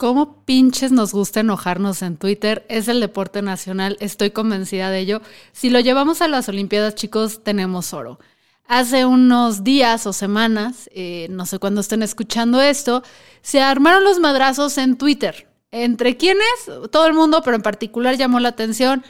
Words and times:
Cómo 0.00 0.46
pinches 0.46 0.92
nos 0.92 1.12
gusta 1.12 1.40
enojarnos 1.40 2.00
en 2.00 2.16
Twitter. 2.16 2.64
Es 2.70 2.88
el 2.88 3.00
deporte 3.00 3.42
nacional, 3.42 3.98
estoy 4.00 4.30
convencida 4.30 4.88
de 4.88 4.98
ello. 4.98 5.20
Si 5.52 5.68
lo 5.68 5.78
llevamos 5.78 6.22
a 6.22 6.28
las 6.28 6.48
Olimpiadas, 6.48 6.94
chicos, 6.94 7.44
tenemos 7.44 7.92
oro. 7.92 8.18
Hace 8.66 9.04
unos 9.04 9.62
días 9.62 10.06
o 10.06 10.14
semanas, 10.14 10.88
eh, 10.94 11.26
no 11.28 11.44
sé 11.44 11.58
cuándo 11.58 11.82
estén 11.82 12.02
escuchando 12.02 12.62
esto, 12.62 13.02
se 13.42 13.60
armaron 13.60 14.02
los 14.02 14.20
madrazos 14.20 14.78
en 14.78 14.96
Twitter. 14.96 15.48
¿Entre 15.70 16.16
quiénes? 16.16 16.46
Todo 16.90 17.06
el 17.06 17.12
mundo, 17.12 17.42
pero 17.44 17.56
en 17.56 17.62
particular 17.62 18.16
llamó 18.16 18.40
la 18.40 18.48
atención 18.48 19.04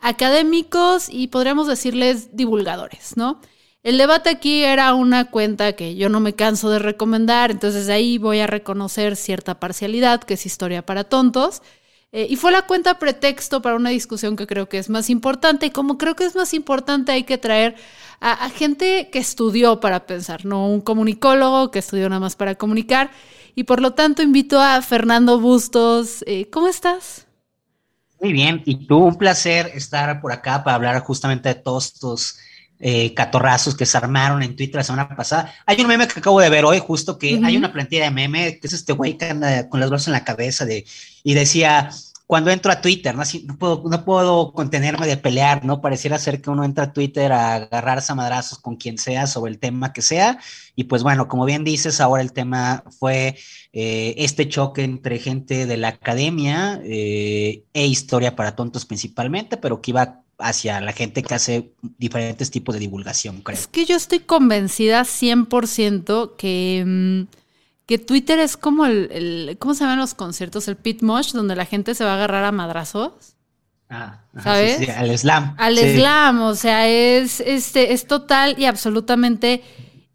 académicos 0.00 1.08
y 1.10 1.26
podríamos 1.26 1.66
decirles 1.66 2.36
divulgadores, 2.36 3.16
¿no? 3.16 3.40
El 3.86 3.98
debate 3.98 4.30
aquí 4.30 4.64
era 4.64 4.92
una 4.94 5.30
cuenta 5.30 5.74
que 5.74 5.94
yo 5.94 6.08
no 6.08 6.18
me 6.18 6.34
canso 6.34 6.70
de 6.70 6.80
recomendar, 6.80 7.52
entonces 7.52 7.88
ahí 7.88 8.18
voy 8.18 8.40
a 8.40 8.48
reconocer 8.48 9.14
cierta 9.14 9.60
parcialidad, 9.60 10.24
que 10.24 10.34
es 10.34 10.44
historia 10.44 10.84
para 10.84 11.04
tontos. 11.04 11.62
Eh, 12.10 12.26
y 12.28 12.34
fue 12.34 12.50
la 12.50 12.62
cuenta 12.62 12.98
pretexto 12.98 13.62
para 13.62 13.76
una 13.76 13.90
discusión 13.90 14.34
que 14.34 14.48
creo 14.48 14.68
que 14.68 14.78
es 14.78 14.90
más 14.90 15.08
importante. 15.08 15.66
Y 15.66 15.70
como 15.70 15.98
creo 15.98 16.16
que 16.16 16.24
es 16.24 16.34
más 16.34 16.52
importante, 16.52 17.12
hay 17.12 17.22
que 17.22 17.38
traer 17.38 17.76
a, 18.18 18.50
gente 18.50 19.08
que 19.12 19.20
estudió 19.20 19.78
para 19.78 20.04
pensar, 20.04 20.44
no 20.44 20.68
un 20.68 20.80
comunicólogo 20.80 21.70
que 21.70 21.78
estudió 21.78 22.08
nada 22.08 22.18
más 22.18 22.34
para 22.34 22.56
comunicar. 22.56 23.12
Y 23.54 23.62
por 23.62 23.80
lo 23.80 23.92
tanto 23.92 24.20
invito 24.20 24.60
a 24.60 24.82
Fernando 24.82 25.38
Bustos. 25.38 26.24
Eh, 26.26 26.50
¿Cómo 26.50 26.66
estás? 26.66 27.28
Muy 28.20 28.32
bien, 28.32 28.64
y 28.66 28.84
tú, 28.84 28.98
un 28.98 29.16
placer 29.16 29.70
estar 29.74 30.20
por 30.20 30.32
acá 30.32 30.64
para 30.64 30.74
hablar 30.74 31.00
justamente 31.04 31.50
de 31.50 31.54
todos 31.54 31.86
estos 31.86 32.36
eh, 32.78 33.14
catorrazos 33.14 33.74
que 33.74 33.86
se 33.86 33.96
armaron 33.96 34.42
en 34.42 34.54
Twitter 34.54 34.76
la 34.76 34.84
semana 34.84 35.08
pasada. 35.08 35.54
Hay 35.64 35.80
un 35.80 35.86
meme 35.86 36.06
que 36.06 36.20
acabo 36.20 36.40
de 36.40 36.50
ver 36.50 36.64
hoy, 36.64 36.78
justo 36.78 37.18
que 37.18 37.40
hay 37.42 37.56
una 37.56 37.72
plantilla 37.72 38.04
de 38.04 38.10
meme, 38.10 38.58
que 38.58 38.66
es 38.66 38.72
este 38.72 38.92
güey 38.92 39.16
que 39.16 39.30
anda 39.30 39.68
con 39.68 39.80
los 39.80 39.88
brazos 39.88 40.08
en 40.08 40.12
la 40.12 40.24
cabeza 40.24 40.64
de, 40.64 40.84
y 41.22 41.34
decía, 41.34 41.90
cuando 42.26 42.50
entro 42.50 42.72
a 42.72 42.80
Twitter, 42.80 43.14
¿no? 43.14 43.22
Puedo, 43.56 43.84
no 43.88 44.04
puedo 44.04 44.52
contenerme 44.52 45.06
de 45.06 45.16
pelear, 45.16 45.64
¿no? 45.64 45.80
Pareciera 45.80 46.18
ser 46.18 46.40
que 46.40 46.50
uno 46.50 46.64
entra 46.64 46.84
a 46.84 46.92
Twitter 46.92 47.32
a 47.32 47.54
agarrarse 47.54 48.10
a 48.10 48.16
madrazos 48.16 48.58
con 48.58 48.76
quien 48.76 48.98
sea 48.98 49.28
sobre 49.28 49.52
el 49.52 49.60
tema 49.60 49.92
que 49.92 50.02
sea. 50.02 50.38
Y 50.74 50.84
pues 50.84 51.04
bueno, 51.04 51.28
como 51.28 51.44
bien 51.44 51.62
dices, 51.62 52.00
ahora 52.00 52.22
el 52.22 52.32
tema 52.32 52.82
fue 52.98 53.36
eh, 53.72 54.14
este 54.18 54.48
choque 54.48 54.82
entre 54.82 55.20
gente 55.20 55.66
de 55.66 55.76
la 55.76 55.88
academia 55.88 56.80
eh, 56.84 57.62
e 57.72 57.86
historia 57.86 58.34
para 58.34 58.56
tontos 58.56 58.86
principalmente, 58.86 59.56
pero 59.56 59.80
que 59.80 59.92
iba 59.92 60.22
hacia 60.38 60.80
la 60.80 60.92
gente 60.92 61.22
que 61.22 61.34
hace 61.34 61.70
diferentes 61.96 62.50
tipos 62.50 62.74
de 62.74 62.80
divulgación, 62.80 63.40
creo. 63.40 63.56
Es 63.56 63.68
que 63.68 63.84
yo 63.84 63.96
estoy 63.96 64.18
convencida 64.18 65.04
100% 65.04 66.34
que, 66.36 66.84
mm, 66.84 67.36
que 67.86 67.98
Twitter 67.98 68.38
es 68.40 68.56
como 68.56 68.84
el, 68.84 69.56
¿cómo 69.60 69.74
se 69.74 69.84
llaman 69.84 70.00
los 70.00 70.14
conciertos? 70.14 70.66
El 70.66 70.76
pit 70.76 71.02
mosh, 71.02 71.32
donde 71.32 71.54
la 71.54 71.64
gente 71.64 71.94
se 71.94 72.04
va 72.04 72.12
a 72.12 72.14
agarrar 72.14 72.44
a 72.44 72.52
madrazos. 72.52 73.36
Ah, 73.88 74.24
¿sabes? 74.42 74.88
al 74.88 75.16
slam. 75.16 75.54
Al 75.56 75.78
slam, 75.78 76.42
o 76.42 76.54
sea, 76.56 76.88
es, 76.88 77.40
este, 77.40 77.92
es 77.92 78.08
total 78.08 78.56
y 78.58 78.64
absolutamente 78.64 79.62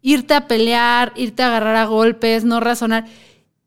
irte 0.02 0.34
a 0.34 0.46
pelear, 0.46 1.12
irte 1.16 1.42
a 1.42 1.46
agarrar 1.46 1.76
a 1.76 1.86
golpes, 1.86 2.44
no 2.44 2.60
razonar. 2.60 3.06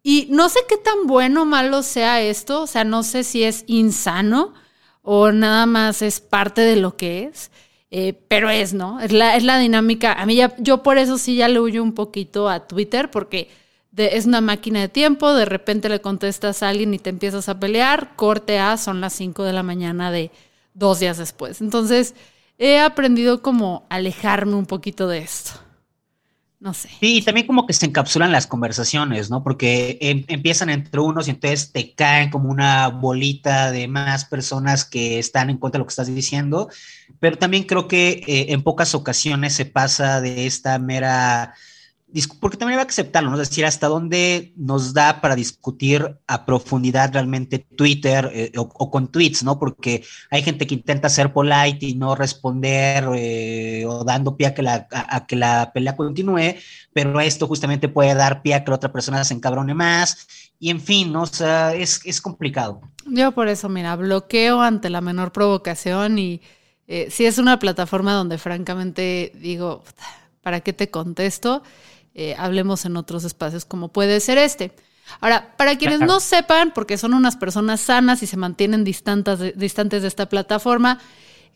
Y 0.04 0.28
no 0.30 0.50
sé 0.50 0.60
qué 0.70 0.78
tan 0.78 1.08
bueno 1.08 1.42
o 1.42 1.46
malo 1.46 1.82
sea 1.82 2.22
esto, 2.22 2.62
o 2.62 2.68
sea, 2.68 2.84
no 2.84 3.02
sé 3.02 3.24
si 3.24 3.44
es 3.44 3.64
insano, 3.66 4.54
o 5.02 5.32
nada 5.32 5.66
más 5.66 6.04
es 6.04 6.20
parte 6.20 6.62
de 6.62 6.76
lo 6.76 6.96
que 6.96 7.24
es. 7.24 7.50
Eh, 7.90 8.14
pero 8.28 8.50
es, 8.50 8.74
¿no? 8.74 9.00
Es 9.00 9.12
la, 9.12 9.36
es 9.36 9.44
la 9.44 9.58
dinámica. 9.58 10.14
A 10.14 10.26
mí 10.28 10.36
ya, 10.36 10.56
yo 10.60 10.84
por 10.84 11.00
eso 11.00 11.18
sí 11.18 11.38
ya 11.38 11.48
le 11.48 11.60
huyo 11.60 11.82
un 11.82 11.94
poquito 11.94 12.50
a 12.50 12.68
Twitter, 12.68 13.10
porque 13.10 13.50
es 13.98 14.26
una 14.26 14.42
máquina 14.42 14.82
de 14.82 14.90
tiempo, 14.90 15.34
de 15.34 15.46
repente 15.46 15.90
le 15.90 16.02
contestas 16.02 16.64
a 16.64 16.70
alguien 16.70 16.94
y 16.94 17.00
te 17.00 17.10
empiezas 17.10 17.50
a 17.50 17.60
pelear, 17.60 18.16
corte 18.16 18.60
A, 18.60 18.78
son 18.78 19.02
las 19.02 19.14
5 19.14 19.44
de 19.44 19.54
la 19.54 19.64
mañana 19.64 20.12
de 20.12 20.32
dos 20.74 21.00
días 21.00 21.18
después. 21.18 21.62
Entonces, 21.62 22.14
he 22.58 22.80
aprendido 22.80 23.42
como 23.42 23.86
alejarme 23.90 24.56
un 24.56 24.66
poquito 24.66 25.08
de 25.08 25.20
esto. 25.20 25.52
No 26.60 26.74
sé. 26.74 26.90
Sí, 27.00 27.18
y 27.18 27.22
también 27.22 27.46
como 27.46 27.68
que 27.68 27.74
se 27.74 27.86
encapsulan 27.86 28.32
las 28.32 28.48
conversaciones, 28.48 29.30
¿no? 29.30 29.44
Porque 29.44 29.98
em, 30.02 30.24
empiezan 30.28 30.70
entre 30.70 31.00
unos 31.00 31.28
y 31.28 31.32
entonces 31.32 31.72
te 31.72 31.94
caen 31.94 32.32
como 32.32 32.50
una 32.50 32.88
bolita 32.88 33.72
de 33.72 33.88
más 33.88 34.26
personas 34.26 34.84
que 34.84 35.20
están 35.20 35.50
en 35.50 35.58
contra 35.58 35.78
de 35.78 35.80
lo 35.84 35.86
que 35.86 35.92
estás 35.92 36.14
diciendo. 36.14 36.70
Pero 37.20 37.38
también 37.38 37.64
creo 37.64 37.88
que 37.88 38.24
eh, 38.26 38.48
en 38.50 38.64
pocas 38.64 38.96
ocasiones 38.96 39.54
se 39.54 39.66
pasa 39.66 40.22
de 40.22 40.48
esta 40.48 40.80
mera 40.80 41.54
porque 42.40 42.58
también 42.58 42.80
hay 42.80 42.86
que 42.86 42.92
aceptarlo, 42.92 43.30
¿no? 43.30 43.42
es 43.42 43.50
decir, 43.50 43.66
hasta 43.66 43.88
dónde 43.88 44.54
nos 44.56 44.94
da 44.94 45.20
para 45.22 45.36
discutir 45.36 46.18
a 46.28 46.46
profundidad 46.46 47.12
realmente 47.14 47.60
Twitter 47.60 48.32
eh, 48.34 48.52
o, 48.56 48.90
con 48.90 49.12
tweets, 49.12 49.44
¿no? 49.44 49.60
Porque 49.60 50.04
hay 50.32 50.42
gente 50.42 50.66
que 50.66 50.76
intenta 50.76 51.10
ser 51.10 51.34
polite 51.34 51.86
y 51.86 51.96
no 51.96 52.16
responder 52.16 53.10
eh, 53.16 53.86
o 53.86 54.04
dando 54.04 54.38
pie 54.38 54.48
a 54.48 54.54
que, 54.54 54.62
la, 54.62 54.88
a, 54.92 55.26
que 55.26 55.36
la 55.36 55.72
pelea 55.74 55.96
continúe, 55.96 56.56
pero 56.94 57.20
esto 57.20 57.48
justamente 57.48 57.90
puede 57.90 58.16
dar 58.16 58.42
pie 58.42 58.56
a 58.56 58.64
que 58.64 58.72
la 58.72 58.78
otra 58.78 58.94
persona 58.94 59.24
se 59.24 59.34
encabrone 59.34 59.74
más 59.74 60.28
y 60.58 60.70
en 60.70 60.80
fin, 60.80 61.12
¿no? 61.12 61.24
O 61.24 61.28
sea, 61.28 61.76
es, 61.76 62.02
es 62.06 62.22
complicado. 62.22 62.82
Yo 63.06 63.34
por 63.34 63.50
eso, 63.50 63.68
mira, 63.68 63.96
bloqueo 63.96 64.62
ante 64.62 64.90
la 64.90 65.02
menor 65.02 65.32
provocación 65.32 66.18
y 66.18 66.42
eh, 66.88 67.08
si 67.10 67.26
es 67.26 67.38
una 67.38 67.60
plataforma 67.60 68.14
donde 68.14 68.38
francamente 68.38 69.32
digo, 69.36 69.84
¿para 70.42 70.62
qué 70.62 70.74
te 70.74 70.90
contesto? 70.90 71.64
Eh, 72.16 72.34
hablemos 72.38 72.86
en 72.86 72.96
otros 72.96 73.26
espacios 73.26 73.66
como 73.66 73.90
puede 73.90 74.22
ser 74.22 74.38
este. 74.38 74.72
Ahora, 75.20 75.54
para 75.58 75.78
quienes 75.78 76.00
no 76.00 76.20
sepan, 76.20 76.72
porque 76.74 76.98
son 76.98 77.14
unas 77.14 77.36
personas 77.36 77.82
sanas 77.82 78.24
y 78.24 78.28
se 78.28 78.38
mantienen 78.38 78.84
distantes 78.84 79.38
de, 79.38 79.52
distantes 79.52 80.02
de 80.02 80.08
esta 80.08 80.28
plataforma, 80.28 81.00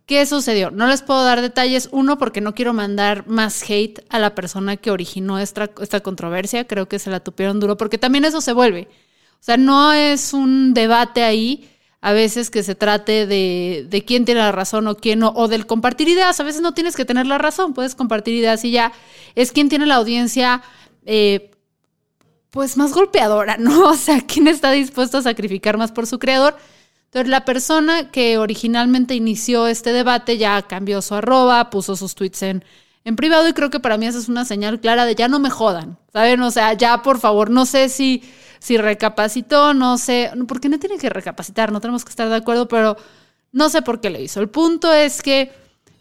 ¿qué 0.06 0.26
sucedió? 0.26 0.70
No 0.70 0.86
les 0.86 1.02
puedo 1.02 1.24
dar 1.24 1.42
detalles. 1.42 1.90
Uno, 1.92 2.18
porque 2.18 2.42
no 2.42 2.54
quiero 2.54 2.74
mandar 2.74 3.26
más 3.28 3.64
hate 3.68 4.06
a 4.10 4.20
la 4.20 4.36
persona 4.36 4.78
que 4.78 4.92
originó 4.92 5.40
esta, 5.40 5.72
esta 5.82 6.02
controversia. 6.02 6.68
Creo 6.68 6.88
que 6.88 7.00
se 7.00 7.10
la 7.10 7.22
tupieron 7.22 7.60
duro, 7.60 7.78
porque 7.78 7.98
también 7.98 8.26
eso 8.26 8.42
se 8.42 8.54
vuelve. 8.54 8.88
O 9.34 9.44
sea, 9.44 9.58
no 9.58 9.94
es 9.94 10.34
un 10.34 10.74
debate 10.74 11.24
ahí 11.24 11.70
a 12.02 12.14
veces 12.14 12.50
que 12.50 12.64
se 12.64 12.76
trate 12.76 13.26
de, 13.26 13.86
de 13.90 14.06
quién 14.06 14.26
tiene 14.26 14.42
la 14.42 14.52
razón 14.52 14.88
o 14.88 14.96
quién 14.96 15.20
no, 15.20 15.34
o 15.36 15.48
del 15.48 15.66
compartir 15.66 16.08
ideas. 16.08 16.40
A 16.40 16.44
veces 16.44 16.62
no 16.62 16.74
tienes 16.74 16.96
que 16.96 17.06
tener 17.06 17.28
la 17.28 17.38
razón, 17.38 17.74
puedes 17.74 17.96
compartir 17.96 18.36
ideas 18.36 18.64
y 18.64 18.72
ya 18.72 18.94
es 19.36 19.52
quien 19.52 19.70
tiene 19.70 19.86
la 19.86 19.96
audiencia, 19.96 20.62
eh, 21.06 21.52
pues 22.52 22.78
más 22.78 22.94
golpeadora, 22.94 23.58
¿no? 23.58 23.84
O 23.90 23.96
sea, 23.96 24.22
quién 24.22 24.48
está 24.48 24.72
dispuesto 24.72 25.18
a 25.18 25.22
sacrificar 25.22 25.78
más 25.78 25.92
por 25.92 26.08
su 26.08 26.20
creador. 26.20 26.56
Entonces, 27.06 27.30
la 27.30 27.44
persona 27.44 28.12
que 28.12 28.38
originalmente 28.38 29.16
inició 29.16 29.68
este 29.68 29.92
debate 29.92 30.38
ya 30.38 30.62
cambió 30.62 31.02
su 31.02 31.16
arroba, 31.16 31.70
puso 31.72 31.96
sus 31.96 32.14
tweets 32.16 32.44
en, 32.44 32.64
en 33.04 33.16
privado 33.16 33.50
y 33.50 33.54
creo 33.54 33.72
que 33.72 33.80
para 33.80 33.98
mí 33.98 34.06
esa 34.06 34.20
es 34.20 34.30
una 34.30 34.46
señal 34.46 34.80
clara 34.80 35.06
de 35.06 35.16
ya 35.16 35.28
no 35.28 35.40
me 35.40 35.50
jodan, 35.50 35.98
¿saben? 36.14 36.42
O 36.44 36.52
sea, 36.52 36.74
ya 36.74 37.02
por 37.02 37.20
favor, 37.20 37.50
no 37.50 37.66
sé 37.66 37.90
si 37.90 38.22
si 38.60 38.78
recapacitó, 38.78 39.74
no 39.74 39.98
sé, 39.98 40.32
porque 40.48 40.70
no 40.70 40.80
tiene 40.80 40.98
que 40.98 41.10
recapacitar, 41.10 41.72
no 41.72 41.82
tenemos 41.82 42.04
que 42.04 42.10
estar 42.10 42.30
de 42.30 42.36
acuerdo, 42.36 42.68
pero 42.68 42.98
no 43.52 43.70
sé 43.70 43.82
por 43.82 44.02
qué 44.02 44.10
le 44.10 44.22
hizo. 44.22 44.42
El 44.42 44.50
punto 44.50 44.94
es 44.94 45.22
que 45.22 45.52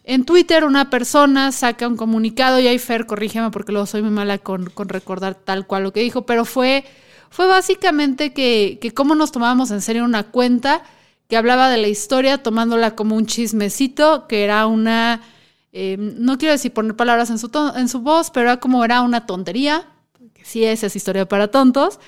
en 0.03 0.25
Twitter 0.25 0.63
una 0.63 0.89
persona 0.89 1.51
saca 1.51 1.87
un 1.87 1.95
comunicado 1.97 2.59
y 2.59 2.67
ahí 2.67 2.79
Fer, 2.79 3.05
corrígeme 3.05 3.51
porque 3.51 3.71
luego 3.71 3.85
soy 3.85 4.01
muy 4.01 4.11
mala 4.11 4.37
con, 4.37 4.71
recordar 4.87 5.35
tal 5.35 5.67
cual 5.67 5.83
lo 5.83 5.93
que 5.93 6.01
dijo, 6.01 6.25
pero 6.25 6.45
fue, 6.45 6.83
fue 7.29 7.47
básicamente 7.47 8.33
que, 8.33 8.77
que 8.81 8.91
cómo 8.91 9.15
nos 9.15 9.31
tomábamos 9.31 9.71
en 9.71 9.81
serio 9.81 10.03
una 10.03 10.23
cuenta 10.23 10.83
que 11.29 11.37
hablaba 11.37 11.69
de 11.69 11.77
la 11.77 11.87
historia 11.87 12.41
tomándola 12.41 12.95
como 12.95 13.15
un 13.15 13.27
chismecito, 13.27 14.27
que 14.27 14.43
era 14.43 14.65
una, 14.65 15.21
eh, 15.71 15.95
no 15.99 16.39
quiero 16.39 16.53
decir 16.53 16.73
poner 16.73 16.95
palabras 16.95 17.29
en 17.29 17.37
su, 17.37 17.51
en 17.75 17.87
su 17.87 18.01
voz, 18.01 18.31
pero 18.31 18.49
era 18.49 18.59
como 18.59 18.83
era 18.83 19.01
una 19.01 19.27
tontería, 19.27 19.85
que 20.33 20.43
sí 20.43 20.65
esa 20.65 20.87
es 20.87 20.95
historia 20.95 21.27
para 21.27 21.49
tontos. 21.49 21.99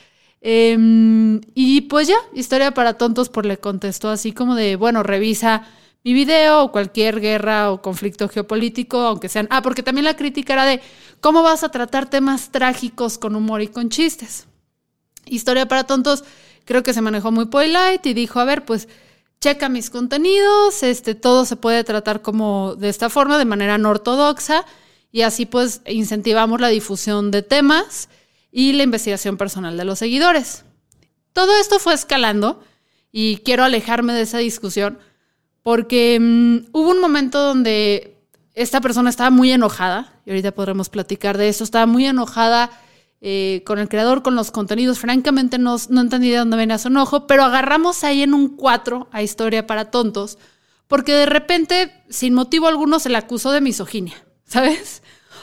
Em, 0.41 1.39
y 1.53 1.81
pues 1.81 2.07
ya, 2.07 2.17
historia 2.33 2.71
para 2.71 2.95
tontos, 2.95 3.29
por 3.29 3.45
le 3.45 3.57
contestó 3.57 4.09
así 4.09 4.31
como 4.31 4.55
de, 4.55 4.75
bueno, 4.75 5.03
revisa 5.03 5.67
mi 6.03 6.13
video 6.13 6.63
o 6.63 6.71
cualquier 6.71 7.21
guerra 7.21 7.71
o 7.71 7.81
conflicto 7.81 8.27
geopolítico, 8.27 8.99
aunque 9.01 9.29
sean... 9.29 9.47
Ah, 9.51 9.61
porque 9.61 9.83
también 9.83 10.05
la 10.05 10.15
crítica 10.15 10.53
era 10.53 10.65
de 10.65 10.81
cómo 11.19 11.43
vas 11.43 11.63
a 11.63 11.69
tratar 11.69 12.09
temas 12.09 12.49
trágicos 12.49 13.19
con 13.19 13.35
humor 13.35 13.61
y 13.61 13.67
con 13.67 13.89
chistes. 13.89 14.47
Historia 15.27 15.67
para 15.67 15.83
tontos, 15.83 16.23
creo 16.65 16.81
que 16.81 16.93
se 16.93 17.01
manejó 17.01 17.31
muy 17.31 17.45
polite 17.45 18.09
y 18.09 18.13
dijo, 18.15 18.39
a 18.39 18.45
ver, 18.45 18.65
pues 18.65 18.87
checa 19.39 19.69
mis 19.69 19.91
contenidos, 19.91 20.81
este, 20.81 21.13
todo 21.13 21.45
se 21.45 21.55
puede 21.55 21.83
tratar 21.83 22.23
como 22.23 22.75
de 22.75 22.89
esta 22.89 23.09
forma, 23.11 23.37
de 23.37 23.45
manera 23.45 23.77
no 23.77 23.89
ortodoxa, 23.89 24.65
y 25.11 25.21
así 25.21 25.45
pues 25.45 25.81
incentivamos 25.85 26.61
la 26.61 26.69
difusión 26.69 27.29
de 27.31 27.43
temas 27.43 28.09
y 28.51 28.73
la 28.73 28.83
investigación 28.83 29.37
personal 29.37 29.77
de 29.77 29.85
los 29.85 29.99
seguidores. 29.99 30.65
Todo 31.33 31.55
esto 31.59 31.79
fue 31.79 31.93
escalando 31.93 32.61
y 33.11 33.37
quiero 33.37 33.63
alejarme 33.63 34.13
de 34.13 34.21
esa 34.21 34.39
discusión 34.39 34.99
porque 35.63 36.19
mm, 36.19 36.69
hubo 36.71 36.91
un 36.91 36.99
momento 36.99 37.39
donde 37.39 38.17
esta 38.53 38.81
persona 38.81 39.09
estaba 39.09 39.29
muy 39.29 39.51
enojada, 39.51 40.13
y 40.25 40.31
ahorita 40.31 40.51
podremos 40.51 40.89
platicar 40.89 41.37
de 41.37 41.49
eso, 41.49 41.63
estaba 41.63 41.85
muy 41.85 42.05
enojada 42.05 42.69
eh, 43.21 43.63
con 43.65 43.79
el 43.79 43.87
creador, 43.87 44.23
con 44.23 44.35
los 44.35 44.51
contenidos. 44.51 44.99
Francamente 44.99 45.57
no, 45.57 45.77
no 45.89 46.01
entendí 46.01 46.31
de 46.31 46.37
dónde 46.37 46.57
venía 46.57 46.77
su 46.77 46.89
enojo, 46.89 47.27
pero 47.27 47.43
agarramos 47.43 48.03
ahí 48.03 48.23
en 48.23 48.33
un 48.33 48.49
4 48.49 49.09
a 49.11 49.21
Historia 49.21 49.67
para 49.67 49.91
Tontos, 49.91 50.37
porque 50.87 51.13
de 51.13 51.25
repente, 51.25 52.03
sin 52.09 52.33
motivo 52.33 52.67
alguno, 52.67 52.99
se 52.99 53.09
le 53.09 53.17
acusó 53.17 53.51
de 53.51 53.61
misoginia, 53.61 54.15
¿sabes? 54.45 55.00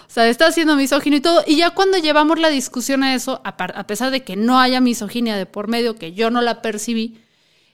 O 0.08 0.10
sea, 0.10 0.26
está 0.26 0.46
haciendo 0.46 0.75
misoginia 0.75 1.19
y 1.19 1.20
todo. 1.20 1.44
Y 1.46 1.56
ya 1.56 1.70
cuando 1.70 1.99
llevamos 1.99 2.38
la 2.38 2.49
discusión 2.49 3.02
a 3.02 3.14
eso, 3.14 3.43
a, 3.44 3.87
pesar 3.87 4.10
de 4.10 4.25
que 4.25 4.37
no 4.37 4.58
haya 4.58 4.81
misoginia 4.81 5.37
de 5.37 5.44
por 5.44 5.69
medio, 5.69 5.96
que 5.96 6.14
yo 6.14 6.31
no 6.31 6.40
la 6.40 6.62
percibí, 6.62 7.20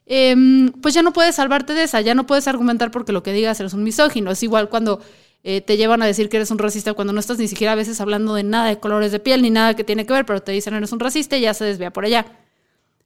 em, 0.06 0.72
pues 0.72 0.94
ya 0.94 1.02
no 1.02 1.12
puedes 1.12 1.36
salvarte 1.36 1.75
de 1.75 1.84
esa, 1.84 2.00
ya 2.00 2.14
no 2.14 2.26
puedes 2.26 2.48
argumentar 2.48 2.90
porque 2.90 3.12
lo 3.12 3.22
que 3.22 3.32
digas 3.32 3.60
eres 3.60 3.72
un 3.72 3.84
misógino. 3.84 4.32
Es 4.32 4.42
igual 4.42 4.69
cuando 4.69 5.00
eh, 5.44 5.60
te 5.60 5.76
llevan 5.76 6.02
a 6.02 6.06
decir 6.06 6.28
que 6.28 6.38
eres 6.38 6.50
un 6.50 6.58
racista 6.58 6.92
cuando 6.94 7.12
no 7.12 7.20
estás 7.20 7.38
ni 7.38 7.46
siquiera 7.46 7.72
a 7.72 7.76
veces 7.76 8.00
hablando 8.00 8.34
de 8.34 8.42
nada 8.42 8.66
de 8.66 8.81
colores 8.81 9.12
de 9.12 9.20
piel 9.20 9.40
ni 9.42 9.50
nada 9.50 9.75
que 9.76 9.84
tiene 9.84 10.04
que 10.04 10.12
ver, 10.12 10.26
pero 10.26 10.42
te 10.42 10.50
dicen 10.50 10.75
eres 10.75 10.90
un 10.90 10.98
racista 10.98 11.36
y 11.36 11.42
ya 11.42 11.54
se 11.54 11.64
desvía 11.64 11.92
por 11.92 12.04
allá. 12.04 12.26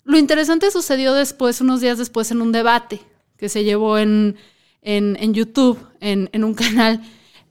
Lo 0.04 0.16
interesante 0.16 0.70
sucedió 0.70 1.12
después, 1.12 1.60
unos 1.60 1.82
días 1.82 1.98
después, 1.98 2.30
en 2.30 2.40
un 2.40 2.50
debate 2.50 3.02
que 3.36 3.50
se 3.50 3.62
llevó 3.62 3.98
en, 3.98 4.36
en, 4.80 5.34
YouTube, 5.34 5.78
en, 6.00 6.30
en, 6.32 6.44
un 6.44 6.54
canal 6.54 7.02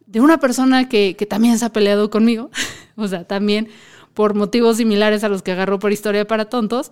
de 0.08 0.22
una 0.22 0.40
persona 0.40 0.90
que, 0.90 1.16
que 1.16 1.26
también 1.26 1.60
se 1.60 1.66
ha 1.66 1.74
peleado 1.74 2.10
conmigo, 2.10 2.50
o 2.96 3.08
sea, 3.08 3.26
también 3.26 3.70
por 4.14 4.34
motivos 4.34 4.78
similares 4.78 5.24
a 5.24 5.30
los 5.30 5.44
que 5.44 5.52
agarró 5.52 5.78
por 5.78 5.92
Historia 5.92 6.26
para 6.26 6.46
Tontos. 6.46 6.92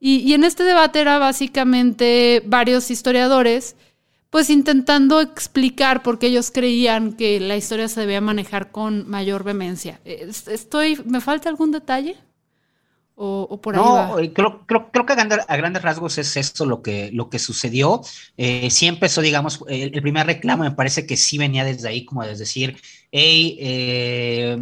Y, 0.00 0.16
y 0.18 0.34
en 0.34 0.42
este 0.44 0.64
debate 0.64 1.00
era 1.00 1.18
básicamente 1.18 2.42
varios 2.44 2.90
historiadores 2.90 3.76
pues 4.30 4.50
intentando 4.50 5.20
explicar 5.20 6.02
por 6.02 6.18
qué 6.18 6.26
ellos 6.26 6.50
creían 6.50 7.12
que 7.12 7.40
la 7.40 7.56
historia 7.56 7.88
se 7.88 8.00
debía 8.00 8.20
manejar 8.20 8.70
con 8.70 9.08
mayor 9.08 9.44
vehemencia. 9.44 10.00
Estoy, 10.04 11.00
¿Me 11.06 11.22
falta 11.22 11.48
algún 11.48 11.70
detalle? 11.70 12.16
¿O, 13.18 13.60
por 13.62 13.74
ahí 13.74 13.80
no, 13.82 14.18
eh, 14.18 14.32
Creo, 14.34 14.66
creo, 14.66 14.90
creo, 14.92 15.06
que 15.06 15.14
a 15.14 15.56
grandes, 15.56 15.82
rasgos 15.82 16.18
es 16.18 16.36
esto 16.36 16.66
lo 16.66 16.82
que, 16.82 17.10
lo 17.12 17.30
que 17.30 17.38
sucedió. 17.38 18.02
Eh, 18.36 18.70
sí 18.70 18.86
empezó, 18.86 19.22
digamos, 19.22 19.64
el, 19.68 19.94
el, 19.94 20.02
primer 20.02 20.26
reclamo 20.26 20.64
me 20.64 20.72
parece 20.72 21.06
que 21.06 21.16
sí 21.16 21.38
venía 21.38 21.64
desde 21.64 21.88
ahí, 21.88 22.04
como 22.04 22.22
de 22.24 22.36
decir, 22.36 22.76
hey, 23.10 23.56
eh, 23.58 24.58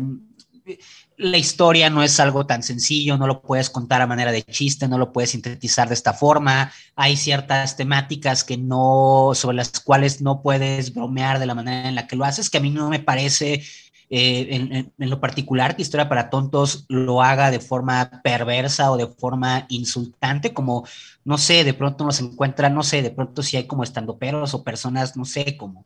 la 1.17 1.37
historia 1.37 1.91
no 1.91 2.03
es 2.03 2.19
algo 2.19 2.47
tan 2.47 2.62
sencillo, 2.62 3.17
no 3.17 3.27
lo 3.27 3.41
puedes 3.43 3.71
contar 3.71 4.01
a 4.03 4.06
manera 4.06 4.33
de 4.33 4.43
chiste, 4.43 4.89
no 4.89 4.99
lo 4.99 5.12
puedes 5.12 5.31
sintetizar 5.31 5.89
de 5.89 5.95
esta 5.95 6.12
forma. 6.12 6.73
Hay 6.97 7.17
ciertas 7.17 7.77
temáticas 7.77 8.43
que 8.45 8.57
no, 8.57 9.33
sobre 9.35 9.57
las 9.57 9.81
cuales 9.81 10.23
no 10.23 10.43
puedes 10.43 10.93
bromear 10.93 11.39
de 11.39 11.47
la 11.47 11.55
manera 11.55 11.89
en 11.89 11.95
la 11.95 12.07
que 12.07 12.17
lo 12.17 12.25
haces, 12.25 12.50
que 12.50 12.59
a 12.59 12.61
mí 12.61 12.71
no 12.71 12.89
me 12.89 12.99
parece 12.99 13.62
eh, 14.11 14.93
en, 14.99 15.11
lo 15.11 15.21
particular 15.21 15.77
que 15.77 15.83
Historia 15.83 16.09
para 16.09 16.31
Tontos 16.31 16.85
lo 16.89 17.23
haga 17.23 17.51
de 17.51 17.61
forma 17.61 18.21
perversa 18.23 18.91
o 18.91 18.97
de 18.97 19.06
forma 19.06 19.67
insultante, 19.69 20.53
como, 20.53 20.87
no 21.25 21.39
sé, 21.39 21.65
de 21.65 21.75
pronto 21.75 22.05
nos 22.05 22.21
encuentra, 22.21 22.69
no 22.71 22.83
sé, 22.83 23.03
de 23.03 23.11
pronto 23.11 23.43
si 23.43 23.56
hay 23.56 23.67
como 23.67 23.83
estandoperos 23.83 24.55
o 24.55 24.65
personas, 24.65 25.17
no 25.17 25.25
sé, 25.25 25.56
como 25.56 25.85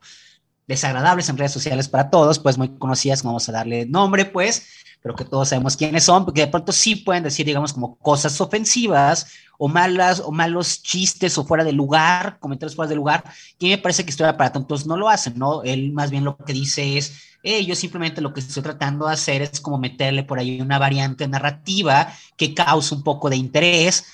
desagradables 0.67 1.27
en 1.29 1.37
redes 1.37 1.51
sociales 1.51 1.89
para 1.89 2.09
todos, 2.09 2.39
pues 2.39 2.57
muy 2.57 2.69
conocidas, 2.77 3.23
vamos 3.23 3.49
a 3.49 3.51
darle 3.51 3.85
nombre, 3.85 4.25
pues, 4.25 4.67
pero 5.01 5.15
que 5.15 5.25
todos 5.25 5.49
sabemos 5.49 5.77
quiénes 5.77 6.03
son, 6.03 6.25
porque 6.25 6.41
de 6.41 6.47
pronto 6.47 6.71
sí 6.71 6.95
pueden 6.95 7.23
decir, 7.23 7.45
digamos, 7.45 7.73
como 7.73 7.95
cosas 7.95 8.39
ofensivas 8.41 9.27
o 9.57 9.67
malas 9.67 10.21
o 10.23 10.31
malos 10.31 10.81
chistes 10.83 11.37
o 11.37 11.45
fuera 11.45 11.63
de 11.63 11.71
lugar, 11.71 12.37
comentarios 12.39 12.75
fuera 12.75 12.89
de 12.89 12.95
lugar, 12.95 13.23
que 13.57 13.69
me 13.69 13.77
parece 13.77 14.03
que 14.03 14.09
Historia 14.09 14.35
para 14.37 14.51
Tontos 14.51 14.85
no 14.85 14.97
lo 14.97 15.09
hacen, 15.09 15.37
¿no? 15.37 15.63
Él 15.63 15.91
más 15.93 16.11
bien 16.11 16.23
lo 16.23 16.37
que 16.37 16.53
dice 16.53 16.97
es, 16.97 17.13
yo 17.43 17.75
simplemente 17.75 18.21
lo 18.21 18.33
que 18.33 18.41
estoy 18.41 18.61
tratando 18.61 19.07
de 19.07 19.13
hacer 19.13 19.41
es 19.41 19.61
como 19.61 19.77
meterle 19.77 20.23
por 20.23 20.39
ahí 20.39 20.59
una 20.61 20.77
variante 20.77 21.27
narrativa 21.27 22.13
que 22.35 22.53
cause 22.53 22.93
un 22.93 23.03
poco 23.03 23.29
de 23.29 23.37
interés, 23.37 24.05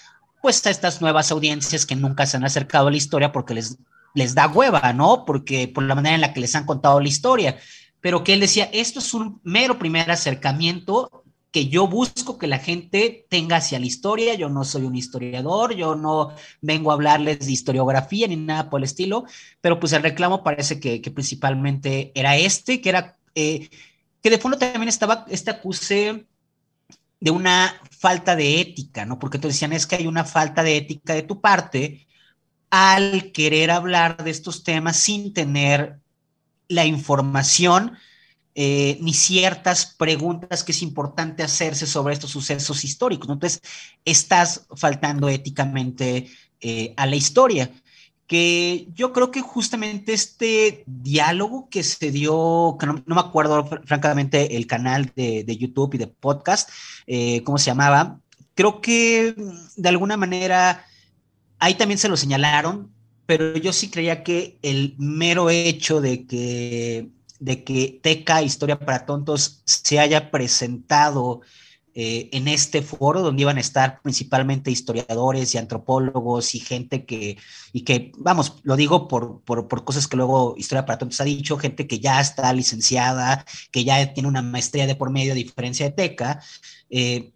pues 0.42 0.64
a 0.68 0.70
estas 0.70 1.02
nuevas 1.02 1.32
audiencias 1.32 1.88
que 1.88 1.96
nunca 1.96 2.28
se 2.28 2.38
han 2.38 2.46
acercado 2.46 2.88
a 2.88 2.92
la 2.92 2.98
historia 2.98 3.32
porque 3.32 3.56
les, 3.56 3.78
les 4.14 4.36
da 4.36 4.48
hueva, 4.48 4.94
¿no? 4.94 5.26
Porque 5.26 5.68
por 5.68 5.84
la 5.84 5.96
manera 5.96 6.16
en 6.16 6.22
la 6.22 6.34
que 6.34 6.40
les 6.40 6.54
han 6.54 6.66
contado 6.66 7.00
la 7.00 7.08
historia 7.08 7.58
pero 8.06 8.24
que 8.24 8.34
él 8.34 8.40
decía, 8.40 8.70
esto 8.72 9.00
es 9.00 9.16
un 9.16 9.42
mero 9.44 9.80
primer 9.80 10.12
acercamiento 10.12 11.24
que 11.50 11.70
yo 11.70 11.88
busco 11.88 12.38
que 12.38 12.46
la 12.46 12.60
gente 12.60 13.26
tenga 13.32 13.58
hacia 13.58 13.80
la 13.80 13.88
historia, 13.88 14.36
yo 14.36 14.48
no 14.48 14.64
soy 14.64 14.84
un 14.84 14.96
historiador, 14.96 15.74
yo 15.74 15.96
no 15.96 16.32
vengo 16.62 16.92
a 16.92 16.94
hablarles 16.94 17.40
de 17.40 17.52
historiografía 17.52 18.28
ni 18.28 18.36
nada 18.36 18.70
por 18.70 18.80
el 18.80 18.84
estilo, 18.84 19.26
pero 19.60 19.80
pues 19.80 19.92
el 19.94 20.04
reclamo 20.04 20.44
parece 20.44 20.80
que, 20.80 21.00
principalmente 21.10 22.12
era 22.14 22.38
este, 22.38 22.80
que 22.80 22.90
era, 22.90 23.18
eh, 23.34 23.72
que 24.22 24.30
de 24.30 24.38
fondo 24.38 24.60
también 24.60 24.88
estaba 24.88 25.26
este 25.28 25.50
acuse 25.50 26.28
de 27.20 27.32
una 27.32 27.74
falta 27.90 28.36
de 28.36 28.62
ética, 28.62 29.08
¿no? 29.08 29.18
Porque 29.18 29.40
te 29.40 29.48
decían, 29.48 29.74
es 29.74 29.88
que 29.88 29.96
hay 29.96 30.06
una 30.06 30.26
falta 30.26 30.62
de 30.62 30.78
ética 30.78 31.16
de 31.16 31.24
tu 31.24 31.42
parte 31.42 32.06
al 32.70 33.32
querer 33.32 33.72
hablar 33.72 34.24
de 34.24 34.30
estos 34.30 34.64
temas 34.64 34.96
sin 34.98 35.34
tener 35.34 36.05
la 36.68 36.86
información 36.86 37.98
eh, 38.58 38.98
ni 39.02 39.14
ciertas 39.14 39.86
preguntas 39.86 40.64
que 40.64 40.72
es 40.72 40.82
importante 40.82 41.44
hacerse 41.44 41.86
sobre 41.86 42.14
estos 42.14 42.32
sucesos 42.32 42.86
históricos. 42.86 43.30
Entonces, 43.30 43.62
estás 44.06 44.66
faltando 44.78 45.28
éticamente 45.28 46.30
eh, 46.62 46.94
a 46.96 47.06
la 47.06 47.18
historia. 47.18 47.70
Que 48.28 48.88
yo 48.94 49.12
creo 49.12 49.30
que 49.30 49.42
justamente 49.42 50.14
este 50.14 50.84
diálogo 50.88 51.68
que 51.70 51.84
se 51.84 52.12
dio, 52.12 52.78
que 52.80 52.88
no, 52.88 53.04
me 53.06 53.20
acuerdo 53.20 53.68
francamente 53.84 54.56
el 54.56 54.68
canal 54.68 55.12
de, 55.16 55.58
YouTube 55.58 55.96
y 55.96 55.98
de 55.98 56.08
podcast, 56.08 56.70
eh, 57.08 57.44
¿cómo 57.44 57.58
se 57.58 57.66
llamaba? 57.66 58.20
Creo 58.56 58.80
que 58.80 59.36
de 59.76 59.90
alguna 59.90 60.16
manera 60.16 60.86
ahí 61.60 61.76
también 61.76 62.00
se 62.00 62.10
lo 62.10 62.16
señalaron, 62.16 62.95
pero 63.26 63.58
yo 63.58 63.74
sí 63.74 63.90
creía 63.90 64.24
que 64.24 64.58
el 64.62 64.96
mero 64.98 65.50
hecho 65.50 66.02
de 66.02 66.26
que, 66.26 67.10
de 67.40 67.64
que 67.64 68.00
Teca 68.02 68.42
Historia 68.42 68.80
para 68.80 69.06
Tontos 69.06 69.62
se 69.66 70.00
haya 70.00 70.32
presentado 70.32 71.42
eh, 71.98 72.30
en 72.34 72.50
este 72.50 72.82
foro 72.82 73.22
donde 73.22 73.44
iban 73.44 73.56
a 73.56 73.62
estar 73.62 74.02
principalmente 74.02 74.70
historiadores 74.70 75.56
y 75.56 75.58
antropólogos 75.58 76.54
y 76.54 76.60
gente 76.60 77.06
que, 77.06 77.38
y 77.72 77.84
que, 77.86 78.12
vamos, 78.18 78.58
lo 78.64 78.76
digo 78.76 79.08
por, 79.08 79.42
por, 79.44 79.70
por, 79.70 79.86
cosas 79.86 80.06
que 80.06 80.18
luego 80.18 80.56
Historia 80.58 80.86
para 80.86 80.98
Tontos 80.98 81.22
ha 81.22 81.24
dicho, 81.24 81.58
gente 81.58 81.88
que 81.88 82.00
ya 82.00 82.20
está 82.20 82.52
licenciada, 82.52 83.46
que 83.72 83.86
ya 83.86 84.14
tiene 84.14 84.28
una 84.28 84.42
maestría 84.42 84.88
de 84.88 84.96
por 84.96 85.10
medio, 85.10 85.32
a 85.32 85.36
diferencia 85.36 85.86
de 85.86 85.94
Teca, 85.94 86.42
eh, 86.90 87.32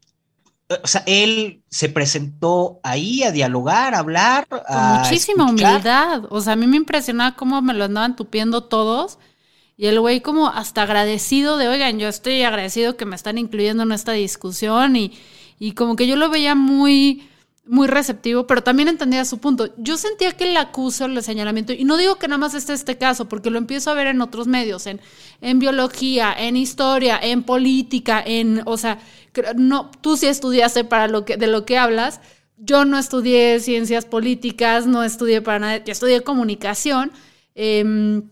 o 0.69 0.87
sea, 0.87 1.03
él 1.07 1.63
se 1.69 1.89
presentó 1.89 2.79
ahí 2.83 3.23
a 3.23 3.31
dialogar, 3.31 3.95
a 3.95 3.99
hablar. 3.99 4.47
Con 4.47 4.61
muchísima 4.99 5.49
humildad. 5.49 6.25
O 6.29 6.41
sea, 6.41 6.53
a 6.53 6.55
mí 6.55 6.67
me 6.67 6.77
impresionaba 6.77 7.35
cómo 7.35 7.61
me 7.61 7.73
lo 7.73 7.85
andaban 7.85 8.15
tupiendo 8.15 8.63
todos. 8.63 9.17
Y 9.77 9.87
el 9.87 9.99
güey 9.99 10.21
como 10.21 10.47
hasta 10.47 10.83
agradecido 10.83 11.57
de, 11.57 11.69
oigan, 11.69 11.97
yo 11.97 12.07
estoy 12.07 12.43
agradecido 12.43 12.97
que 12.97 13.05
me 13.05 13.15
están 13.15 13.37
incluyendo 13.37 13.81
en 13.83 13.91
esta 13.91 14.11
discusión. 14.11 14.95
Y, 14.95 15.17
y 15.57 15.71
como 15.71 15.95
que 15.95 16.05
yo 16.05 16.15
lo 16.15 16.29
veía 16.29 16.53
muy 16.53 17.27
muy 17.69 17.87
receptivo, 17.87 18.47
pero 18.47 18.63
también 18.63 18.87
entendía 18.87 19.23
su 19.25 19.37
punto. 19.37 19.69
Yo 19.77 19.95
sentía 19.95 20.31
que 20.31 20.49
el 20.49 20.57
acuso, 20.57 21.05
el 21.05 21.21
señalamiento, 21.21 21.71
y 21.71 21.83
no 21.83 21.97
digo 21.97 22.15
que 22.15 22.27
nada 22.27 22.39
más 22.39 22.55
esté 22.55 22.73
este 22.73 22.97
caso, 22.97 23.29
porque 23.29 23.51
lo 23.51 23.59
empiezo 23.59 23.91
a 23.91 23.93
ver 23.93 24.07
en 24.07 24.21
otros 24.21 24.47
medios, 24.47 24.87
en, 24.87 25.59
biología, 25.59 26.33
en 26.35 26.57
historia, 26.57 27.19
en 27.21 27.43
política, 27.43 28.23
en, 28.25 28.63
o 28.65 28.75
sea, 28.75 28.97
no, 29.55 29.91
tú 30.01 30.17
sí 30.17 30.25
estudiaste 30.25 30.83
para 30.83 31.07
lo 31.07 31.25
que, 31.25 31.37
de 31.37 31.45
lo 31.45 31.65
que 31.65 31.77
hablas. 31.77 32.21
yo 32.57 32.85
no 32.85 32.97
estudié 32.97 33.59
ciencias 33.59 34.05
políticas, 34.05 34.87
no 34.87 35.03
estudié 35.03 35.41
para 35.43 35.59
nada, 35.59 35.77
yo 35.83 35.91
estudié 35.91 36.21
comunicación. 36.21 37.11
Em, 37.53 38.23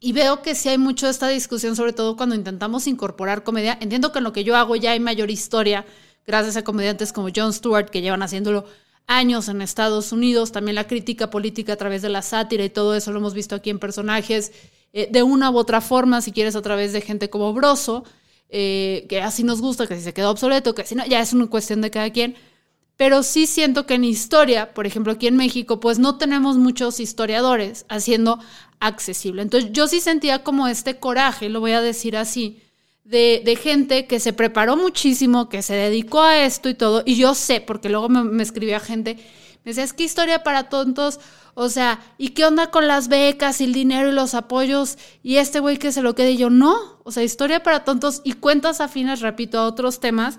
y 0.00 0.12
veo 0.12 0.42
que 0.42 0.54
sí 0.56 0.68
hay 0.68 0.78
mucho 0.78 1.08
esta 1.08 1.28
discusión, 1.28 1.76
sobre 1.76 1.92
todo 1.92 2.16
cuando 2.16 2.34
intentamos 2.34 2.88
incorporar 2.88 3.44
comedia. 3.44 3.78
Entiendo 3.80 4.10
que 4.10 4.18
en 4.18 4.24
lo 4.24 4.32
que 4.32 4.42
yo 4.44 4.56
hago 4.56 4.74
ya 4.74 4.92
hay 4.92 5.00
mayor 5.00 5.30
historia, 5.30 5.86
gracias 6.30 6.56
a 6.56 6.62
comediantes 6.62 7.12
como 7.12 7.28
Jon 7.34 7.52
Stewart, 7.52 7.90
que 7.90 8.02
llevan 8.02 8.22
haciéndolo 8.22 8.64
años 9.06 9.48
en 9.48 9.62
Estados 9.62 10.12
Unidos. 10.12 10.52
También 10.52 10.76
la 10.76 10.86
crítica 10.86 11.28
política 11.28 11.72
a 11.72 11.76
través 11.76 12.02
de 12.02 12.08
la 12.08 12.22
sátira 12.22 12.64
y 12.64 12.70
todo 12.70 12.94
eso 12.94 13.10
lo 13.12 13.18
hemos 13.18 13.34
visto 13.34 13.56
aquí 13.56 13.70
en 13.70 13.80
personajes 13.80 14.52
eh, 14.92 15.08
de 15.10 15.22
una 15.22 15.50
u 15.50 15.58
otra 15.58 15.80
forma, 15.80 16.20
si 16.20 16.30
quieres, 16.30 16.54
a 16.54 16.62
través 16.62 16.92
de 16.92 17.00
gente 17.00 17.28
como 17.30 17.52
Broso, 17.52 18.04
eh, 18.48 19.06
que 19.08 19.20
así 19.20 19.42
nos 19.42 19.60
gusta, 19.60 19.86
que 19.86 19.96
si 19.96 20.02
se 20.02 20.14
quedó 20.14 20.30
obsoleto, 20.30 20.74
que 20.74 20.84
si 20.84 20.94
no, 20.94 21.04
ya 21.06 21.20
es 21.20 21.32
una 21.32 21.48
cuestión 21.48 21.80
de 21.80 21.90
cada 21.90 22.10
quien 22.10 22.36
pero 23.00 23.22
sí 23.22 23.46
siento 23.46 23.86
que 23.86 23.94
en 23.94 24.04
historia, 24.04 24.74
por 24.74 24.86
ejemplo, 24.86 25.14
aquí 25.14 25.26
en 25.26 25.34
México, 25.34 25.80
pues 25.80 25.98
no 25.98 26.18
tenemos 26.18 26.58
muchos 26.58 27.00
historiadores 27.00 27.86
haciendo 27.88 28.40
accesible. 28.78 29.40
Entonces 29.40 29.70
yo 29.72 29.88
sí 29.88 30.00
sentía 30.00 30.44
como 30.44 30.68
este 30.68 30.98
coraje, 30.98 31.48
lo 31.48 31.60
voy 31.60 31.72
a 31.72 31.80
decir 31.80 32.14
así, 32.14 32.60
de, 33.04 33.58
gente 33.60 34.06
que 34.06 34.20
se 34.20 34.32
preparó 34.32 34.76
muchísimo, 34.76 35.48
que 35.48 35.62
se 35.62 35.74
dedicó 35.74 36.22
a 36.22 36.44
esto 36.44 36.68
y 36.68 36.74
todo, 36.74 37.02
y 37.04 37.16
yo 37.16 37.34
sé, 37.34 37.60
porque 37.60 37.88
luego 37.88 38.08
me, 38.08 38.22
me 38.24 38.42
escribía 38.42 38.80
gente, 38.80 39.16
me 39.64 39.70
decía, 39.70 39.84
es 39.84 39.92
que 39.92 40.04
historia 40.04 40.42
para 40.42 40.68
tontos, 40.68 41.20
o 41.54 41.68
sea, 41.68 42.00
¿y 42.18 42.30
qué 42.30 42.44
onda 42.44 42.70
con 42.70 42.86
las 42.86 43.08
becas 43.08 43.60
y 43.60 43.64
el 43.64 43.72
dinero 43.72 44.08
y 44.08 44.12
los 44.12 44.34
apoyos? 44.34 44.96
Y 45.22 45.36
este 45.36 45.60
güey 45.60 45.76
que 45.76 45.92
se 45.92 46.02
lo 46.02 46.14
quede, 46.14 46.32
y 46.32 46.36
yo 46.36 46.50
no, 46.50 47.00
o 47.04 47.12
sea, 47.12 47.22
historia 47.22 47.62
para 47.62 47.84
tontos 47.84 48.22
y 48.24 48.34
cuentas 48.34 48.80
afines, 48.80 49.20
repito, 49.20 49.58
a 49.58 49.66
otros 49.66 50.00
temas 50.00 50.38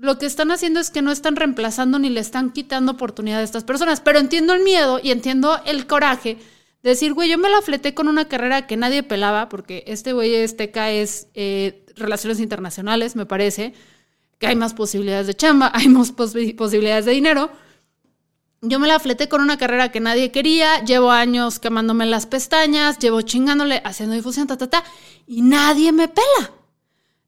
lo 0.00 0.18
que 0.18 0.26
están 0.26 0.50
haciendo 0.50 0.80
es 0.80 0.90
que 0.90 1.02
no 1.02 1.12
están 1.12 1.36
reemplazando 1.36 1.98
ni 1.98 2.08
le 2.08 2.20
están 2.20 2.52
quitando 2.52 2.92
oportunidad 2.92 3.40
a 3.40 3.44
estas 3.44 3.64
personas. 3.64 4.00
Pero 4.00 4.18
entiendo 4.18 4.54
el 4.54 4.64
miedo 4.64 4.98
y 5.02 5.10
entiendo 5.10 5.60
el 5.66 5.86
coraje 5.86 6.34
de 6.34 6.40
decir, 6.82 7.12
güey, 7.12 7.28
yo 7.28 7.38
me 7.38 7.48
la 7.48 7.62
fleté 7.62 7.94
con 7.94 8.08
una 8.08 8.26
carrera 8.28 8.66
que 8.66 8.76
nadie 8.76 9.02
pelaba, 9.02 9.48
porque 9.48 9.84
este 9.86 10.12
güey 10.12 10.34
este 10.34 10.70
es 11.00 11.28
eh, 11.34 11.84
Relaciones 11.96 12.40
Internacionales, 12.40 13.16
me 13.16 13.26
parece, 13.26 13.74
que 14.38 14.46
hay 14.46 14.56
más 14.56 14.74
posibilidades 14.74 15.26
de 15.26 15.34
chamba, 15.34 15.70
hay 15.74 15.88
más 15.88 16.12
posibilidades 16.12 17.04
de 17.04 17.12
dinero. 17.12 17.50
Yo 18.62 18.78
me 18.78 18.88
la 18.88 18.98
fleté 18.98 19.28
con 19.28 19.40
una 19.40 19.56
carrera 19.56 19.90
que 19.90 20.00
nadie 20.00 20.30
quería, 20.30 20.84
llevo 20.84 21.10
años 21.10 21.58
quemándome 21.58 22.04
las 22.06 22.26
pestañas, 22.26 22.98
llevo 22.98 23.22
chingándole, 23.22 23.80
haciendo 23.84 24.14
difusión, 24.14 24.46
ta, 24.46 24.58
ta, 24.58 24.68
ta, 24.68 24.84
y 25.26 25.40
nadie 25.40 25.92
me 25.92 26.08
pela 26.08 26.60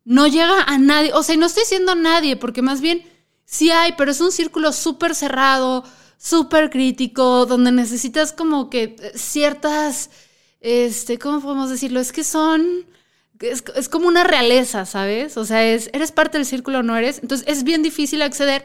no 0.05 0.27
llega 0.27 0.63
a 0.63 0.79
nadie, 0.79 1.13
o 1.13 1.23
sea, 1.23 1.37
no 1.37 1.47
estoy 1.47 1.63
diciendo 1.63 1.95
nadie, 1.95 2.37
porque 2.37 2.63
más 2.63 2.81
bien 2.81 3.03
sí 3.45 3.71
hay, 3.71 3.95
pero 3.97 4.11
es 4.11 4.21
un 4.21 4.33
círculo 4.33 4.73
súper 4.73 5.15
cerrado, 5.15 5.85
súper 6.23 6.71
crítico, 6.71 7.47
donde 7.47 7.73
necesitas 7.73 8.33
como 8.33 8.71
que 8.71 8.95
eh, 8.97 9.13
ciertas, 9.17 10.11
este, 10.61 11.19
¿cómo 11.19 11.41
podemos 11.41 11.69
decirlo? 11.69 11.99
Es 11.99 12.13
que 12.13 12.23
son, 12.23 12.87
es, 13.41 13.65
es 13.75 13.89
como 13.89 14.07
una 14.07 14.23
realeza, 14.23 14.87
¿sabes? 14.87 15.37
O 15.37 15.45
sea, 15.45 15.69
es, 15.69 15.91
eres 15.93 16.13
parte 16.13 16.39
del 16.39 16.47
círculo 16.47 16.79
o 16.79 16.83
no 16.85 16.97
eres, 16.97 17.19
entonces 17.23 17.47
es 17.49 17.65
bien 17.65 17.83
difícil 17.83 18.23
acceder 18.23 18.65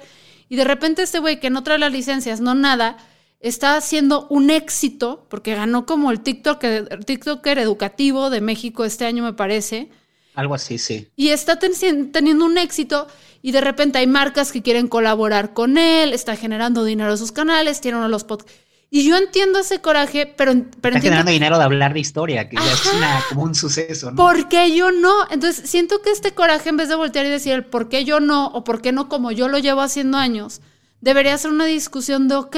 y 0.50 0.56
de 0.56 0.66
repente 0.66 1.02
este 1.02 1.18
güey 1.18 1.40
que 1.40 1.50
no 1.50 1.64
trae 1.64 1.80
las 1.80 1.92
licencias, 1.92 2.42
no 2.42 2.54
nada, 2.54 2.98
está 3.40 3.76
haciendo 3.76 4.28
un 4.30 4.52
éxito, 4.52 5.26
porque 5.28 5.56
ganó 5.56 5.88
como 5.88 6.12
el 6.12 6.22
TikToker, 6.22 7.06
TikToker 7.06 7.58
educativo 7.58 8.30
de 8.30 8.42
México 8.42 8.86
este 8.86 9.06
año, 9.06 9.24
me 9.24 9.34
parece, 9.34 9.90
algo 10.38 10.54
así, 10.54 10.78
sí. 10.78 11.08
Y 11.16 11.30
está 11.30 11.58
teniendo 11.58 12.46
un 12.46 12.60
éxito 12.60 13.08
y 13.42 13.52
de 13.52 13.62
repente 13.62 14.00
hay 14.00 14.08
marcas 14.08 14.52
que 14.52 14.62
quieren 14.62 14.88
colaborar 14.88 15.54
con 15.54 15.78
él, 15.78 16.14
está 16.14 16.36
generando 16.36 16.84
dinero 16.84 17.12
en 17.12 17.18
sus 17.18 17.32
canales, 17.32 17.82
tiene 17.82 17.98
uno 17.98 18.08
de 18.08 18.12
los 18.12 18.24
podcasts. 18.24 18.54
Y 18.90 19.04
yo 19.04 19.18
entiendo 19.18 19.60
ese 19.60 19.82
coraje, 19.82 20.34
pero... 20.38 20.54
pero 20.80 20.96
está 20.96 21.02
generando 21.02 21.32
dinero 21.32 21.58
de 21.58 21.64
hablar 21.66 21.94
de 21.94 22.00
historia, 22.00 22.48
que 22.48 22.56
ya 22.56 22.72
es 22.72 23.26
como 23.28 23.44
un 23.44 23.54
suceso, 23.54 24.12
¿no? 24.12 24.16
¿Por 24.16 24.48
qué 24.48 24.74
yo 24.74 24.92
no? 24.92 25.30
Entonces, 25.30 25.70
siento 25.70 26.02
que 26.02 26.10
este 26.10 26.34
coraje, 26.34 26.70
en 26.70 26.78
vez 26.78 26.88
de 26.88 26.96
voltear 26.96 27.26
y 27.26 27.30
decir 27.30 27.70
por 27.70 27.90
qué 27.90 28.06
yo 28.06 28.22
no, 28.22 28.48
o 28.48 28.64
por 28.64 28.82
qué 28.82 28.94
no 28.94 29.10
como 29.10 29.32
yo 29.32 29.50
lo 29.50 29.58
llevo 29.58 29.82
haciendo 29.82 30.18
años, 30.18 30.62
debería 31.02 31.38
ser 31.38 31.52
una 31.52 31.66
discusión 31.66 32.30
de, 32.30 32.36
ok, 32.36 32.56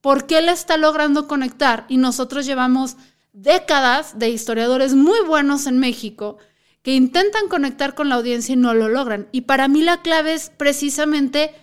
¿por 0.00 0.26
qué 0.26 0.38
él 0.38 0.48
está 0.48 0.78
logrando 0.78 1.28
conectar? 1.28 1.84
Y 1.88 1.98
nosotros 1.98 2.46
llevamos 2.46 2.96
décadas 3.34 4.18
de 4.18 4.30
historiadores 4.30 4.94
muy 4.94 5.20
buenos 5.26 5.66
en 5.66 5.78
México 5.78 6.38
que 6.82 6.94
intentan 6.94 7.48
conectar 7.48 7.94
con 7.94 8.08
la 8.08 8.16
audiencia 8.16 8.54
y 8.54 8.56
no 8.56 8.74
lo 8.74 8.88
logran. 8.88 9.28
Y 9.32 9.42
para 9.42 9.68
mí 9.68 9.82
la 9.82 10.02
clave 10.02 10.34
es 10.34 10.50
precisamente 10.50 11.54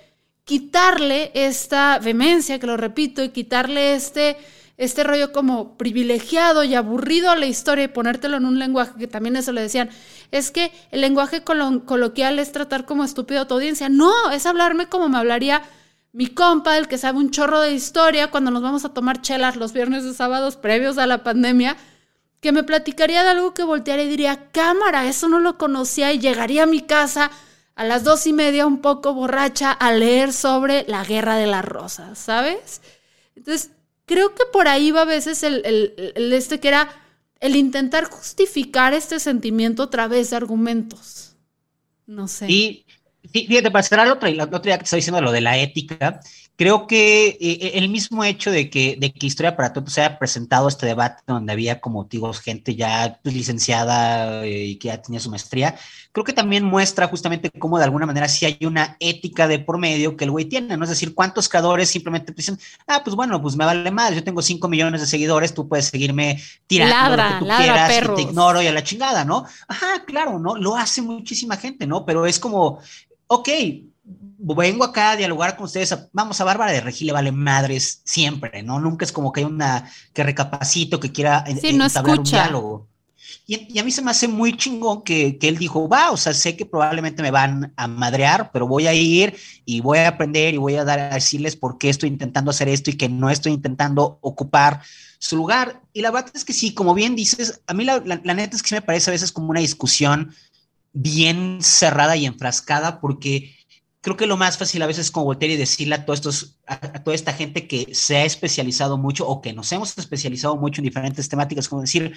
quitarle 0.46 1.32
esta 1.34 2.00
vehemencia, 2.00 2.58
que 2.58 2.68
lo 2.68 2.78
repito, 2.78 3.22
y 3.22 3.30
quitarle 3.30 3.96
este, 3.96 4.38
este 4.78 5.04
rollo 5.04 5.34
como 5.34 5.78
privilegiado 5.78 6.64
y 6.64 6.74
aburrido 6.74 7.30
a 7.30 7.36
la 7.36 7.46
historia 7.46 7.86
y 7.86 7.90
ponértelo 7.90 8.38
en 8.38 8.46
un 8.46 8.60
lenguaje 8.60 8.94
que 8.98 9.08
también 9.08 9.36
eso 9.36 9.52
le 9.52 9.62
decían. 9.62 9.90
Es 10.32 10.52
que 10.52 10.72
el 10.92 11.02
lenguaje 11.02 11.44
coloquial 11.44 12.40
es 12.40 12.54
tratar 12.54 12.86
como 12.86 13.04
estúpido 13.04 13.42
a 13.42 13.48
tu 13.48 13.56
audiencia. 13.56 13.90
No, 13.90 14.32
es 14.32 14.46
hablarme 14.46 14.88
como 14.88 15.10
me 15.10 15.18
hablaría 15.18 15.64
mi 16.14 16.28
compa, 16.28 16.78
el 16.78 16.88
que 16.88 16.98
sabe 16.98 17.20
un 17.20 17.30
chorro 17.30 17.60
de 17.60 17.74
historia, 17.74 18.32
cuando 18.32 18.50
nos 18.50 18.64
vamos 18.64 18.86
a 18.86 18.90
tomar 18.90 19.22
chelas 19.22 19.58
los 19.58 19.74
viernes 19.74 20.06
y 20.06 20.14
sábados 20.14 20.56
previos 20.56 20.98
a 20.98 21.06
la 21.06 21.24
pandemia 21.24 21.78
que 22.42 22.52
me 22.52 22.64
platicaría 22.64 23.24
de 23.24 23.30
algo 23.30 23.54
que 23.54 23.64
voltearía 23.64 24.06
y 24.06 24.10
diría, 24.10 24.50
cámara, 24.52 25.08
eso 25.08 25.28
no 25.28 25.40
lo 25.40 25.58
conocía 25.58 26.14
y 26.14 26.20
llegaría 26.20 26.64
a 26.64 26.68
mi 26.68 26.82
casa 26.82 27.32
a 27.76 27.84
las 27.86 28.04
dos 28.04 28.28
y 28.28 28.34
media 28.34 28.66
un 28.66 28.82
poco 28.82 29.14
borracha 29.14 29.72
a 29.72 29.94
leer 29.94 30.34
sobre 30.34 30.84
la 30.88 31.04
guerra 31.04 31.38
de 31.38 31.48
las 31.48 31.64
rosas, 31.64 32.20
¿sabes? 32.20 32.82
Entonces, 33.36 33.72
creo 34.06 34.36
que 34.36 34.44
por 34.52 34.68
ahí 34.68 34.92
va 34.92 35.04
a 35.04 35.06
veces 35.06 35.44
el, 35.44 35.64
este 36.34 36.60
que 36.60 36.68
era 36.68 36.90
el 37.40 37.56
intentar 37.56 38.04
justificar 38.06 38.94
este 38.94 39.20
sentimiento 39.20 39.84
a 39.84 39.90
través 39.90 40.30
de 40.30 40.36
argumentos. 40.36 41.38
No 42.06 42.28
sé. 42.28 42.48
Y 42.50 42.86
fíjate, 43.32 43.72
para 43.72 43.84
cerrar 43.84 44.10
otra, 44.10 44.30
la 44.32 44.44
otra 44.44 44.60
día 44.60 44.78
que 44.78 44.80
te 44.80 44.86
estaba 44.86 44.98
diciendo 44.98 45.22
lo 45.22 45.32
de 45.32 45.42
la 45.42 45.58
ética, 45.58 46.20
creo 46.60 46.88
que 46.88 47.28
eh, 47.28 47.38
eh, 47.40 47.72
el 47.76 47.88
mismo 47.88 48.22
hecho 48.26 48.52
de 48.52 48.70
que, 48.70 48.98
de 49.00 49.14
que 49.14 49.26
Historia 49.26 49.56
para 49.56 49.74
se 49.88 50.02
haya 50.02 50.20
presentado 50.20 50.68
este 50.68 50.86
debate 50.86 51.24
donde 51.26 51.54
había 51.54 51.80
como, 51.80 52.04
digo, 52.04 52.34
gente 52.34 52.76
ya 52.76 53.18
pues, 53.24 53.34
licenciada 53.34 54.44
eh, 54.44 54.66
y 54.66 54.76
que 54.76 54.90
ya 54.90 55.02
tenía 55.02 55.22
su 55.22 55.30
maestría, 55.30 55.80
creo 56.12 56.26
que 56.26 56.34
también 56.34 56.66
muestra 56.66 57.08
justamente 57.08 57.50
cómo 57.50 57.78
de 57.78 57.86
alguna 57.86 58.06
manera 58.06 58.28
sí 58.28 58.46
hay 58.46 58.58
una 58.66 58.98
ética 59.00 59.48
de 59.48 59.60
por 59.60 59.78
medio 59.78 60.18
que 60.18 60.26
el 60.26 60.32
güey 60.32 60.50
tiene, 60.50 60.76
¿no? 60.76 60.84
Es 60.84 60.90
decir, 60.90 61.16
cuántos 61.16 61.48
creadores 61.48 61.90
simplemente 61.90 62.34
dicen, 62.34 62.60
ah, 62.88 63.04
pues 63.06 63.16
bueno, 63.16 63.42
pues 63.42 63.56
me 63.56 63.64
vale 63.64 63.90
más, 63.90 64.14
yo 64.14 64.22
tengo 64.22 64.42
5 64.42 64.68
millones 64.68 65.00
de 65.00 65.08
seguidores, 65.08 65.54
tú 65.54 65.70
puedes 65.70 65.86
seguirme 65.86 66.44
tirando 66.68 67.16
lo 67.16 67.24
que 67.24 67.36
tú 67.40 67.46
quieras, 67.46 68.04
y 68.04 68.16
te 68.16 68.22
ignoro 68.24 68.62
y 68.62 68.68
a 68.68 68.74
la 68.74 68.84
chingada, 68.84 69.24
¿no? 69.24 69.46
Ajá, 69.70 70.04
claro, 70.06 70.40
¿no? 70.40 70.58
Lo 70.58 70.76
hace 70.76 71.02
muchísima 71.02 71.56
gente, 71.56 71.88
¿no? 71.88 72.06
Pero 72.06 72.26
es 72.26 72.38
como, 72.38 72.80
ok, 73.28 73.48
vengo 74.56 74.84
acá 74.84 75.12
a 75.12 75.16
dialogar 75.16 75.56
con 75.56 75.66
ustedes, 75.66 75.96
vamos 76.14 76.40
a 76.40 76.44
Bárbara 76.44 76.72
de 76.72 76.82
Regil 76.82 77.08
le 77.08 77.14
vale 77.14 77.32
madres 77.32 78.02
siempre, 78.06 78.64
¿no? 78.64 78.80
Nunca 78.80 79.06
es 79.06 79.12
como 79.12 79.32
que 79.32 79.42
hay 79.42 79.46
una 79.46 79.90
que 80.14 80.24
recapacito, 80.24 81.00
que 81.00 81.12
quiera 81.12 81.46
sí, 81.62 81.74
no 81.74 81.86
un 81.86 82.24
diálogo. 82.24 82.88
Y, 83.46 83.80
a 83.80 83.84
mí 83.84 83.92
se 83.92 84.02
me 84.02 84.12
hace 84.12 84.28
muy 84.28 84.56
chingón 84.56 85.04
que, 85.04 85.38
que, 85.38 85.48
él 85.48 85.58
dijo, 85.58 85.90
va, 85.90 86.12
o 86.12 86.18
sea, 86.18 86.34
sé 86.34 86.56
que 86.56 86.66
probablemente 86.66 87.22
me 87.22 87.32
van 87.32 87.74
a 87.76 87.88
madrear, 87.88 88.52
pero 88.52 88.68
voy 88.68 88.88
a 88.88 88.94
ir 88.94 89.36
y 89.66 89.82
voy 89.82 90.00
a 90.00 90.10
aprender 90.10 90.54
y 90.54 90.58
voy 90.58 90.76
a 90.76 90.84
dar 90.84 91.00
a 91.00 91.16
decirles 91.16 91.56
por 91.56 91.78
qué 91.78 91.90
estoy 91.90 92.10
intentando 92.10 92.52
hacer 92.52 92.70
esto 92.70 92.92
y 92.92 92.98
que 92.98 93.10
no 93.10 93.30
estoy 93.30 93.54
intentando 93.54 94.20
ocupar 94.22 94.82
su 95.18 95.36
lugar. 95.36 95.82
Y 95.94 96.02
la 96.02 96.12
verdad 96.12 96.32
es 96.34 96.46
que 96.46 96.54
sí, 96.54 96.74
como 96.74 96.94
bien 96.94 97.16
dices, 97.16 97.62
a 97.68 97.74
mí 97.74 97.86
la, 97.86 98.02
la 98.06 98.34
neta 98.34 98.56
es 98.56 98.64
que 98.64 98.76
me 98.76 98.82
parece 98.82 99.10
a 99.10 99.14
veces 99.14 99.32
como 99.32 99.50
una 99.50 99.62
discusión 99.62 100.34
bien 100.94 101.60
cerrada 101.62 102.16
y 102.16 102.26
enfrascada 102.26 103.00
porque 103.00 103.56
creo 104.02 104.18
que 104.18 104.28
lo 104.28 104.38
más 104.38 104.58
fácil 104.58 104.82
a 104.82 104.88
veces 104.88 105.08
es 105.08 105.12
como 105.12 105.26
voltear 105.26 105.52
y 105.52 105.58
decirle 105.58 105.96
a, 105.96 106.06
toda 106.06 107.16
esta 107.16 107.34
gente 107.34 107.68
que 107.68 107.94
se 107.94 108.18
ha 108.18 108.26
especializado 108.26 108.98
mucho 108.98 109.28
o 109.28 109.42
que 109.42 109.54
nos 109.54 109.72
hemos 109.72 109.98
especializado 109.98 110.56
mucho 110.56 110.82
en 110.82 110.86
diferentes 110.86 111.28
temáticas, 111.28 111.68
como 111.68 111.82
decir, 111.82 112.14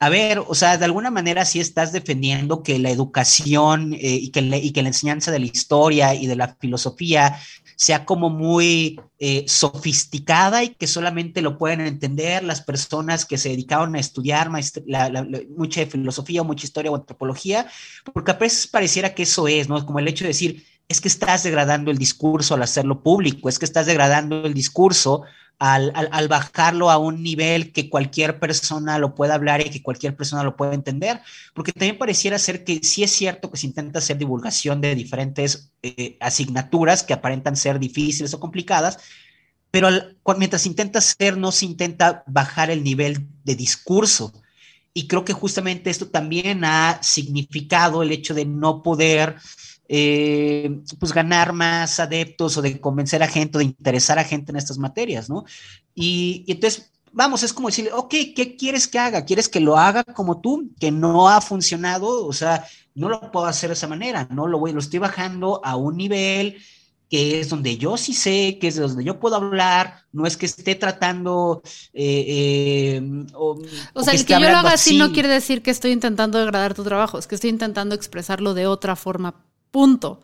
a 0.00 0.08
ver, 0.10 0.38
o 0.46 0.54
sea, 0.54 0.78
de 0.78 0.84
alguna 0.84 1.10
manera 1.10 1.44
sí 1.44 1.58
estás 1.58 1.92
defendiendo 1.92 2.62
que 2.62 2.78
la 2.78 2.90
educación 2.90 3.94
eh, 3.94 3.98
y, 4.00 4.30
que 4.30 4.42
la 4.42 4.88
enseñanza 4.88 5.32
de 5.32 5.40
la 5.40 5.46
historia 5.46 6.14
y 6.14 6.28
de 6.28 6.36
la 6.36 6.56
filosofía 6.60 7.36
sea 7.74 8.04
como 8.04 8.28
muy 8.28 9.00
eh, 9.20 9.44
sofisticada 9.46 10.64
y 10.64 10.70
que 10.70 10.88
solamente 10.88 11.42
lo 11.42 11.58
pueden 11.58 11.80
entender 11.80 12.42
las 12.42 12.60
personas 12.60 13.24
que 13.24 13.38
se 13.38 13.50
dedicaron 13.50 13.94
a 13.94 14.00
estudiar 14.00 14.50
mucha 15.56 15.86
filosofía 15.86 16.42
mucha 16.42 16.66
historia 16.66 16.90
o 16.90 16.96
antropología, 16.96 17.68
porque 18.12 18.32
a 18.32 18.34
veces 18.34 18.66
pareciera 18.66 19.14
que 19.14 19.22
eso 19.22 19.46
es, 19.46 19.68
¿no? 19.68 19.84
Como 19.86 20.00
el 20.00 20.08
hecho 20.08 20.24
de 20.24 20.28
decir, 20.28 20.64
es 20.88 21.00
que 21.00 21.08
estás 21.08 21.42
degradando 21.42 21.90
el 21.90 21.98
discurso 21.98 22.54
al 22.54 22.62
hacerlo 22.62 23.02
público, 23.02 23.48
es 23.48 23.58
que 23.58 23.66
estás 23.66 23.86
degradando 23.86 24.46
el 24.46 24.54
discurso 24.54 25.24
al, 25.58 26.28
bajarlo 26.28 26.90
a 26.90 26.98
un 26.98 27.22
nivel 27.22 27.72
que 27.72 27.90
cualquier 27.90 28.38
persona 28.38 28.98
lo 28.98 29.14
pueda 29.14 29.34
hablar 29.34 29.60
y 29.60 29.70
que 29.70 29.82
cualquier 29.82 30.16
persona 30.16 30.44
lo 30.44 30.56
pueda 30.56 30.72
entender, 30.72 31.20
porque 31.52 31.72
también 31.72 31.98
pareciera 31.98 32.38
ser 32.38 32.64
que 32.64 32.80
sí 32.82 33.02
es 33.02 33.10
cierto 33.10 33.50
que 33.50 33.58
se 33.58 33.66
intenta 33.66 33.98
hacer 33.98 34.18
divulgación 34.18 34.80
de 34.80 34.94
diferentes 34.94 35.72
eh, 35.82 36.16
asignaturas 36.20 37.02
que 37.02 37.12
aparentan 37.12 37.56
ser 37.56 37.78
difíciles 37.78 38.32
o 38.34 38.40
complicadas, 38.40 38.98
pero 39.70 39.88
mientras 40.38 40.62
se 40.62 40.68
intenta 40.68 41.00
hacer, 41.00 41.36
no 41.36 41.52
se 41.52 41.66
intenta 41.66 42.22
bajar 42.26 42.70
el 42.70 42.82
nivel 42.82 43.26
de 43.44 43.54
discurso. 43.54 44.32
Y 44.94 45.06
creo 45.06 45.24
que 45.24 45.34
justamente 45.34 45.90
esto 45.90 46.08
también 46.08 46.64
ha 46.64 47.00
significado 47.02 48.02
el 48.02 48.10
hecho 48.10 48.32
de 48.32 48.46
no 48.46 48.82
poder 48.82 49.36
eh, 49.88 50.80
pues 50.98 51.12
ganar 51.12 51.52
más 51.52 51.98
adeptos 51.98 52.56
o 52.56 52.62
de 52.62 52.78
convencer 52.78 53.22
a 53.22 53.28
gente, 53.28 53.56
o 53.56 53.58
de 53.58 53.64
interesar 53.64 54.18
a 54.18 54.24
gente 54.24 54.52
en 54.52 54.56
estas 54.56 54.78
materias, 54.78 55.30
¿no? 55.30 55.44
Y, 55.94 56.44
entonces, 56.46 56.92
vamos, 57.10 57.42
es 57.42 57.52
como 57.54 57.68
decirle, 57.68 57.92
ok, 57.92 58.14
¿qué 58.36 58.56
quieres 58.58 58.86
que 58.86 58.98
haga? 58.98 59.24
¿Quieres 59.24 59.48
que 59.48 59.60
lo 59.60 59.78
haga 59.78 60.04
como 60.04 60.40
tú? 60.40 60.70
Que 60.78 60.90
no 60.90 61.28
ha 61.28 61.40
funcionado, 61.40 62.26
o 62.26 62.32
sea, 62.32 62.66
no 62.94 63.08
lo 63.08 63.30
puedo 63.32 63.46
hacer 63.46 63.70
de 63.70 63.74
esa 63.74 63.88
manera, 63.88 64.28
no 64.30 64.46
lo 64.46 64.58
voy, 64.58 64.72
lo 64.72 64.80
estoy 64.80 64.98
bajando 64.98 65.60
a 65.64 65.76
un 65.76 65.96
nivel 65.96 66.58
que 67.08 67.40
es 67.40 67.48
donde 67.48 67.78
yo 67.78 67.96
sí 67.96 68.12
sé, 68.12 68.58
que 68.60 68.68
es 68.68 68.76
donde 68.76 69.02
yo 69.02 69.18
puedo 69.18 69.36
hablar, 69.36 70.02
no 70.12 70.26
es 70.26 70.36
que 70.36 70.44
esté 70.44 70.74
tratando... 70.74 71.62
Eh, 71.94 73.00
eh, 73.00 73.26
o, 73.32 73.56
sea, 74.02 74.12
el 74.12 74.26
que, 74.26 74.34
yo 74.34 74.40
lo 74.40 74.48
haga 74.48 74.72
así 74.72 74.98
no 74.98 75.10
quiere 75.12 75.28
decir 75.28 75.62
que 75.62 75.70
estoy 75.70 75.92
intentando 75.92 76.38
degradar 76.38 76.74
tu 76.74 76.84
trabajo, 76.84 77.18
es 77.18 77.26
que 77.26 77.34
estoy 77.34 77.48
intentando 77.48 77.94
expresarlo 77.94 78.52
de 78.52 78.66
otra 78.66 78.94
forma 78.94 79.42
Punto. 79.70 80.22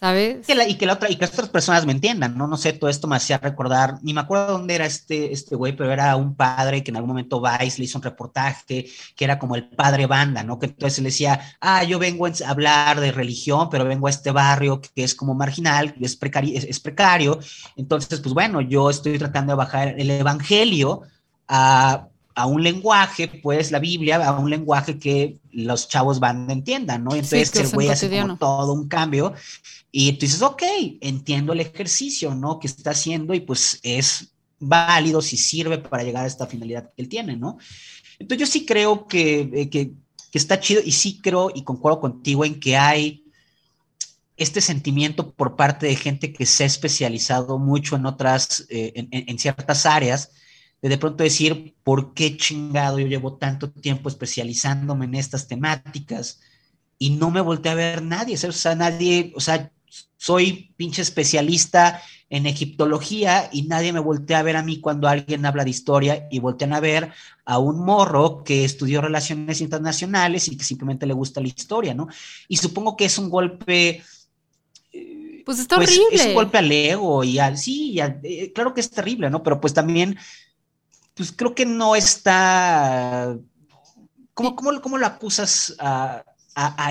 ¿Sabes? 0.00 0.48
y, 0.48 0.76
que 0.76 0.86
la 0.86 0.94
otra, 0.94 1.10
y 1.10 1.16
que 1.16 1.26
otras 1.26 1.50
personas 1.50 1.84
me 1.84 1.92
entiendan, 1.92 2.38
¿no? 2.38 2.46
No 2.46 2.56
sé, 2.56 2.72
todo 2.72 2.88
esto 2.88 3.06
me 3.06 3.16
hacía 3.16 3.36
recordar, 3.36 3.98
ni 4.00 4.14
me 4.14 4.22
acuerdo 4.22 4.52
dónde 4.52 4.74
era 4.74 4.86
este, 4.86 5.30
este 5.30 5.54
güey, 5.56 5.76
pero 5.76 5.92
era 5.92 6.16
un 6.16 6.34
padre 6.34 6.82
que 6.82 6.90
en 6.90 6.96
algún 6.96 7.10
momento 7.10 7.42
Vice 7.42 7.76
le 7.76 7.84
hizo 7.84 7.98
un 7.98 8.04
reportaje 8.04 8.88
que 9.14 9.24
era 9.24 9.38
como 9.38 9.56
el 9.56 9.68
padre 9.68 10.06
banda, 10.06 10.42
¿no? 10.42 10.58
Que 10.58 10.66
entonces 10.66 11.00
le 11.00 11.10
decía, 11.10 11.38
ah, 11.60 11.84
yo 11.84 11.98
vengo 11.98 12.26
a 12.26 12.30
hablar 12.46 12.98
de 12.98 13.12
religión, 13.12 13.68
pero 13.70 13.84
vengo 13.84 14.06
a 14.06 14.10
este 14.10 14.30
barrio 14.30 14.80
que 14.80 15.04
es 15.04 15.14
como 15.14 15.34
marginal, 15.34 15.94
es 16.00 16.16
precario, 16.16 16.58
es 16.58 16.80
precario. 16.80 17.38
Entonces, 17.76 18.20
pues 18.20 18.32
bueno, 18.32 18.62
yo 18.62 18.88
estoy 18.88 19.18
tratando 19.18 19.52
de 19.52 19.58
bajar 19.58 20.00
el 20.00 20.10
evangelio 20.10 21.02
a 21.46 22.08
a 22.40 22.46
un 22.46 22.62
lenguaje, 22.62 23.28
pues 23.28 23.70
la 23.70 23.78
Biblia, 23.78 24.16
a 24.26 24.38
un 24.38 24.48
lenguaje 24.48 24.98
que 24.98 25.38
los 25.52 25.88
chavos 25.88 26.20
van 26.20 26.48
a 26.48 26.52
entiendan, 26.52 27.04
¿no? 27.04 27.14
Entonces 27.14 27.54
el 27.56 27.68
güey 27.68 27.88
hace 27.88 28.08
como 28.08 28.38
todo 28.38 28.72
un 28.72 28.88
cambio 28.88 29.34
y 29.92 30.12
tú 30.14 30.20
dices, 30.20 30.40
ok, 30.40 30.62
entiendo 31.00 31.52
el 31.52 31.60
ejercicio, 31.60 32.34
¿no? 32.34 32.58
Que 32.58 32.66
está 32.66 32.92
haciendo 32.92 33.34
y 33.34 33.40
pues 33.40 33.78
es 33.82 34.32
válido 34.58 35.20
si 35.20 35.36
sirve 35.36 35.78
para 35.78 36.02
llegar 36.02 36.24
a 36.24 36.28
esta 36.28 36.46
finalidad 36.46 36.90
que 36.94 37.02
él 37.02 37.08
tiene, 37.08 37.36
¿no? 37.36 37.58
Entonces 38.18 38.46
yo 38.46 38.50
sí 38.50 38.64
creo 38.64 39.06
que, 39.06 39.50
eh, 39.52 39.68
que, 39.70 39.92
está 40.32 40.60
chido 40.60 40.80
y 40.84 40.92
sí 40.92 41.20
creo 41.20 41.50
y 41.54 41.64
concuerdo 41.64 42.00
contigo 42.00 42.44
en 42.44 42.60
que 42.60 42.76
hay 42.76 43.24
este 44.36 44.60
sentimiento 44.60 45.32
por 45.32 45.56
parte 45.56 45.86
de 45.86 45.96
gente 45.96 46.32
que 46.32 46.46
se 46.46 46.62
ha 46.62 46.66
especializado 46.66 47.58
mucho 47.58 47.96
en 47.96 48.06
otras, 48.06 48.64
eh, 48.70 48.92
en, 48.94 49.08
en 49.10 49.38
ciertas 49.38 49.84
áreas, 49.84 50.30
de 50.82 50.88
de 50.88 50.98
pronto 50.98 51.22
decir, 51.22 51.74
¿por 51.82 52.14
qué 52.14 52.36
chingado 52.36 52.98
yo 52.98 53.06
llevo 53.06 53.36
tanto 53.36 53.70
tiempo 53.70 54.08
especializándome 54.08 55.04
en 55.04 55.14
estas 55.14 55.46
temáticas 55.46 56.40
y 56.98 57.10
no 57.10 57.30
me 57.30 57.40
volteé 57.40 57.72
a 57.72 57.74
ver 57.74 58.02
nadie? 58.02 58.34
O 58.34 58.52
sea, 58.52 58.74
nadie, 58.74 59.32
o 59.36 59.40
sea, 59.40 59.70
soy 60.16 60.72
pinche 60.76 61.02
especialista 61.02 62.02
en 62.30 62.46
egiptología 62.46 63.50
y 63.52 63.62
nadie 63.62 63.92
me 63.92 63.98
voltea 63.98 64.38
a 64.38 64.42
ver 64.42 64.56
a 64.56 64.62
mí 64.62 64.80
cuando 64.80 65.08
alguien 65.08 65.44
habla 65.44 65.64
de 65.64 65.70
historia 65.70 66.28
y 66.30 66.38
voltean 66.38 66.72
a 66.72 66.80
ver 66.80 67.12
a 67.44 67.58
un 67.58 67.84
morro 67.84 68.44
que 68.44 68.64
estudió 68.64 69.00
relaciones 69.00 69.60
internacionales 69.60 70.46
y 70.46 70.56
que 70.56 70.64
simplemente 70.64 71.06
le 71.06 71.12
gusta 71.12 71.40
la 71.40 71.48
historia, 71.48 71.92
¿no? 71.92 72.06
Y 72.48 72.56
supongo 72.56 72.96
que 72.96 73.06
es 73.06 73.18
un 73.18 73.28
golpe... 73.28 74.02
Pues 75.44 75.58
está 75.58 75.76
pues, 75.76 75.90
horrible. 75.90 76.22
Es 76.22 76.26
un 76.26 76.34
golpe 76.34 76.58
al 76.58 76.70
ego 76.70 77.24
y 77.24 77.38
al, 77.40 77.58
sí, 77.58 77.98
eh, 77.98 78.52
claro 78.54 78.72
que 78.74 78.80
es 78.80 78.90
terrible, 78.90 79.28
¿no? 79.30 79.42
Pero 79.42 79.60
pues 79.60 79.74
también 79.74 80.16
pues 81.14 81.32
creo 81.32 81.54
que 81.54 81.66
no 81.66 81.96
está. 81.96 83.36
¿Cómo, 84.34 84.56
cómo, 84.56 84.98
lo 84.98 85.06
acusas 85.06 85.74
a, 85.78 86.24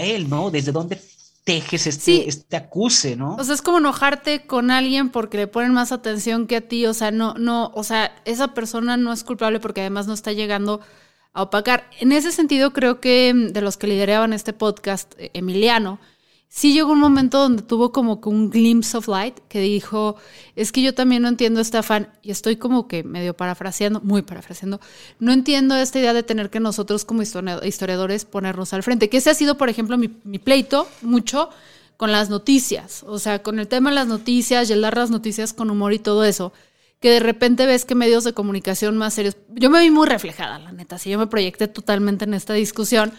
él, 0.02 0.30
no? 0.30 0.52
¿Desde 0.52 0.72
dónde 0.72 1.02
tejes 1.44 1.88
este, 1.88 2.30
este 2.30 2.58
acuse, 2.58 3.16
no? 3.16 3.36
O 3.36 3.44
sea, 3.44 3.56
es 3.56 3.62
como 3.62 3.80
enojarte 3.80 4.46
con 4.46 4.70
alguien 4.70 5.10
porque 5.10 5.38
le 5.38 5.48
ponen 5.48 5.74
más 5.74 5.92
atención 5.92 6.46
que 6.48 6.58
a 6.58 6.68
ti. 6.68 6.86
O 6.86 6.94
sea, 6.94 7.12
no, 7.12 7.34
no, 7.36 7.72
o 7.74 7.84
sea, 7.84 8.16
esa 8.26 8.54
persona 8.54 8.98
no 8.98 9.12
es 9.14 9.24
culpable 9.24 9.60
porque 9.60 9.82
además 9.82 10.06
no 10.06 10.14
está 10.14 10.32
llegando 10.32 10.82
a 11.34 11.44
opacar. 11.44 11.90
En 12.00 12.12
ese 12.12 12.32
sentido, 12.32 12.72
creo 12.72 13.00
que 13.00 13.34
de 13.34 13.62
los 13.62 13.78
que 13.78 13.88
lideraban 13.88 14.34
este 14.34 14.54
podcast, 14.54 15.14
eh, 15.18 15.32
Emiliano, 15.34 16.00
sí 16.50 16.74
llegó 16.74 16.92
un 16.92 17.00
momento 17.00 17.38
donde 17.38 17.62
tuvo 17.62 17.92
como 17.92 18.20
que 18.20 18.28
un 18.28 18.50
glimpse 18.50 18.98
of 18.98 19.08
light 19.08 19.38
que 19.48 19.62
dijo, 19.62 20.16
es 20.56 20.72
que 20.72 20.82
yo 20.82 20.94
también 20.96 21.22
no 21.22 21.30
entiendo 21.30 21.62
este 21.62 21.78
afán, 21.78 22.12
y 22.24 22.32
estoy 22.32 22.58
como 22.58 22.88
que 22.88 23.04
medio 23.04 23.36
parafraseando, 23.36 24.02
muy 24.02 24.24
parafraseando, 24.24 24.82
no 25.20 25.32
entiendo 25.32 25.76
esta 25.76 26.00
idea 26.00 26.14
de 26.14 26.24
tener 26.24 26.50
que 26.50 26.60
nosotros 26.60 27.06
como 27.06 27.22
historiadores 27.22 28.26
ponernos 28.26 28.74
al 28.74 28.84
frente, 28.84 29.10
que 29.10 29.18
ese 29.18 29.30
ha 29.30 29.36
sido, 29.36 29.58
por 29.58 29.70
ejemplo, 29.70 29.98
mi, 29.98 30.10
pleito 30.40 30.88
mucho 31.04 31.50
con 31.98 32.12
las 32.12 32.30
noticias, 32.30 33.04
o 33.04 33.20
sea, 33.20 33.44
con 33.44 33.60
el 33.60 33.68
tema 33.68 33.92
de 33.92 33.96
las 33.96 34.08
noticias 34.08 34.70
y 34.70 34.74
el 34.74 34.82
dar 34.82 34.98
las 34.98 35.12
noticias 35.12 35.54
con 35.54 35.70
humor 35.70 35.94
y 35.94 36.00
todo 36.00 36.24
eso, 36.24 36.52
que 37.00 37.12
de 37.12 37.20
repente 37.20 37.66
ves 37.66 37.86
que 37.86 37.96
medios 37.96 38.24
de 38.24 38.34
comunicación 38.34 38.98
más 38.98 39.14
serios, 39.14 39.38
yo 39.50 39.70
me 39.70 39.80
vi 39.82 39.92
muy 39.92 40.08
reflejada, 40.08 40.58
la 40.58 40.72
neta, 40.72 40.98
si 40.98 41.12
yo 41.12 41.20
me 41.20 41.28
proyecté 41.28 41.68
totalmente 41.68 42.26
en 42.26 42.34
esta 42.34 42.54
discusión, 42.54 43.14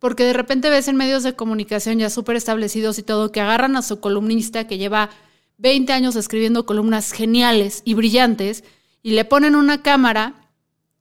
porque 0.00 0.24
de 0.24 0.32
repente 0.32 0.70
ves 0.70 0.88
en 0.88 0.96
medios 0.96 1.22
de 1.22 1.36
comunicación 1.36 1.98
ya 1.98 2.10
súper 2.10 2.34
establecidos 2.34 2.98
y 2.98 3.04
todo 3.04 3.30
que 3.30 3.40
agarran 3.40 3.76
a 3.76 3.82
su 3.82 4.00
columnista 4.00 4.66
que 4.66 4.78
lleva 4.78 5.10
20 5.58 5.92
años 5.92 6.16
escribiendo 6.16 6.66
columnas 6.66 7.12
geniales 7.12 7.82
y 7.84 7.94
brillantes 7.94 8.64
y 9.02 9.12
le 9.12 9.26
ponen 9.26 9.54
una 9.54 9.82
cámara 9.82 10.48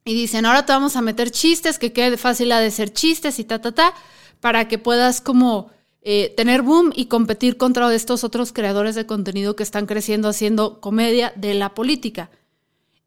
y 0.04 0.14
dicen, 0.14 0.46
ahora 0.46 0.66
te 0.66 0.74
vamos 0.74 0.96
a 0.96 1.02
meter 1.02 1.32
chistes, 1.32 1.80
que 1.80 1.94
quede 1.94 2.18
fácil 2.18 2.52
a 2.52 2.60
de 2.60 2.72
ser 2.72 2.92
chistes 2.92 3.40
y 3.40 3.46
ta, 3.46 3.62
ta, 3.62 3.72
ta, 3.74 3.94
para 4.42 4.68
que 4.68 4.78
puedas 4.78 5.22
como 5.22 5.72
eh, 6.02 6.34
tener 6.36 6.62
boom 6.62 6.92
y 6.94 7.06
competir 7.06 7.58
contra 7.58 7.94
estos 7.94 8.24
otros 8.24 8.52
creadores 8.52 8.96
de 8.96 9.06
contenido 9.06 9.56
que 9.56 9.64
están 9.64 9.86
creciendo 9.86 10.28
haciendo 10.28 10.82
comedia 10.82 11.32
de 11.36 11.54
la 11.54 11.74
política. 11.74 12.30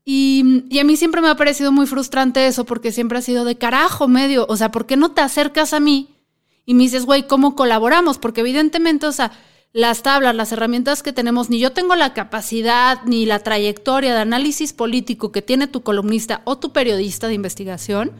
Y, 0.05 0.79
a 0.81 0.85
mí 0.85 0.97
siempre 0.97 1.21
me 1.21 1.29
ha 1.29 1.37
parecido 1.37 1.71
muy 1.71 1.87
frustrante 1.87 2.47
eso 2.47 2.65
porque 2.65 2.93
siempre 2.93 3.19
ha 3.19 3.23
sido 3.23 3.45
de 3.45 3.57
carajo 3.57 4.09
medio. 4.09 4.47
O 4.49 4.57
sea, 4.57 4.71
¿por 4.71 4.87
qué 4.87 4.97
no 4.97 5.13
te 5.13 5.21
acercas 5.21 5.73
a 5.73 5.81
mí 5.81 6.09
y 6.67 6.75
me 6.75 6.85
dices, 6.85 7.07
güey, 7.07 7.27
¿cómo 7.27 7.55
colaboramos? 7.55 8.19
Porque 8.19 8.41
evidentemente, 8.41 9.07
o 9.07 9.13
sea, 9.13 9.33
las 9.73 10.03
tablas, 10.03 10.35
las 10.35 10.53
herramientas 10.53 11.03
que 11.03 11.13
tenemos, 11.13 11.51
ni 11.51 11.59
yo 11.59 11.73
tengo 11.73 11.95
la 11.95 12.15
capacidad 12.15 13.01
ni 13.05 13.27
la 13.27 13.39
trayectoria 13.39 14.15
de 14.15 14.21
análisis 14.21 14.73
político 14.73 15.33
que 15.33 15.41
tiene 15.41 15.67
tu 15.67 15.83
columnista 15.83 16.43
o 16.45 16.59
tu 16.59 16.73
periodista 16.73 17.29
de 17.29 17.35
investigación, 17.35 18.13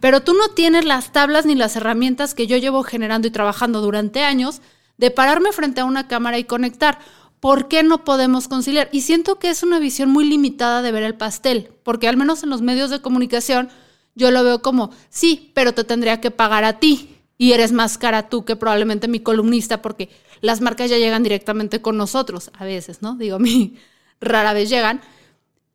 pero 0.00 0.22
tú 0.22 0.34
no 0.34 0.48
tienes 0.48 0.84
las 0.84 1.12
tablas 1.12 1.46
ni 1.46 1.54
las 1.54 1.76
herramientas 1.76 2.34
que 2.34 2.46
yo 2.46 2.56
llevo 2.56 2.82
generando 2.82 3.28
y 3.28 3.30
trabajando 3.30 3.80
durante 3.80 4.22
años 4.24 4.60
de 4.96 5.10
pararme 5.10 5.52
frente 5.52 5.80
a 5.80 5.84
una 5.84 6.08
cámara 6.08 6.38
y 6.38 6.44
conectar. 6.44 6.98
¿Por 7.40 7.68
qué 7.68 7.82
no 7.82 8.04
podemos 8.04 8.48
conciliar? 8.48 8.88
Y 8.92 9.02
siento 9.02 9.38
que 9.38 9.50
es 9.50 9.62
una 9.62 9.78
visión 9.78 10.10
muy 10.10 10.24
limitada 10.24 10.82
de 10.82 10.92
ver 10.92 11.02
el 11.02 11.14
pastel, 11.14 11.70
porque 11.82 12.08
al 12.08 12.16
menos 12.16 12.42
en 12.42 12.50
los 12.50 12.62
medios 12.62 12.90
de 12.90 13.00
comunicación 13.00 13.68
yo 14.14 14.30
lo 14.30 14.42
veo 14.42 14.62
como, 14.62 14.90
sí, 15.10 15.52
pero 15.54 15.72
te 15.72 15.84
tendría 15.84 16.20
que 16.20 16.30
pagar 16.30 16.64
a 16.64 16.78
ti 16.80 17.16
y 17.38 17.52
eres 17.52 17.70
más 17.70 17.98
cara 17.98 18.28
tú 18.28 18.44
que 18.44 18.56
probablemente 18.56 19.06
mi 19.06 19.20
columnista, 19.20 19.80
porque 19.80 20.08
las 20.40 20.60
marcas 20.60 20.90
ya 20.90 20.98
llegan 20.98 21.22
directamente 21.22 21.80
con 21.80 21.96
nosotros, 21.96 22.50
a 22.58 22.64
veces, 22.64 23.00
¿no? 23.00 23.14
Digo, 23.14 23.36
a 23.36 23.38
mí 23.38 23.76
rara 24.20 24.52
vez 24.52 24.68
llegan. 24.68 25.00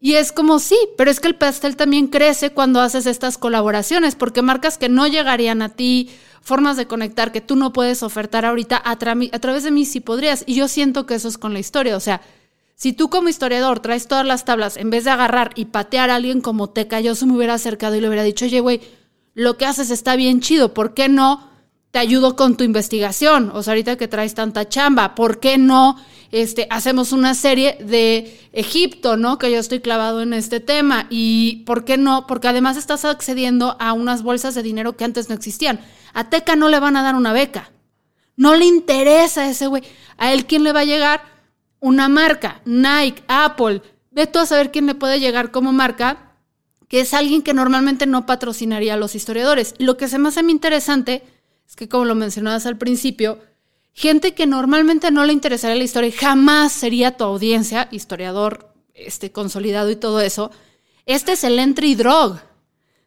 Y 0.05 0.15
es 0.15 0.33
como, 0.33 0.59
sí, 0.59 0.75
pero 0.97 1.09
es 1.09 1.21
que 1.21 1.29
el 1.29 1.35
pastel 1.35 1.77
también 1.77 2.07
crece 2.07 2.49
cuando 2.49 2.81
haces 2.81 3.05
estas 3.05 3.37
colaboraciones, 3.37 4.15
porque 4.15 4.41
marcas 4.41 4.77
que 4.77 4.89
no 4.89 5.07
llegarían 5.07 5.61
a 5.61 5.69
ti 5.69 6.09
formas 6.41 6.75
de 6.75 6.87
conectar 6.87 7.31
que 7.31 7.39
tú 7.39 7.55
no 7.55 7.71
puedes 7.71 8.03
ofertar 8.03 8.43
ahorita, 8.43 8.75
a, 8.75 8.91
a 8.91 9.39
través 9.39 9.63
de 9.63 9.71
mí 9.71 9.85
sí 9.85 10.01
podrías. 10.01 10.43
Y 10.45 10.55
yo 10.55 10.67
siento 10.67 11.05
que 11.05 11.15
eso 11.15 11.29
es 11.29 11.37
con 11.37 11.53
la 11.53 11.59
historia. 11.59 11.95
O 11.95 12.01
sea, 12.01 12.19
si 12.75 12.91
tú 12.91 13.09
como 13.09 13.29
historiador 13.29 13.79
traes 13.79 14.09
todas 14.09 14.25
las 14.25 14.43
tablas, 14.43 14.75
en 14.75 14.89
vez 14.89 15.05
de 15.05 15.11
agarrar 15.11 15.51
y 15.55 15.67
patear 15.67 16.09
a 16.09 16.15
alguien 16.15 16.41
como 16.41 16.69
Teca, 16.69 16.99
yo 16.99 17.15
se 17.15 17.25
me 17.25 17.37
hubiera 17.37 17.53
acercado 17.53 17.95
y 17.95 18.01
le 18.01 18.07
hubiera 18.09 18.23
dicho, 18.23 18.43
oye, 18.43 18.59
güey, 18.59 18.81
lo 19.35 19.55
que 19.55 19.65
haces 19.65 19.89
está 19.89 20.17
bien 20.17 20.41
chido, 20.41 20.73
¿por 20.73 20.93
qué 20.93 21.07
no 21.07 21.49
te 21.93 21.99
ayudo 21.99 22.36
con 22.36 22.58
tu 22.58 22.63
investigación? 22.63 23.51
O 23.53 23.62
sea, 23.62 23.73
ahorita 23.73 23.97
que 23.97 24.08
traes 24.08 24.34
tanta 24.34 24.67
chamba, 24.67 25.13
¿por 25.13 25.39
qué 25.39 25.60
no 25.60 25.95
este, 26.32 26.65
hacemos 26.71 27.12
una 27.12 27.36
serie 27.36 27.77
de 27.82 28.49
Egipto, 28.51 29.15
¿no? 29.15 29.38
Que 29.38 29.51
yo 29.51 29.60
estoy 29.60 29.79
clavado 29.79 30.23
en 30.23 30.34
este 30.34 30.60
tema. 30.60 31.06
¿Y 31.12 31.58
por 31.67 31.86
qué 31.86 31.97
no? 31.97 32.25
Porque 32.25 32.47
además 32.47 32.77
estás 32.77 33.06
accediendo 33.06 33.77
a 33.79 33.93
unas 33.93 34.23
bolsas 34.23 34.56
de 34.56 34.63
dinero 34.63 34.97
que 34.97 35.03
antes 35.03 35.29
no 35.29 35.36
existían. 35.36 35.82
A 36.13 36.32
Teca 36.32 36.56
no 36.56 36.67
le 36.67 36.79
van 36.79 36.97
a 36.97 37.03
dar 37.03 37.13
una 37.13 37.32
beca. 37.32 37.69
No 38.36 38.56
le 38.56 38.65
interesa 38.65 39.41
a 39.41 39.49
ese 39.51 39.67
güey. 39.67 39.84
A 40.17 40.34
él, 40.34 40.47
¿quién 40.47 40.63
le 40.63 40.73
va 40.73 40.79
a 40.79 40.86
llegar? 40.86 41.21
Una 41.79 42.10
marca, 42.10 42.63
Nike, 42.65 43.21
Apple, 43.27 43.84
ve 44.10 44.25
tú 44.25 44.39
a 44.39 44.47
saber 44.47 44.71
quién 44.71 44.88
le 44.88 44.95
puede 44.95 45.19
llegar 45.19 45.51
como 45.51 45.71
marca, 45.73 46.34
que 46.88 47.01
es 47.01 47.13
alguien 47.13 47.43
que 47.43 47.53
normalmente 47.53 48.08
no 48.08 48.25
patrocinaría 48.25 48.95
a 48.95 48.97
los 48.97 49.13
historiadores. 49.13 49.75
Lo 49.77 49.95
que 49.95 50.08
se 50.08 50.17
me 50.17 50.29
hace 50.29 50.41
muy 50.41 50.53
interesante 50.53 51.21
es 51.67 51.76
que, 51.76 51.89
como 51.89 52.06
lo 52.06 52.15
mencionabas 52.15 52.65
al 52.65 52.78
principio, 52.78 53.39
gente 53.93 54.34
que 54.34 54.47
normalmente 54.47 55.12
no 55.12 55.26
le 55.26 55.34
interesaría 55.34 55.76
la 55.76 55.84
historia 55.84 56.12
jamás 56.15 56.71
sería 56.71 57.17
tu 57.17 57.23
audiencia, 57.23 57.88
historiador 57.91 58.73
este, 58.93 59.32
consolidado 59.32 59.89
y 59.89 59.95
todo 59.95 60.21
eso, 60.21 60.52
este 61.06 61.34
es 61.34 61.43
el 61.43 61.60
entry 61.60 61.95
drug. 61.95 62.38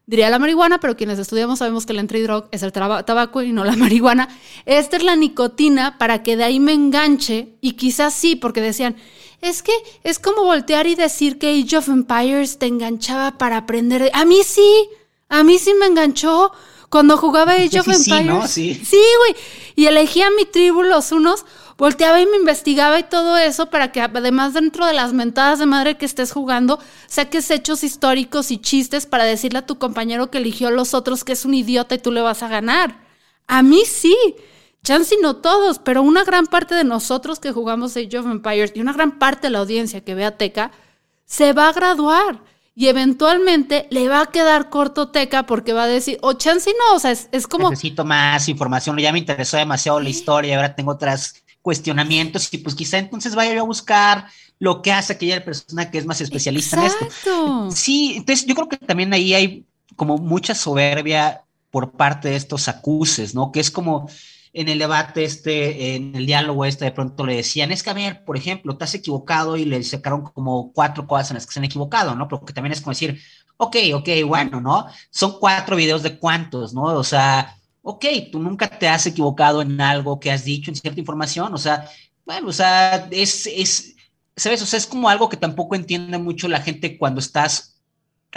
Diría 0.09 0.31
la 0.31 0.39
marihuana, 0.39 0.79
pero 0.79 0.97
quienes 0.97 1.19
estudiamos 1.19 1.59
sabemos 1.59 1.85
que 1.85 1.93
el 1.93 1.99
entry 1.99 2.23
drug 2.23 2.47
es 2.53 2.63
el 2.63 2.71
tabaco 2.73 3.43
y 3.43 3.53
no 3.53 3.65
la 3.65 3.75
marihuana. 3.77 4.29
Esta 4.65 4.97
es 4.97 5.03
la 5.03 5.17
nicotina 5.17 5.99
para 5.99 6.23
que 6.23 6.37
de 6.37 6.45
ahí 6.45 6.61
me 6.61 6.73
enganche 6.73 7.57
y 7.61 7.73
quizás 7.73 8.15
sí, 8.15 8.37
porque 8.37 8.61
decían, 8.61 8.97
es 9.41 9.63
que 9.63 9.73
es 10.05 10.19
como 10.19 10.45
voltear 10.45 10.87
y 10.87 10.95
decir 10.95 11.39
que 11.39 11.61
Age 11.61 11.79
of 11.79 11.89
Empires 11.89 12.59
te 12.59 12.67
enganchaba 12.67 13.37
para 13.37 13.57
aprender. 13.57 14.11
A 14.15 14.25
mí 14.25 14.43
sí, 14.45 14.89
a 15.29 15.43
mí 15.43 15.59
sí 15.59 15.75
me 15.75 15.87
enganchó 15.87 16.53
cuando 16.89 17.17
jugaba 17.17 17.53
Age 17.53 17.81
of 17.81 17.89
Empires. 17.89 18.51
Sí, 18.51 18.81
sí, 18.85 19.01
güey. 19.19 19.37
Y 19.75 19.87
elegía 19.87 20.31
mi 20.31 20.45
tribu 20.45 20.83
los 20.83 21.13
unos, 21.13 21.45
volteaba 21.77 22.21
y 22.21 22.27
me 22.27 22.37
investigaba 22.37 22.99
y 22.99 23.03
todo 23.03 23.37
eso 23.37 23.71
para 23.71 23.93
que 23.93 24.01
además 24.01 24.55
dentro 24.55 24.87
de 24.87 24.93
las 24.93 25.13
mentadas 25.13 25.59
de 25.59 25.67
madre 25.67 25.97
que 25.97 26.07
estés 26.07 26.33
jugando, 26.33 26.79
saques 27.07 27.51
hechos 27.51 27.85
históricos 27.85 28.51
y 28.51 28.59
chistes 28.59 29.07
para 29.07 29.25
decirle 29.25 29.59
a 29.61 29.67
tu 29.67 29.79
compañero 29.79 30.31
que 30.31 30.39
eligió 30.39 30.69
a 30.69 30.73
los 30.73 30.95
otros 30.95 31.25
que 31.25 31.33
es 31.33 31.45
un 31.45 31.55
idiota 31.55 31.95
y 31.95 31.99
tú 31.99 32.13
le 32.13 32.23
vas 32.23 32.43
a 32.43 32.49
ganar. 32.49 33.05
A 33.47 33.63
mí 33.63 33.83
sí. 33.85 34.17
Chance 34.83 35.17
no 35.21 35.37
todos, 35.37 35.81
pero 35.81 36.01
una 36.01 36.23
gran 36.23 36.47
parte 36.47 36.77
de 36.77 36.85
nosotros 36.85 37.41
que 37.41 37.51
jugamos 37.51 37.97
Age 37.97 38.19
of 38.19 38.27
Empires 38.27 38.71
y 38.77 38.81
una 38.81 38.93
gran 38.93 39.19
parte 39.19 39.49
de 39.49 39.51
la 39.51 39.59
audiencia 39.59 40.05
que 40.05 40.15
ve 40.15 40.25
a 40.25 40.37
Teca 40.39 40.71
se 41.25 41.53
va 41.53 41.69
a 41.69 41.73
graduar 41.73 42.41
y 42.79 42.89
eventualmente 42.89 43.89
le 43.91 44.07
va 44.07 44.21
a 44.21 44.27
quedar 44.27 44.69
corto 44.69 45.09
Teca 45.09 45.47
porque 45.47 45.73
va 45.73 45.85
a 45.85 45.89
decir, 45.89 46.19
o 46.21 46.35
chance 46.35 46.71
no, 46.79 46.97
o 46.97 46.99
sea, 47.01 47.11
es, 47.11 47.47
como... 47.47 47.71
Necesito 47.71 48.05
más 48.05 48.51
información, 48.51 48.99
ya 48.99 49.13
me 49.13 49.19
interesó 49.19 49.57
demasiado 49.57 49.99
la 49.99 50.11
historia, 50.11 50.57
ahora 50.57 50.75
tengo 50.75 50.93
otros 50.93 51.37
cuestionamientos 51.63 52.53
y 52.53 52.59
pues 52.59 52.75
quizá 52.75 52.99
entonces 52.99 53.35
vaya 53.35 53.55
yo 53.55 53.63
a 53.63 53.65
buscar 53.65 54.27
lo 54.59 54.83
que 54.83 54.93
hace 54.93 55.15
aquella 55.15 55.43
persona 55.43 55.91
que 55.91 55.97
es 55.97 56.05
más 56.05 56.21
especialista 56.21 56.77
en 56.77 56.85
esto. 56.85 57.71
Sí, 57.71 58.15
entonces 58.19 58.45
yo 58.45 58.55
creo 58.55 58.69
que 58.69 58.77
también 58.77 59.11
ahí 59.15 59.33
hay 59.33 59.65
como 59.97 60.19
mucha 60.19 60.55
soberbia 60.55 61.45
por 61.71 61.93
parte 61.93 62.29
de 62.29 62.37
estos 62.37 62.69
acuses, 62.69 63.35
¿no? 63.35 63.53
Que 63.53 63.61
es 63.61 63.71
como 63.71 64.11
en 64.57 64.71
el 64.71 64.79
debate 64.79 65.23
este, 65.23 65.95
en 65.97 66.17
el 66.17 66.25
diálogo 66.25 66.65
este, 66.65 66.87
de 66.87 66.91
pronto 66.91 67.27
le 67.27 67.37
decían, 67.37 67.73
es 67.73 67.83
que 67.83 67.91
a 67.91 67.93
ver, 67.95 68.25
por 68.25 68.39
ejemplo, 68.39 68.75
te 68.79 68.85
has 68.85 68.95
equivocado 68.95 69.59
y 69.59 69.67
le 69.67 69.83
sacaron 69.85 70.23
como 70.23 70.73
cuatro 70.73 71.07
cosas 71.07 71.31
en 71.31 71.35
las 71.35 71.47
que 71.47 71.53
se 71.53 71.59
han 71.59 71.67
equivocado, 71.67 72.15
¿no? 72.15 72.27
Porque 72.27 72.55
también 72.55 72.73
es 72.73 72.81
como 72.81 72.93
decir, 72.93 73.21
ok, 73.59 73.77
ok, 73.95 74.09
bueno, 74.27 74.63
¿no? 74.63 74.87
Son 75.11 75.39
cuatro 75.39 75.77
videos 75.77 76.03
de 76.03 76.19
cuántos, 76.19 76.73
¿no? 76.73 76.85
O 76.85 77.05
sea, 77.05 77.55
ok, 77.83 78.07
tú 78.33 78.39
nunca 78.39 78.67
te 78.67 78.89
has 78.89 79.07
equivocado 79.07 79.61
en 79.61 79.79
algo 79.79 80.19
que 80.19 80.33
has 80.33 80.45
dicho, 80.45 80.71
en 80.71 80.77
cierta 80.77 81.01
información, 81.01 81.53
o 81.53 81.59
sea, 81.59 81.87
bueno, 82.25 82.49
o 82.49 82.53
sea, 82.53 83.09
es, 83.11 83.47
es, 83.47 83.95
¿sabes? 84.37 84.63
O 84.63 84.67
sea, 84.67 84.79
es 84.79 84.87
como 84.87 85.11
algo 85.11 85.29
que 85.29 85.37
tampoco 85.37 85.75
entiende 85.75 86.17
mucho 86.17 86.49
la 86.49 86.63
gente 86.63 86.97
cuando 86.97 87.21
estás 87.21 87.76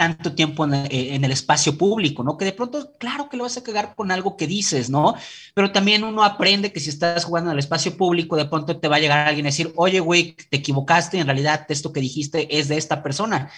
tanto 0.00 0.32
tiempo 0.32 0.66
eh, 0.66 1.14
en, 1.14 1.24
el 1.26 1.30
espacio 1.30 1.76
público, 1.76 2.24
¿no? 2.24 2.38
Que 2.38 2.46
de 2.46 2.54
pronto, 2.54 2.94
claro 2.98 3.28
que 3.28 3.36
lo 3.36 3.42
vas 3.42 3.58
a 3.58 3.62
cagar 3.62 3.94
con 3.94 4.10
algo 4.10 4.34
que 4.34 4.46
dices, 4.46 4.88
¿no? 4.88 5.14
Pero 5.52 5.72
también 5.72 6.04
uno 6.04 6.24
aprende 6.24 6.72
que 6.72 6.80
si 6.80 6.88
estás 6.88 7.26
jugando 7.26 7.50
en 7.50 7.56
el 7.56 7.58
espacio 7.58 7.94
público, 7.98 8.34
de 8.34 8.46
pronto 8.46 8.80
te 8.80 8.88
va 8.88 8.96
a 8.96 8.98
llegar 8.98 9.28
alguien 9.28 9.44
a 9.44 9.50
decir, 9.50 9.74
oye, 9.76 10.00
güey, 10.00 10.34
te 10.48 10.56
equivocaste, 10.56 11.18
en 11.18 11.26
realidad 11.26 11.66
esto 11.68 11.92
que 11.92 12.00
dijiste 12.00 12.58
es 12.58 12.68
de 12.68 12.78
esta 12.78 13.02
persona. 13.02 13.50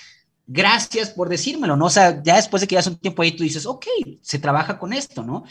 Gracias 0.48 1.10
por 1.10 1.28
decírmelo, 1.28 1.76
¿no? 1.76 1.84
O 1.84 1.90
sea, 1.90 2.20
ya 2.24 2.34
después 2.34 2.60
de 2.60 2.66
que 2.66 2.72
llevas 2.72 2.88
un 2.88 2.96
tiempo 2.96 3.22
ahí, 3.22 3.30
tú 3.36 3.44
dices, 3.44 3.64
ok, 3.64 3.86
se 4.20 4.40
trabaja 4.40 4.80
con 4.80 4.92
esto, 4.92 5.22
¿no? 5.22 5.44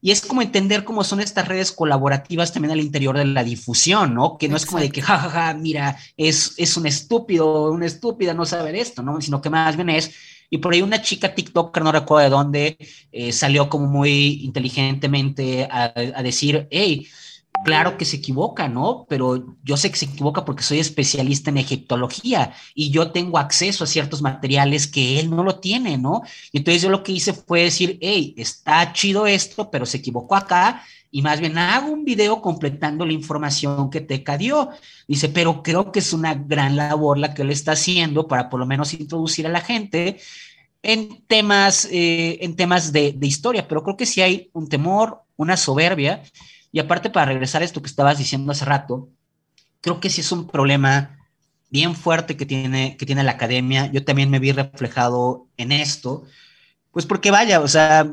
Y 0.00 0.12
es 0.12 0.22
como 0.22 0.40
entender 0.40 0.82
cómo 0.84 1.04
son 1.04 1.20
estas 1.20 1.46
redes 1.46 1.72
colaborativas 1.72 2.54
también 2.54 2.72
al 2.72 2.80
interior 2.80 3.18
de 3.18 3.26
la 3.26 3.44
difusión, 3.44 4.14
¿no? 4.14 4.38
Que 4.38 4.48
no 4.48 4.56
es 4.56 4.64
como 4.64 4.78
de 4.78 4.88
que, 4.88 5.02
jajaja, 5.02 5.28
ja, 5.28 5.46
ja, 5.48 5.54
mira, 5.54 5.98
es, 6.16 6.54
es 6.56 6.78
un 6.78 6.86
estúpido, 6.86 7.70
una 7.70 7.84
estúpida 7.84 8.32
no 8.32 8.46
saber 8.46 8.76
esto, 8.76 9.02
¿no? 9.02 9.20
Sino 9.20 9.42
que 9.42 9.50
más 9.50 9.76
bien 9.76 9.90
es, 9.90 10.12
y 10.50 10.58
por 10.58 10.72
ahí 10.72 10.82
una 10.82 11.02
chica 11.02 11.34
TikToker, 11.34 11.82
no 11.82 11.92
recuerdo 11.92 12.24
de 12.24 12.30
dónde, 12.30 12.78
eh, 13.12 13.32
salió 13.32 13.68
como 13.68 13.86
muy 13.86 14.40
inteligentemente 14.44 15.68
a, 15.70 15.92
decir, 16.22 16.68
hey, 16.70 17.06
claro 17.64 17.96
que 17.96 18.04
se 18.04 18.16
equivoca, 18.16 18.68
¿no? 18.68 19.06
Pero 19.08 19.56
yo 19.64 19.76
sé 19.76 19.90
que 19.90 19.96
se 19.96 20.06
equivoca 20.06 20.44
porque 20.44 20.62
soy 20.62 20.78
especialista 20.78 21.50
en 21.50 21.58
egiptología 21.58 22.54
y 22.74 22.90
yo 22.90 23.10
tengo 23.10 23.38
acceso 23.38 23.84
a 23.84 23.86
ciertos 23.86 24.22
materiales 24.22 24.86
que 24.86 25.18
él 25.18 25.30
no 25.30 25.42
lo 25.42 25.58
tiene, 25.58 25.98
¿no? 25.98 26.22
Y 26.52 26.58
entonces 26.58 26.82
yo 26.82 26.90
lo 26.90 27.02
que 27.02 27.12
hice 27.12 27.32
fue 27.32 27.64
decir, 27.64 27.98
hey, 28.00 28.34
está 28.36 28.92
chido 28.92 29.26
esto, 29.26 29.70
pero 29.70 29.86
se 29.86 29.98
equivocó 29.98 30.36
acá 30.36 30.82
y 31.10 31.22
más 31.22 31.40
bien 31.40 31.56
hago 31.58 31.90
un 31.90 32.04
video 32.04 32.42
completando 32.42 33.06
la 33.06 33.12
información 33.12 33.90
que 33.90 34.00
Teca 34.00 34.36
dio. 34.36 34.70
Dice, 35.06 35.28
pero 35.28 35.62
creo 35.62 35.90
que 35.90 36.00
es 36.00 36.12
una 36.12 36.34
gran 36.34 36.76
labor 36.76 37.18
la 37.18 37.34
que 37.34 37.42
él 37.42 37.50
está 37.50 37.72
haciendo 37.72 38.28
para 38.28 38.50
por 38.50 38.60
lo 38.60 38.66
menos 38.66 38.92
introducir 38.94 39.46
a 39.46 39.50
la 39.50 39.60
gente 39.60 40.18
en 40.82 41.22
temas, 41.26 41.88
eh, 41.90 42.38
en 42.42 42.56
temas 42.56 42.92
de, 42.92 43.16
historia, 43.22 43.66
pero 43.66 43.82
creo 43.82 43.96
que 43.96 44.06
sí 44.06 44.20
hay 44.20 44.50
un 44.52 44.68
temor, 44.68 45.22
una 45.36 45.56
soberbia, 45.56 46.22
y 46.72 46.80
aparte 46.80 47.10
para 47.10 47.26
regresar 47.26 47.62
a 47.62 47.64
esto 47.64 47.80
que 47.80 47.88
estabas 47.88 48.18
diciendo 48.18 48.52
hace 48.52 48.64
rato, 48.64 49.08
creo 49.80 50.00
que 50.00 50.10
sí 50.10 50.20
es 50.20 50.32
un 50.32 50.46
problema 50.46 51.18
bien 51.70 51.94
fuerte 51.94 52.36
que 52.36 52.46
tiene, 52.46 52.96
que 52.96 53.06
tiene 53.06 53.22
la 53.22 53.32
academia. 53.32 53.90
Yo 53.92 54.04
también 54.04 54.30
me 54.30 54.38
vi 54.38 54.52
reflejado 54.52 55.46
en 55.56 55.72
esto, 55.72 56.24
pues 56.92 57.06
porque 57.06 57.30
vaya, 57.30 57.60
o 57.60 57.68
sea, 57.68 58.10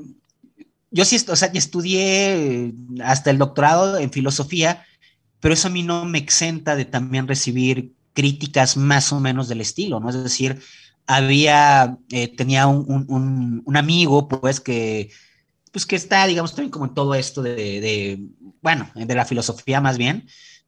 yo 0.91 1.05
sí, 1.05 1.17
o 1.27 1.35
sea, 1.35 1.49
estudié 1.53 2.73
hasta 3.03 3.31
el 3.31 3.37
doctorado 3.37 3.97
en 3.97 4.11
filosofía, 4.11 4.85
pero 5.39 5.53
eso 5.53 5.67
a 5.67 5.71
mí 5.71 5.83
no 5.83 6.05
me 6.05 6.19
exenta 6.19 6.75
de 6.75 6.85
también 6.85 7.27
recibir 7.27 7.93
críticas 8.13 8.77
más 8.77 9.11
o 9.11 9.19
menos 9.19 9.47
del 9.47 9.61
estilo, 9.61 9.99
¿no? 9.99 10.09
Es 10.09 10.23
decir, 10.23 10.61
había, 11.07 11.97
eh, 12.11 12.29
tenía 12.35 12.67
un, 12.67 13.63
amigo, 13.75 14.27
pues, 14.27 14.59
que, 14.59 15.11
pues, 15.75 15.85
que 15.85 15.97
está, 15.97 16.25
digamos, 16.25 16.55
también 16.55 16.71
como 16.71 16.85
en 16.85 16.93
todo 16.93 17.15
esto 17.15 17.41
de, 17.41 18.17
bueno, 18.61 18.89
de 18.95 19.13
la 19.13 19.25
filosofía 19.25 19.81
más 19.81 19.97
bien, 19.97 20.25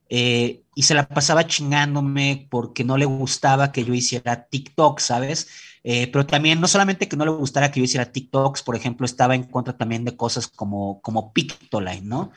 eh, 0.10 0.64
y 0.76 0.84
se 0.84 0.96
la 0.96 1.08
pasaba 1.08 1.48
chingándome 1.48 2.46
porque 2.52 2.84
no 2.84 2.98
le 2.98 3.06
gustaba 3.06 3.72
que 3.72 3.86
yo 3.86 3.94
hiciera 3.94 4.50
TikTok, 4.50 5.00
¿sabes? 5.00 5.48
Eh, 5.86 6.08
pero 6.08 6.26
también 6.26 6.60
no 6.60 6.68
solamente 6.68 7.08
que 7.08 7.16
no 7.16 7.24
le 7.24 7.32
gustara 7.32 7.72
que 7.72 7.80
yo 7.80 7.86
hiciera 7.86 8.12
TikToks, 8.12 8.64
por 8.64 8.76
ejemplo, 8.76 9.06
estaba 9.06 9.34
en 9.34 9.46
contra 9.46 9.78
también 9.78 10.04
de 10.04 10.18
cosas 10.18 10.50
como, 10.50 11.00
como 11.00 11.32
Pictoline, 11.32 12.06
¿no? 12.06 12.34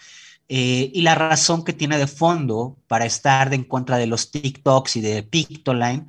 Eh, 0.46 0.92
y 0.94 1.02
la 1.02 1.16
razón 1.16 1.64
que 1.64 1.72
tiene 1.72 1.98
de 1.98 2.06
fondo 2.06 2.78
para 2.86 3.04
estar 3.04 3.52
en 3.52 3.64
contra 3.64 3.96
de 3.96 4.06
los 4.06 4.30
TikToks 4.30 4.94
y 4.94 5.00
de 5.00 5.24
Pictoline 5.24 6.06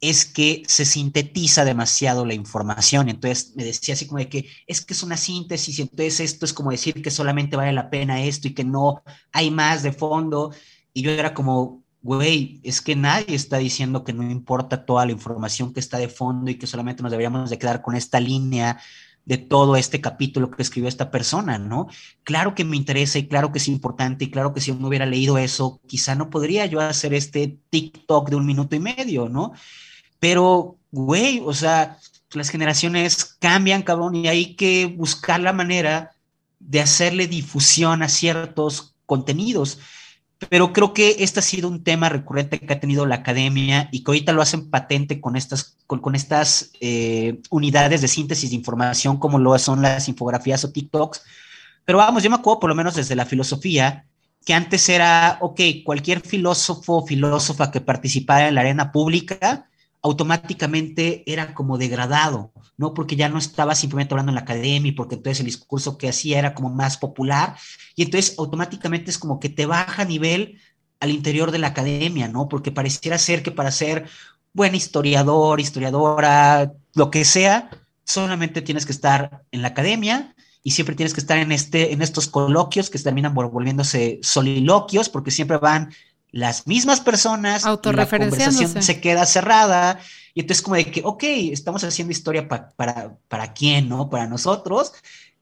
es 0.00 0.24
que 0.24 0.62
se 0.66 0.84
sintetiza 0.84 1.64
demasiado 1.64 2.24
la 2.24 2.34
información. 2.34 3.08
Entonces 3.08 3.52
me 3.56 3.64
decía 3.64 3.94
así 3.94 4.06
como 4.06 4.18
de 4.18 4.28
que 4.28 4.48
es 4.66 4.84
que 4.84 4.94
es 4.94 5.02
una 5.02 5.16
síntesis 5.16 5.78
y 5.78 5.82
entonces 5.82 6.20
esto 6.20 6.44
es 6.44 6.52
como 6.52 6.70
decir 6.70 7.02
que 7.02 7.10
solamente 7.10 7.56
vale 7.56 7.72
la 7.72 7.90
pena 7.90 8.22
esto 8.22 8.48
y 8.48 8.54
que 8.54 8.64
no 8.64 9.02
hay 9.32 9.50
más 9.50 9.82
de 9.82 9.92
fondo. 9.92 10.52
Y 10.92 11.02
yo 11.02 11.10
era 11.10 11.34
como, 11.34 11.82
güey, 12.02 12.60
es 12.62 12.80
que 12.80 12.96
nadie 12.96 13.34
está 13.34 13.58
diciendo 13.58 14.04
que 14.04 14.12
no 14.12 14.22
importa 14.22 14.84
toda 14.84 15.06
la 15.06 15.12
información 15.12 15.72
que 15.72 15.80
está 15.80 15.98
de 15.98 16.08
fondo 16.08 16.50
y 16.50 16.56
que 16.56 16.66
solamente 16.66 17.02
nos 17.02 17.10
deberíamos 17.10 17.50
de 17.50 17.58
quedar 17.58 17.82
con 17.82 17.96
esta 17.96 18.20
línea 18.20 18.80
de 19.24 19.36
todo 19.36 19.76
este 19.76 20.00
capítulo 20.00 20.50
que 20.50 20.62
escribió 20.62 20.88
esta 20.88 21.10
persona, 21.10 21.58
¿no? 21.58 21.88
Claro 22.22 22.54
que 22.54 22.64
me 22.64 22.78
interesa 22.78 23.18
y 23.18 23.28
claro 23.28 23.52
que 23.52 23.58
es 23.58 23.68
importante 23.68 24.24
y 24.24 24.30
claro 24.30 24.54
que 24.54 24.62
si 24.62 24.72
no 24.72 24.88
hubiera 24.88 25.04
leído 25.04 25.36
eso, 25.36 25.82
quizá 25.86 26.14
no 26.14 26.30
podría 26.30 26.64
yo 26.64 26.80
hacer 26.80 27.12
este 27.12 27.58
TikTok 27.68 28.30
de 28.30 28.36
un 28.36 28.46
minuto 28.46 28.74
y 28.74 28.80
medio, 28.80 29.28
¿no? 29.28 29.52
Pero, 30.20 30.76
güey, 30.90 31.42
o 31.44 31.54
sea, 31.54 31.98
las 32.32 32.50
generaciones 32.50 33.24
cambian, 33.38 33.82
cabrón, 33.82 34.14
y 34.14 34.28
hay 34.28 34.54
que 34.54 34.86
buscar 34.86 35.40
la 35.40 35.52
manera 35.52 36.12
de 36.58 36.80
hacerle 36.80 37.26
difusión 37.26 38.02
a 38.02 38.08
ciertos 38.08 38.94
contenidos 39.06 39.78
pero 40.48 40.72
creo 40.72 40.94
que 40.94 41.16
este 41.18 41.40
ha 41.40 41.42
sido 41.42 41.68
un 41.68 41.82
tema 41.82 42.08
recurrente 42.08 42.60
que 42.60 42.72
ha 42.72 42.78
tenido 42.78 43.06
la 43.06 43.16
academia 43.16 43.88
y 43.90 44.04
que 44.04 44.10
ahorita 44.10 44.32
lo 44.32 44.42
hacen 44.42 44.70
patente 44.70 45.20
con 45.20 45.34
estas, 45.34 45.76
con, 45.86 46.14
estas 46.14 46.70
eh, 46.80 47.40
unidades 47.50 48.00
de 48.00 48.08
síntesis 48.08 48.50
de 48.50 48.56
información 48.56 49.18
como 49.18 49.38
lo 49.38 49.58
son 49.58 49.82
las 49.82 50.08
infografías 50.08 50.64
o 50.64 50.70
TikToks. 50.70 51.22
Pero 51.84 51.98
vamos, 51.98 52.22
yo 52.22 52.30
me 52.30 52.36
acuerdo 52.36 52.60
por 52.60 52.70
lo 52.70 52.76
menos 52.76 52.94
desde 52.94 53.16
la 53.16 53.26
filosofía, 53.26 54.06
que 54.44 54.54
antes 54.54 54.88
era, 54.88 55.38
ok, 55.40 55.60
cualquier 55.84 56.20
filósofo 56.20 56.98
o 56.98 57.06
filósofa 57.06 57.72
que 57.72 57.80
participara 57.80 58.46
en 58.46 58.54
la 58.54 58.60
arena 58.60 58.92
pública 58.92 59.68
automáticamente 60.02 61.24
era 61.30 61.54
como 61.54 61.78
degradado, 61.78 62.52
¿no? 62.76 62.94
Porque 62.94 63.16
ya 63.16 63.28
no 63.28 63.38
estaba 63.38 63.74
simplemente 63.74 64.14
hablando 64.14 64.30
en 64.30 64.36
la 64.36 64.42
academia, 64.42 64.92
porque 64.96 65.16
entonces 65.16 65.40
el 65.40 65.46
discurso 65.46 65.98
que 65.98 66.08
hacía 66.08 66.38
era 66.38 66.54
como 66.54 66.70
más 66.70 66.96
popular, 66.96 67.56
y 67.96 68.02
entonces 68.02 68.36
automáticamente 68.38 69.10
es 69.10 69.18
como 69.18 69.40
que 69.40 69.48
te 69.48 69.66
baja 69.66 70.04
nivel 70.04 70.60
al 71.00 71.10
interior 71.10 71.50
de 71.50 71.58
la 71.58 71.68
academia, 71.68 72.28
¿no? 72.28 72.48
Porque 72.48 72.72
pareciera 72.72 73.18
ser 73.18 73.42
que 73.42 73.50
para 73.50 73.70
ser 73.70 74.08
buen 74.52 74.74
historiador, 74.74 75.60
historiadora, 75.60 76.72
lo 76.94 77.10
que 77.10 77.24
sea, 77.24 77.70
solamente 78.04 78.62
tienes 78.62 78.86
que 78.86 78.92
estar 78.92 79.44
en 79.52 79.62
la 79.62 79.68
academia 79.68 80.34
y 80.62 80.72
siempre 80.72 80.96
tienes 80.96 81.14
que 81.14 81.20
estar 81.20 81.38
en, 81.38 81.52
este, 81.52 81.92
en 81.92 82.02
estos 82.02 82.26
coloquios 82.26 82.90
que 82.90 82.98
terminan 82.98 83.34
volviéndose 83.34 84.18
soliloquios 84.22 85.08
porque 85.08 85.30
siempre 85.30 85.58
van 85.58 85.92
las 86.30 86.66
mismas 86.66 87.00
personas, 87.00 87.64
la 87.64 87.80
conversación 87.80 88.82
se 88.82 89.00
queda 89.00 89.26
cerrada. 89.26 89.98
Y 90.34 90.40
entonces 90.40 90.62
como 90.62 90.76
de 90.76 90.90
que, 90.90 91.02
ok, 91.04 91.22
estamos 91.52 91.82
haciendo 91.84 92.12
historia 92.12 92.48
para, 92.48 93.16
para 93.28 93.52
quién, 93.54 93.88
¿no? 93.88 94.08
Para 94.08 94.26
nosotros, 94.26 94.92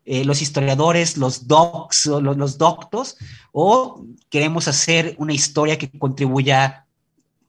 eh, 0.04 0.24
los 0.24 0.40
historiadores, 0.40 1.16
los 1.16 1.48
docs, 1.48 2.06
los, 2.06 2.36
los 2.36 2.58
doctos, 2.58 3.16
o 3.50 4.04
queremos 4.30 4.68
hacer 4.68 5.16
una 5.18 5.32
historia 5.32 5.76
que 5.76 5.90
contribuya 5.90 6.86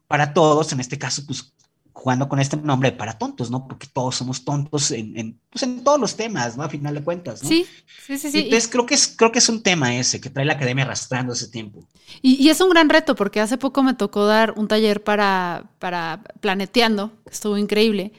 para 0.08 0.34
todos, 0.34 0.72
en 0.74 0.80
este 0.80 0.98
caso, 0.98 1.24
pues 1.28 1.54
jugando 1.98 2.30
con 2.30 2.40
este 2.40 2.58
nombre 2.58 2.92
para 2.92 3.18
tontos, 3.18 3.50
¿no? 3.50 3.68
Porque 3.68 3.88
todos 3.92 4.16
somos 4.16 4.46
tontos 4.46 4.92
en, 4.92 5.40
pues, 5.50 5.64
en 5.64 5.84
todos 5.84 6.00
los 6.00 6.16
temas, 6.16 6.56
¿no? 6.56 6.62
A 6.62 6.70
final 6.70 6.94
de 6.94 7.04
cuentas, 7.04 7.42
¿no? 7.42 7.50
Sí, 7.50 7.66
sí, 8.06 8.20
sí. 8.20 8.30
sí. 8.30 8.38
Entonces 8.38 8.68
creo 8.68 8.86
que, 8.86 8.94
es, 8.94 9.08
creo 9.08 9.32
que 9.32 9.40
es 9.40 9.50
un 9.50 9.64
tema 9.64 9.96
ese 9.96 10.22
que 10.22 10.30
trae 10.30 10.46
la 10.46 10.54
academia 10.54 10.84
arrastrando 10.86 11.34
ese 11.34 11.48
tiempo. 11.48 11.88
Y, 12.22 12.50
es 12.50 12.62
un 12.62 12.70
gran 12.70 12.88
reto 12.88 13.16
porque 13.16 13.40
hace 13.40 13.58
poco 13.58 13.82
me 13.82 13.96
tocó 13.96 14.28
dar 14.28 14.54
un 14.58 14.68
taller 14.68 15.04
para, 15.04 15.72
para 15.80 16.22
Planeteando, 16.40 17.12
que 17.26 17.34
estuvo 17.34 17.58
increíble. 17.58 18.14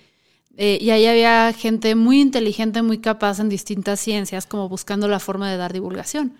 Eh, 0.56 0.78
y 0.80 0.90
ahí 0.90 1.06
había 1.06 1.52
gente 1.52 1.94
muy 1.94 2.20
inteligente, 2.20 2.82
muy 2.82 2.98
capaz 2.98 3.38
en 3.38 3.48
distintas 3.48 4.00
ciencias, 4.00 4.46
como 4.46 4.68
buscando 4.68 5.06
la 5.06 5.20
forma 5.20 5.48
de 5.48 5.56
dar 5.56 5.72
divulgación. 5.72 6.36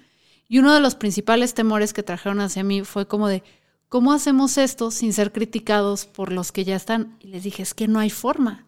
Y 0.48 0.58
uno 0.58 0.74
de 0.74 0.80
los 0.80 0.96
principales 0.96 1.54
temores 1.54 1.92
que 1.92 2.02
trajeron 2.02 2.40
hacia 2.40 2.64
mí 2.64 2.82
fue 2.82 3.06
como 3.06 3.28
de, 3.28 3.44
¿cómo 3.88 4.12
hacemos 4.12 4.58
esto 4.58 4.90
sin 4.90 5.12
ser 5.12 5.32
criticados 5.32 6.06
por 6.06 6.32
los 6.32 6.52
que 6.52 6.64
ya 6.64 6.76
están? 6.76 7.16
Y 7.20 7.28
les 7.28 7.42
dije, 7.42 7.62
es 7.62 7.74
que 7.74 7.88
no 7.88 7.98
hay 7.98 8.10
forma. 8.10 8.66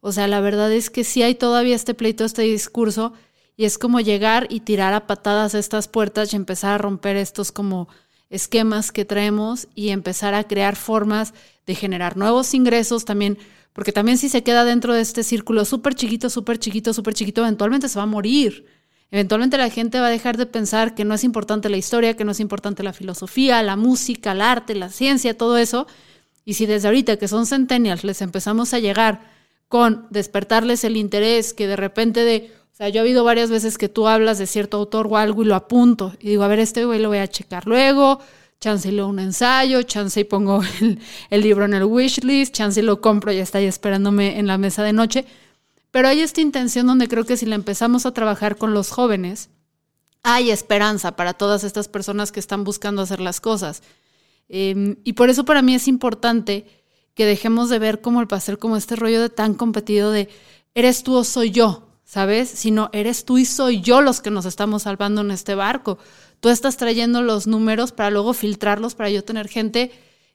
O 0.00 0.12
sea, 0.12 0.28
la 0.28 0.40
verdad 0.40 0.72
es 0.72 0.90
que 0.90 1.04
sí 1.04 1.22
hay 1.22 1.34
todavía 1.34 1.74
este 1.74 1.94
pleito, 1.94 2.24
este 2.24 2.42
discurso, 2.42 3.12
y 3.56 3.64
es 3.64 3.78
como 3.78 3.98
llegar 4.00 4.46
y 4.50 4.60
tirar 4.60 4.94
a 4.94 5.06
patadas 5.06 5.54
estas 5.54 5.88
puertas 5.88 6.32
y 6.32 6.36
empezar 6.36 6.74
a 6.74 6.78
romper 6.78 7.16
estos 7.16 7.50
como 7.50 7.88
esquemas 8.30 8.92
que 8.92 9.04
traemos 9.04 9.68
y 9.74 9.88
empezar 9.88 10.34
a 10.34 10.44
crear 10.44 10.76
formas 10.76 11.34
de 11.66 11.74
generar 11.74 12.16
nuevos 12.16 12.54
ingresos 12.54 13.04
también, 13.04 13.38
porque 13.72 13.92
también 13.92 14.18
si 14.18 14.28
se 14.28 14.42
queda 14.42 14.64
dentro 14.64 14.94
de 14.94 15.00
este 15.00 15.22
círculo 15.24 15.64
súper 15.64 15.94
chiquito, 15.94 16.30
súper 16.30 16.58
chiquito, 16.58 16.92
súper 16.94 17.14
chiquito, 17.14 17.40
eventualmente 17.40 17.88
se 17.88 17.98
va 17.98 18.04
a 18.04 18.06
morir. 18.06 18.66
Eventualmente 19.10 19.56
la 19.56 19.70
gente 19.70 20.00
va 20.00 20.08
a 20.08 20.10
dejar 20.10 20.36
de 20.36 20.44
pensar 20.44 20.94
que 20.94 21.04
no 21.04 21.14
es 21.14 21.24
importante 21.24 21.70
la 21.70 21.78
historia, 21.78 22.14
que 22.14 22.24
no 22.24 22.32
es 22.32 22.40
importante 22.40 22.82
la 22.82 22.92
filosofía, 22.92 23.62
la 23.62 23.76
música, 23.76 24.32
el 24.32 24.42
arte, 24.42 24.74
la 24.74 24.90
ciencia, 24.90 25.36
todo 25.36 25.56
eso. 25.56 25.86
Y 26.44 26.54
si 26.54 26.66
desde 26.66 26.88
ahorita 26.88 27.16
que 27.16 27.28
son 27.28 27.46
centennials 27.46 28.04
les 28.04 28.20
empezamos 28.20 28.74
a 28.74 28.78
llegar 28.78 29.20
con 29.68 30.06
despertarles 30.10 30.84
el 30.84 30.96
interés, 30.96 31.54
que 31.54 31.66
de 31.66 31.76
repente 31.76 32.24
de, 32.24 32.52
o 32.72 32.76
sea, 32.76 32.90
yo 32.90 32.98
he 32.98 33.00
habido 33.00 33.24
varias 33.24 33.50
veces 33.50 33.78
que 33.78 33.88
tú 33.88 34.08
hablas 34.08 34.38
de 34.38 34.46
cierto 34.46 34.76
autor 34.76 35.08
o 35.10 35.16
algo 35.16 35.42
y 35.42 35.46
lo 35.46 35.54
apunto 35.54 36.14
y 36.20 36.28
digo, 36.28 36.42
a 36.42 36.48
ver, 36.48 36.58
este 36.58 36.84
güey 36.84 37.00
lo 37.00 37.08
voy 37.08 37.18
a 37.18 37.28
checar 37.28 37.66
luego, 37.66 38.20
chance 38.60 38.88
y 38.88 38.92
leo 38.92 39.08
un 39.08 39.18
ensayo, 39.20 39.82
chance 39.82 40.20
y 40.20 40.24
pongo 40.24 40.62
el, 40.80 40.98
el 41.30 41.40
libro 41.40 41.64
en 41.64 41.74
el 41.74 41.84
wishlist, 41.84 42.54
chance 42.54 42.80
y 42.80 42.82
lo 42.82 43.00
compro 43.00 43.32
y 43.32 43.38
está 43.38 43.58
ahí 43.58 43.66
esperándome 43.66 44.38
en 44.38 44.46
la 44.46 44.58
mesa 44.58 44.82
de 44.82 44.92
noche 44.92 45.24
pero 45.90 46.08
hay 46.08 46.20
esta 46.20 46.40
intención 46.40 46.86
donde 46.86 47.08
creo 47.08 47.24
que 47.24 47.36
si 47.36 47.46
la 47.46 47.54
empezamos 47.54 48.06
a 48.06 48.12
trabajar 48.12 48.56
con 48.56 48.74
los 48.74 48.90
jóvenes, 48.90 49.50
hay 50.22 50.50
esperanza 50.50 51.16
para 51.16 51.34
todas 51.34 51.64
estas 51.64 51.88
personas 51.88 52.32
que 52.32 52.40
están 52.40 52.64
buscando 52.64 53.02
hacer 53.02 53.20
las 53.20 53.40
cosas. 53.40 53.82
Em, 54.48 54.96
y 55.04 55.14
por 55.14 55.30
eso 55.30 55.44
para 55.44 55.62
mí 55.62 55.74
es 55.74 55.88
importante 55.88 56.66
que 57.14 57.26
dejemos 57.26 57.68
de 57.68 57.78
ver 57.78 58.00
como 58.00 58.20
el 58.20 58.28
pastel, 58.28 58.58
como 58.58 58.76
este 58.76 58.96
rollo 58.96 59.20
de 59.20 59.30
tan 59.30 59.54
competido 59.54 60.10
de 60.10 60.28
eres 60.74 61.02
tú 61.02 61.16
o 61.16 61.24
soy 61.24 61.50
yo, 61.50 61.88
¿sabes? 62.04 62.48
Sino 62.48 62.90
eres 62.92 63.24
tú 63.24 63.38
y 63.38 63.44
soy 63.44 63.80
yo 63.80 64.00
los 64.00 64.20
que 64.20 64.30
nos 64.30 64.44
estamos 64.44 64.82
salvando 64.82 65.22
en 65.22 65.30
este 65.30 65.54
barco. 65.54 65.98
Tú 66.40 66.48
estás 66.48 66.76
trayendo 66.76 67.22
los 67.22 67.46
números 67.46 67.92
para 67.92 68.10
luego 68.10 68.32
filtrarlos, 68.34 68.94
para 68.94 69.10
yo 69.10 69.24
tener 69.24 69.48
gente 69.48 69.90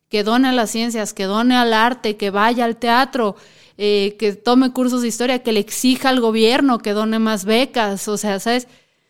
que 0.09 0.23
done 0.23 0.47
a 0.47 0.51
las 0.51 0.71
ciencias, 0.71 1.13
que 1.13 1.23
done 1.23 1.55
al 1.55 1.73
arte, 1.73 2.17
que 2.17 2.29
vaya 2.29 2.65
al 2.65 2.77
teatro, 2.77 3.35
eh, 3.77 4.15
que 4.19 4.33
tome 4.33 4.71
cursos 4.71 5.01
de 5.01 5.07
historia, 5.07 5.43
que 5.43 5.51
le 5.51 5.59
exija 5.59 6.09
al 6.09 6.19
gobierno 6.19 6.79
que 6.79 6.93
done 6.93 7.19
más 7.19 7.45
becas, 7.45 8.07
o 8.07 8.17
sea, 8.17 8.39
¿sabes? 8.39 8.67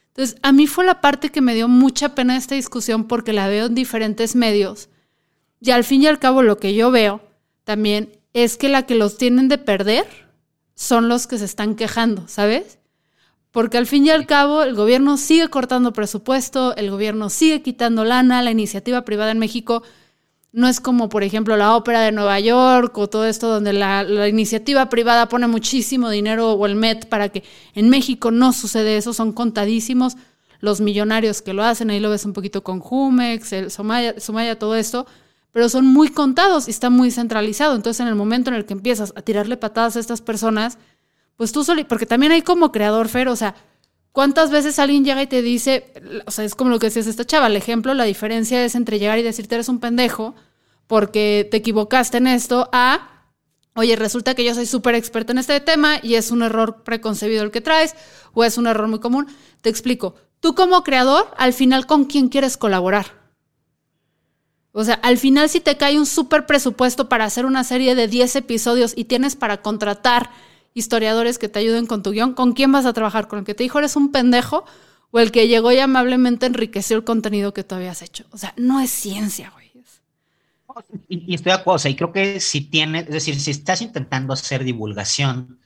Entonces, 0.09 0.37
a 0.41 0.51
mí 0.51 0.67
fue 0.67 0.85
la 0.85 1.01
parte 1.01 1.29
que 1.29 1.41
me 1.41 1.55
dio 1.55 1.67
mucha 1.67 2.15
pena 2.15 2.37
esta 2.37 2.55
discusión 2.55 3.05
porque 3.05 3.33
la 3.33 3.47
veo 3.47 3.65
en 3.65 3.75
diferentes 3.75 4.35
medios. 4.35 4.89
Y 5.59 5.71
al 5.71 5.83
fin 5.83 6.03
y 6.03 6.07
al 6.07 6.19
cabo 6.19 6.43
lo 6.43 6.57
que 6.57 6.75
yo 6.75 6.91
veo 6.91 7.21
también 7.63 8.11
es 8.33 8.57
que 8.57 8.69
la 8.69 8.85
que 8.85 8.95
los 8.95 9.17
tienen 9.17 9.47
de 9.49 9.57
perder 9.57 10.05
son 10.75 11.09
los 11.09 11.27
que 11.27 11.37
se 11.37 11.45
están 11.45 11.75
quejando, 11.75 12.27
¿sabes? 12.27 12.79
Porque 13.51 13.77
al 13.77 13.87
fin 13.87 14.05
y 14.05 14.09
al 14.09 14.25
cabo 14.25 14.63
el 14.63 14.75
gobierno 14.75 15.17
sigue 15.17 15.47
cortando 15.49 15.93
presupuesto, 15.93 16.75
el 16.75 16.89
gobierno 16.89 17.29
sigue 17.29 17.61
quitando 17.61 18.03
lana, 18.03 18.41
la 18.41 18.51
iniciativa 18.51 19.05
privada 19.05 19.31
en 19.31 19.39
México 19.39 19.83
no 20.53 20.67
es 20.67 20.79
como, 20.79 21.09
por 21.09 21.23
ejemplo, 21.23 21.57
la 21.57 21.75
ópera 21.75 22.01
de 22.01 22.11
Nueva 22.11 22.39
York 22.39 22.95
o 22.99 23.09
todo 23.09 23.25
esto 23.25 23.49
donde 23.49 23.73
la, 23.73 24.27
iniciativa 24.29 24.87
privada 24.87 25.27
pone 25.27 25.47
muchísimo 25.47 26.11
dinero 26.11 26.51
o 26.51 26.65
el 26.67 26.75
MET 26.75 27.09
para 27.09 27.29
que 27.29 27.43
en 27.73 27.89
México 27.89 28.29
no 28.29 28.53
sucede 28.53 28.95
eso, 28.95 29.13
son 29.13 29.33
contadísimos 29.33 30.15
los 30.59 30.79
millonarios 30.79 31.41
que 31.41 31.53
lo 31.53 31.63
hacen, 31.63 31.89
ahí 31.89 31.99
lo 31.99 32.11
ves 32.11 32.23
un 32.23 32.33
poquito 32.33 32.63
con 32.63 32.79
Jumex, 32.79 33.51
el 33.51 33.71
Sumaya, 33.71 34.59
todo 34.59 34.75
esto, 34.75 35.07
pero 35.51 35.67
son 35.69 35.87
muy 35.87 36.09
contados 36.09 36.67
y 36.67 36.71
está 36.71 36.89
muy 36.89 37.09
centralizado. 37.11 37.75
Entonces, 37.75 37.99
en 37.99 38.07
el 38.07 38.15
momento 38.15 38.49
en 38.49 38.55
el 38.55 38.65
que 38.65 38.73
empiezas 38.73 39.11
a 39.15 39.23
tirarle 39.23 39.57
patadas 39.57 39.97
a 39.97 39.99
estas 39.99 40.21
personas, 40.21 40.77
pues 41.35 41.51
tú 41.51 41.63
solo, 41.63 41.85
porque 41.87 42.05
también 42.05 42.31
hay 42.31 42.43
como 42.43 42.71
creador, 42.71 43.09
Fer, 43.09 43.27
o 43.27 43.35
sea, 43.35 43.55
¿Cuántas 44.13 44.51
veces 44.51 44.77
alguien 44.77 45.03
llega 45.03 45.23
y 45.23 45.27
te 45.27 45.41
dice, 45.41 45.91
o 46.27 46.31
sea, 46.31 46.45
es 46.45 46.53
como 46.53 46.69
lo 46.69 46.77
que 46.77 46.85
decías 46.85 47.07
esta 47.07 47.25
chava, 47.25 47.47
el 47.47 47.55
ejemplo, 47.55 47.95
la 47.95 48.03
diferencia 48.03 48.63
es 48.63 48.75
entre 48.75 48.99
llegar 48.99 49.17
y 49.17 49.23
decirte 49.23 49.55
eres 49.55 49.69
un 49.69 49.79
pendejo 49.79 50.35
porque 50.85 51.47
te 51.49 51.57
equivocaste 51.57 52.17
en 52.17 52.27
esto 52.27 52.69
a, 52.71 53.31
oye, 53.73 53.95
resulta 53.95 54.35
que 54.35 54.45
yo 54.45 54.53
soy 54.53 54.67
súper 54.67 54.93
experta 54.93 55.31
en 55.31 55.39
este 55.39 55.59
tema 55.61 55.97
y 56.03 56.13
es 56.13 56.29
un 56.29 56.43
error 56.43 56.83
preconcebido 56.83 57.43
el 57.43 57.49
que 57.49 57.61
traes 57.61 57.95
o 58.33 58.43
es 58.43 58.59
un 58.59 58.67
error 58.67 58.87
muy 58.87 58.99
común. 58.99 59.25
Te 59.61 59.71
explico, 59.71 60.13
tú 60.39 60.53
como 60.53 60.83
creador, 60.83 61.33
al 61.35 61.53
final, 61.53 61.87
¿con 61.87 62.05
quién 62.05 62.29
quieres 62.29 62.55
colaborar? 62.55 63.23
O 64.73 64.83
sea, 64.83 64.93
al 64.95 65.17
final 65.17 65.49
si 65.49 65.59
te 65.59 65.75
cae 65.75 65.97
un 65.97 66.05
súper 66.05 66.45
presupuesto 66.45 67.09
para 67.09 67.25
hacer 67.25 67.47
una 67.47 67.63
serie 67.63 67.95
de 67.95 68.07
10 68.07 68.35
episodios 68.35 68.93
y 68.95 69.05
tienes 69.05 69.35
para 69.35 69.63
contratar 69.63 70.29
historiadores 70.73 71.37
que 71.37 71.49
te 71.49 71.59
ayuden 71.59 71.85
con 71.85 72.03
tu 72.03 72.11
guion, 72.11 72.33
¿con 72.33 72.53
quién 72.53 72.71
vas 72.71 72.85
a 72.85 72.93
trabajar? 72.93 73.27
¿Con 73.27 73.39
el 73.39 73.45
que 73.45 73.53
te 73.53 73.63
dijo 73.63 73.79
eres 73.79 73.95
un 73.95 74.11
pendejo 74.11 74.65
o 75.11 75.19
el 75.19 75.31
que 75.31 75.47
llegó 75.47 75.71
y 75.71 75.79
amablemente 75.79 76.45
enriqueció 76.45 76.97
el 76.97 77.03
contenido 77.03 77.53
que 77.53 77.63
tú 77.63 77.75
habías 77.75 78.01
hecho? 78.01 78.25
O 78.31 78.37
sea, 78.37 78.53
no 78.57 78.79
es 78.79 78.89
ciencia, 78.89 79.51
güey. 79.51 79.63
Y, 81.07 81.35
estoy 81.35 81.51
de 81.51 81.57
acuerdo, 81.57 81.75
o 81.75 81.79
sea, 81.79 81.91
y 81.91 81.95
creo 81.95 82.11
que 82.11 82.39
si 82.39 82.61
tienes, 82.61 83.03
es 83.03 83.13
decir, 83.13 83.39
si 83.39 83.51
estás 83.51 83.81
intentando 83.81 84.33
hacer 84.33 84.63
divulgación 84.63 85.59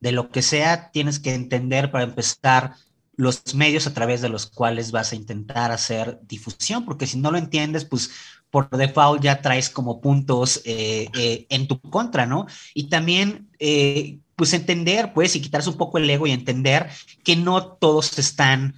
de 0.00 0.12
lo 0.12 0.30
que 0.30 0.42
sea, 0.42 0.90
tienes 0.90 1.20
que 1.20 1.32
entender 1.32 1.90
para 1.90 2.04
empezar 2.04 2.74
los 3.16 3.54
medios 3.54 3.86
a 3.86 3.94
través 3.94 4.20
de 4.20 4.28
los 4.28 4.46
cuales 4.46 4.90
vas 4.90 5.12
a 5.12 5.16
intentar 5.16 5.70
hacer 5.70 6.18
difusión, 6.26 6.84
porque 6.84 7.06
si 7.06 7.18
no 7.18 7.30
lo 7.30 7.38
entiendes, 7.38 7.84
pues 7.84 8.10
por 8.50 8.68
default 8.68 9.22
ya 9.22 9.40
traes 9.40 9.70
como 9.70 10.00
puntos 10.00 10.60
eh, 10.64 11.08
eh, 11.14 11.46
en 11.48 11.66
tu 11.66 11.80
contra, 11.80 12.26
¿no? 12.26 12.46
Y 12.74 12.88
también 12.88 13.48
eh, 13.58 14.18
pues 14.42 14.54
entender, 14.54 15.12
pues, 15.12 15.36
y 15.36 15.40
quitarse 15.40 15.70
un 15.70 15.76
poco 15.76 15.98
el 15.98 16.10
ego 16.10 16.26
y 16.26 16.32
entender 16.32 16.90
que 17.22 17.36
no 17.36 17.64
todos 17.64 18.18
están, 18.18 18.74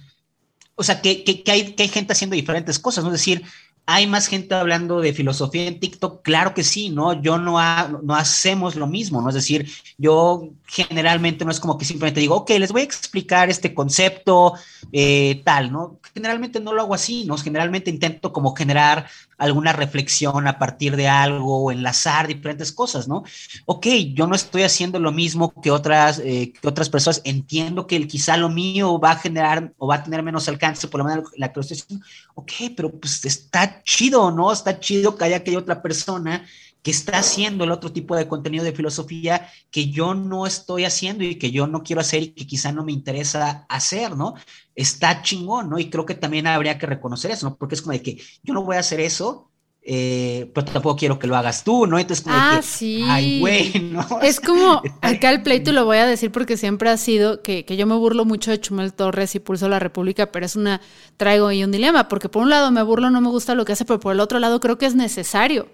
o 0.75 0.83
sea, 0.83 1.01
que, 1.01 1.23
que, 1.23 1.51
hay, 1.51 1.73
que 1.73 1.81
hay 1.81 1.89
gente 1.89 2.13
haciendo 2.13 2.35
diferentes 2.35 2.77
cosas, 2.77 3.03
¿no? 3.03 3.09
Es 3.09 3.19
decir, 3.19 3.41
hay 3.87 4.07
más 4.07 4.27
gente 4.27 4.55
hablando 4.55 4.99
de 4.99 5.13
filosofía 5.13 5.67
en 5.67 5.79
TikTok, 5.79 6.23
claro 6.23 6.53
que 6.53 6.63
sí, 6.63 6.89
¿no? 6.89 7.21
Yo 7.21 7.37
no, 7.37 7.59
no 8.01 8.15
hacemos 8.15 8.75
lo 8.75 8.87
mismo, 8.87 9.21
¿no? 9.21 9.29
Es 9.29 9.35
decir, 9.35 9.69
yo 9.97 10.49
generalmente 10.65 11.45
no 11.45 11.51
es 11.51 11.59
como 11.59 11.77
que 11.77 11.85
simplemente 11.85 12.19
digo, 12.19 12.35
ok, 12.35 12.49
les 12.51 12.71
voy 12.71 12.81
a 12.81 12.85
explicar 12.85 13.49
este 13.49 13.75
concepto 13.75 14.53
eh, 14.91 15.41
tal, 15.45 15.71
¿no? 15.71 15.99
Generalmente 16.13 16.59
no 16.59 16.73
lo 16.73 16.81
hago 16.81 16.95
así, 16.95 17.25
¿no? 17.25 17.37
Generalmente 17.37 17.91
intento 17.91 18.33
como 18.33 18.55
generar 18.55 19.07
alguna 19.37 19.73
reflexión 19.73 20.47
a 20.47 20.57
partir 20.57 20.95
de 20.95 21.07
algo 21.07 21.65
o 21.65 21.71
enlazar 21.71 22.27
diferentes 22.27 22.71
cosas, 22.71 23.07
¿no? 23.07 23.23
Ok, 23.65 23.87
yo 24.13 24.25
no 24.25 24.35
estoy 24.35 24.63
haciendo 24.63 24.99
lo 24.99 25.11
mismo 25.11 25.53
que 25.61 25.71
otras, 25.71 26.19
eh, 26.19 26.53
que 26.53 26.67
otras 26.67 26.89
personas, 26.89 27.21
entiendo 27.23 27.85
que 27.85 27.97
el, 27.97 28.07
quizá 28.07 28.37
lo 28.37 28.49
mío 28.49 28.99
va 28.99 29.11
a 29.11 29.17
generar 29.17 29.73
o 29.77 29.87
va 29.87 29.95
a 29.95 30.03
tener 30.03 30.23
menos 30.23 30.47
alcance 30.47 30.87
por 30.87 30.99
lo 30.99 31.05
menos 31.05 31.29
la 31.37 31.49
que 31.49 31.57
lo 31.57 31.61
estoy 31.61 31.77
haciendo, 31.77 32.05
ok, 32.33 32.51
pero 32.75 32.91
pues 32.91 33.23
está 33.25 33.74
chido, 33.83 34.31
¿no? 34.31 34.51
Está 34.51 34.79
chido 34.79 35.15
que 35.17 35.25
haya 35.25 35.37
aquella 35.37 35.59
otra 35.59 35.81
persona 35.81 36.45
que 36.85 36.91
está 36.91 37.17
haciendo 37.17 37.63
el 37.63 37.71
otro 37.71 37.91
tipo 37.91 38.15
de 38.15 38.27
contenido 38.27 38.63
de 38.63 38.71
filosofía 38.71 39.49
que 39.71 39.89
yo 39.89 40.13
no 40.13 40.45
estoy 40.45 40.85
haciendo 40.85 41.23
y 41.23 41.35
que 41.35 41.49
yo 41.49 41.65
no 41.65 41.81
quiero 41.81 42.01
hacer 42.01 42.21
y 42.21 42.27
que 42.35 42.45
quizá 42.45 42.71
no 42.71 42.85
me 42.85 42.91
interesa 42.91 43.65
hacer, 43.69 44.15
¿no? 44.15 44.35
Está 44.75 45.23
chingón, 45.23 45.69
¿no? 45.69 45.79
Y 45.79 45.89
creo 45.89 46.05
que 46.05 46.13
también 46.13 46.45
habría 46.45 46.77
que 46.77 46.85
reconocer 46.85 47.31
eso, 47.31 47.49
¿no? 47.49 47.57
Porque 47.57 47.73
es 47.73 47.81
como 47.81 47.93
de 47.93 48.03
que 48.03 48.21
yo 48.43 48.53
no 48.53 48.63
voy 48.63 48.75
a 48.75 48.81
hacer 48.81 48.99
eso 48.99 49.51
eh, 49.87 50.49
pero 50.51 50.65
tampoco 50.65 50.95
quiero 50.95 51.19
que 51.19 51.27
lo 51.27 51.37
hagas 51.37 51.63
tú, 51.63 51.85
¿no? 51.85 51.99
Entonces, 51.99 52.23
como 52.23 52.35
ah, 52.35 52.59
sí. 52.63 53.05
ay, 53.07 53.39
güey, 53.39 53.71
¿no? 53.91 54.03
Es 54.23 54.39
como 54.39 54.81
acá 55.01 55.29
el 55.29 55.43
pleito, 55.43 55.71
lo 55.73 55.85
voy 55.85 55.97
a 55.97 56.07
decir 56.07 56.31
porque 56.31 56.57
siempre 56.57 56.89
ha 56.89 56.97
sido 56.97 57.43
que, 57.43 57.65
que, 57.65 57.77
yo 57.77 57.85
me 57.85 57.93
burlo 57.93 58.25
mucho 58.25 58.49
de 58.49 58.59
Chumel 58.59 58.93
Torres 58.93 59.35
y 59.35 59.39
Pulso 59.39 59.69
la 59.69 59.77
República, 59.77 60.31
pero 60.31 60.43
es 60.43 60.55
una, 60.55 60.81
traigo 61.17 61.45
ahí 61.45 61.63
un 61.63 61.71
dilema, 61.71 62.07
porque 62.07 62.29
por 62.29 62.41
un 62.41 62.49
lado 62.49 62.71
me 62.71 62.81
burlo, 62.81 63.11
no 63.11 63.21
me 63.21 63.29
gusta 63.29 63.53
lo 63.53 63.63
que 63.63 63.73
hace, 63.73 63.85
pero 63.85 63.99
por 63.99 64.13
el 64.13 64.21
otro 64.21 64.39
lado 64.39 64.59
creo 64.59 64.79
que 64.79 64.87
es 64.87 64.95
necesario. 64.95 65.67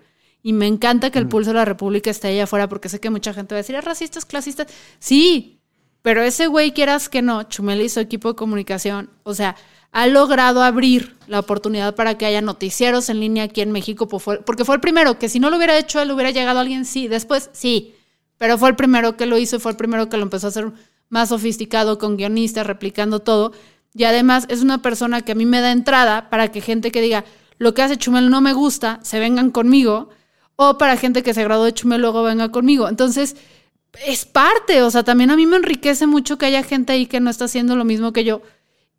Y 0.43 0.51
me 0.51 0.67
encanta 0.67 1.09
que 1.09 1.19
el 1.19 1.25
mm. 1.25 1.29
Pulso 1.29 1.51
de 1.51 1.55
la 1.55 1.65
República 1.65 2.11
esté 2.11 2.27
allá 2.27 2.43
afuera, 2.43 2.67
porque 2.67 2.89
sé 2.89 2.99
que 2.99 3.09
mucha 3.09 3.33
gente 3.33 3.55
va 3.55 3.59
a 3.59 3.61
decir, 3.61 3.75
es 3.75 3.85
racista, 3.85 4.19
es 4.19 4.25
clasista. 4.25 4.67
Sí, 4.99 5.61
pero 6.01 6.21
ese 6.21 6.47
güey, 6.47 6.73
quieras 6.73 7.07
que 7.07 7.21
no, 7.21 7.43
Chumel 7.43 7.79
y 7.79 7.87
su 7.87 8.01
equipo 8.01 8.27
de 8.29 8.35
comunicación, 8.35 9.09
o 9.23 9.33
sea, 9.33 9.55
ha 9.91 10.07
logrado 10.07 10.63
abrir 10.63 11.15
la 11.27 11.39
oportunidad 11.39 11.95
para 11.95 12.17
que 12.17 12.25
haya 12.25 12.41
noticieros 12.41 13.09
en 13.09 13.19
línea 13.19 13.43
aquí 13.45 13.61
en 13.61 13.71
México, 13.71 14.07
porque 14.07 14.65
fue 14.65 14.75
el 14.75 14.81
primero, 14.81 15.19
que 15.19 15.29
si 15.29 15.39
no 15.39 15.49
lo 15.49 15.57
hubiera 15.57 15.77
hecho 15.77 16.01
él, 16.01 16.11
hubiera 16.11 16.31
llegado 16.31 16.59
alguien, 16.59 16.85
sí, 16.85 17.07
después 17.07 17.49
sí, 17.53 17.95
pero 18.37 18.57
fue 18.57 18.69
el 18.69 18.75
primero 18.75 19.17
que 19.17 19.25
lo 19.25 19.37
hizo 19.37 19.57
y 19.57 19.59
fue 19.59 19.71
el 19.71 19.77
primero 19.77 20.09
que 20.09 20.17
lo 20.17 20.23
empezó 20.23 20.47
a 20.47 20.49
hacer 20.49 20.71
más 21.09 21.29
sofisticado, 21.29 21.99
con 21.99 22.17
guionistas, 22.17 22.65
replicando 22.65 23.19
todo. 23.19 23.51
Y 23.93 24.05
además 24.05 24.45
es 24.47 24.61
una 24.61 24.81
persona 24.81 25.21
que 25.21 25.33
a 25.33 25.35
mí 25.35 25.45
me 25.45 25.59
da 25.59 25.71
entrada 25.71 26.29
para 26.29 26.47
que 26.49 26.61
gente 26.61 26.91
que 26.91 27.01
diga, 27.01 27.25
lo 27.57 27.73
que 27.73 27.81
hace 27.81 27.97
Chumel 27.97 28.29
no 28.29 28.41
me 28.41 28.53
gusta, 28.53 28.99
se 29.03 29.19
vengan 29.19 29.51
conmigo, 29.51 30.09
o 30.55 30.77
para 30.77 30.95
gente 30.95 31.21
que 31.21 31.33
se 31.33 31.43
graduó 31.43 31.65
de 31.65 31.73
Chumel 31.73 32.01
luego 32.01 32.23
venga 32.23 32.49
conmigo. 32.49 32.87
Entonces, 32.87 33.35
es 34.05 34.25
parte, 34.25 34.81
o 34.81 34.89
sea, 34.89 35.03
también 35.03 35.31
a 35.31 35.35
mí 35.35 35.45
me 35.45 35.57
enriquece 35.57 36.07
mucho 36.07 36.37
que 36.37 36.45
haya 36.45 36.63
gente 36.63 36.93
ahí 36.93 37.07
que 37.07 37.19
no 37.19 37.29
está 37.29 37.45
haciendo 37.45 37.75
lo 37.75 37.83
mismo 37.83 38.13
que 38.13 38.23
yo 38.23 38.41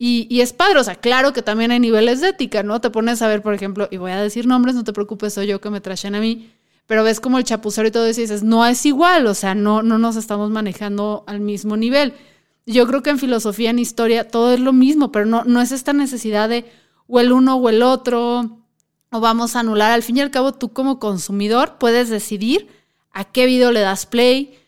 y, 0.05 0.41
es 0.41 0.53
padre, 0.53 0.81
o 0.81 0.83
sea, 0.85 0.97
claro 0.97 1.33
que 1.33 1.43
también 1.43 1.71
hay 1.71 1.79
niveles 1.79 2.21
de 2.21 2.31
ética, 2.31 2.65
¿no? 2.65 2.81
Te 2.81 2.91
pones 2.91 3.23
a 3.23 3.29
ver, 3.29 3.41
por 3.41 3.55
ejemplo, 3.55 3.87
y 3.89 3.99
voy 3.99 4.11
a 4.11 4.21
decir 4.21 4.49
nombres, 4.49 4.75
no 4.75 4.83
te 4.83 4.93
preocupes, 4.93 5.35
soy 5.35 5.47
yo 5.47 5.61
que 5.61 5.71
me 5.71 5.81
traen 5.81 6.17
a 6.17 6.21
mí, 6.21 6.51
pero 6.89 7.05
ves 7.05 7.21
como 7.21 7.39
el 7.39 7.45
chapucero 7.45 7.87
y 7.87 7.93
todo 7.93 8.07
eso 8.07 8.19
y 8.21 8.25
dices, 8.25 8.43
no 8.43 8.67
es 8.67 8.85
igual, 8.85 9.29
o 9.29 9.35
sea, 9.35 9.55
no, 9.55 9.85
no 9.85 9.99
nos 9.99 10.17
estamos 10.17 10.51
manejando 10.51 11.23
al 11.29 11.39
mismo 11.39 11.77
nivel. 11.77 12.15
Yo 12.67 12.85
creo 12.89 13.05
que 13.05 13.11
en 13.11 13.21
filosofía, 13.21 13.71
en 13.71 13.79
historia, 13.79 14.27
todo 14.27 14.53
es 14.53 14.59
lo 14.59 14.73
mismo, 14.73 15.13
pero 15.13 15.25
no, 15.25 15.45
no 15.45 15.61
es 15.61 15.71
esta 15.71 15.93
necesidad 15.93 16.49
de 16.49 16.65
o 17.07 17.21
el 17.21 17.31
uno 17.31 17.55
o 17.55 17.69
el 17.69 17.81
otro, 17.81 18.59
o 19.13 19.21
vamos 19.21 19.55
a 19.55 19.61
anular. 19.61 19.93
Al 19.93 20.03
fin 20.03 20.17
y 20.17 20.21
al 20.21 20.33
cabo, 20.33 20.51
tú 20.51 20.73
como 20.73 20.99
consumidor 20.99 21.77
puedes 21.79 22.09
decidir 22.09 22.67
a 23.13 23.23
qué 23.23 23.47
video 23.47 23.71
le 23.71 23.79
das 23.79 24.07
play, 24.07 24.59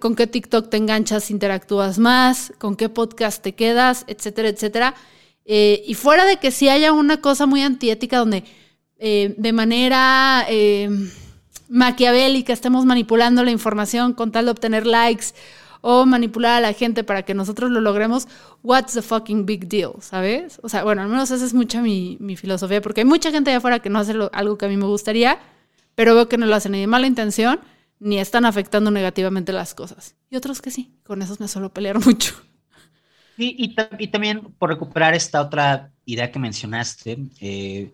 con 0.00 0.14
qué 0.14 0.26
TikTok 0.26 0.68
te 0.68 0.76
enganchas, 0.76 1.30
interactúas 1.30 1.98
más, 1.98 2.52
con 2.58 2.76
qué 2.76 2.88
podcast 2.88 3.42
te 3.42 3.54
quedas, 3.54 4.04
etcétera, 4.06 4.48
etcétera. 4.48 4.94
Eh, 5.46 5.82
y 5.86 5.94
fuera 5.94 6.26
de 6.26 6.36
que 6.36 6.50
sí 6.50 6.68
haya 6.68 6.92
una 6.92 7.20
cosa 7.20 7.46
muy 7.46 7.62
antiética 7.62 8.18
donde 8.18 8.44
eh, 8.98 9.34
de 9.38 9.52
manera 9.52 10.44
eh, 10.48 10.90
maquiavélica 11.68 12.52
estemos 12.52 12.84
manipulando 12.84 13.44
la 13.44 13.50
información 13.50 14.12
con 14.12 14.32
tal 14.32 14.46
de 14.46 14.50
obtener 14.50 14.86
likes 14.86 15.26
o 15.80 16.04
manipular 16.04 16.58
a 16.58 16.60
la 16.60 16.72
gente 16.72 17.04
para 17.04 17.22
que 17.22 17.32
nosotros 17.32 17.70
lo 17.70 17.80
logremos, 17.80 18.26
what's 18.62 18.94
the 18.94 19.02
fucking 19.02 19.46
big 19.46 19.68
deal, 19.68 19.92
¿sabes? 20.00 20.58
O 20.62 20.68
sea, 20.68 20.82
bueno, 20.82 21.02
al 21.02 21.08
menos 21.08 21.30
esa 21.30 21.44
es 21.44 21.54
mucha 21.54 21.80
mi, 21.80 22.18
filosofía, 22.36 22.82
porque 22.82 23.02
hay 23.02 23.04
mucha 23.04 23.30
gente 23.30 23.50
allá 23.50 23.58
afuera 23.58 23.78
que 23.78 23.88
no 23.88 24.00
hace 24.00 24.14
algo 24.32 24.58
que 24.58 24.66
a 24.66 24.68
mí 24.68 24.76
me 24.76 24.86
gustaría, 24.86 25.38
pero 25.94 26.14
veo 26.14 26.28
que 26.28 26.38
no 26.38 26.46
lo 26.46 26.56
hacen 26.56 26.72
ni 26.72 26.80
de 26.80 26.86
mala 26.88 27.06
intención 27.06 27.60
ni 27.98 28.18
están 28.18 28.44
afectando 28.44 28.90
negativamente 28.90 29.52
las 29.52 29.74
cosas. 29.74 30.16
Y 30.30 30.36
otros 30.36 30.60
que 30.60 30.70
sí, 30.70 30.94
con 31.04 31.22
esos 31.22 31.40
me 31.40 31.48
suelo 31.48 31.72
pelear 31.72 31.98
mucho. 32.06 32.34
Y, 33.38 33.74
y, 33.98 34.06
también 34.08 34.54
por 34.58 34.70
recuperar 34.70 35.14
esta 35.14 35.42
otra 35.42 35.92
idea 36.06 36.32
que 36.32 36.38
mencionaste, 36.38 37.18
eh, 37.40 37.92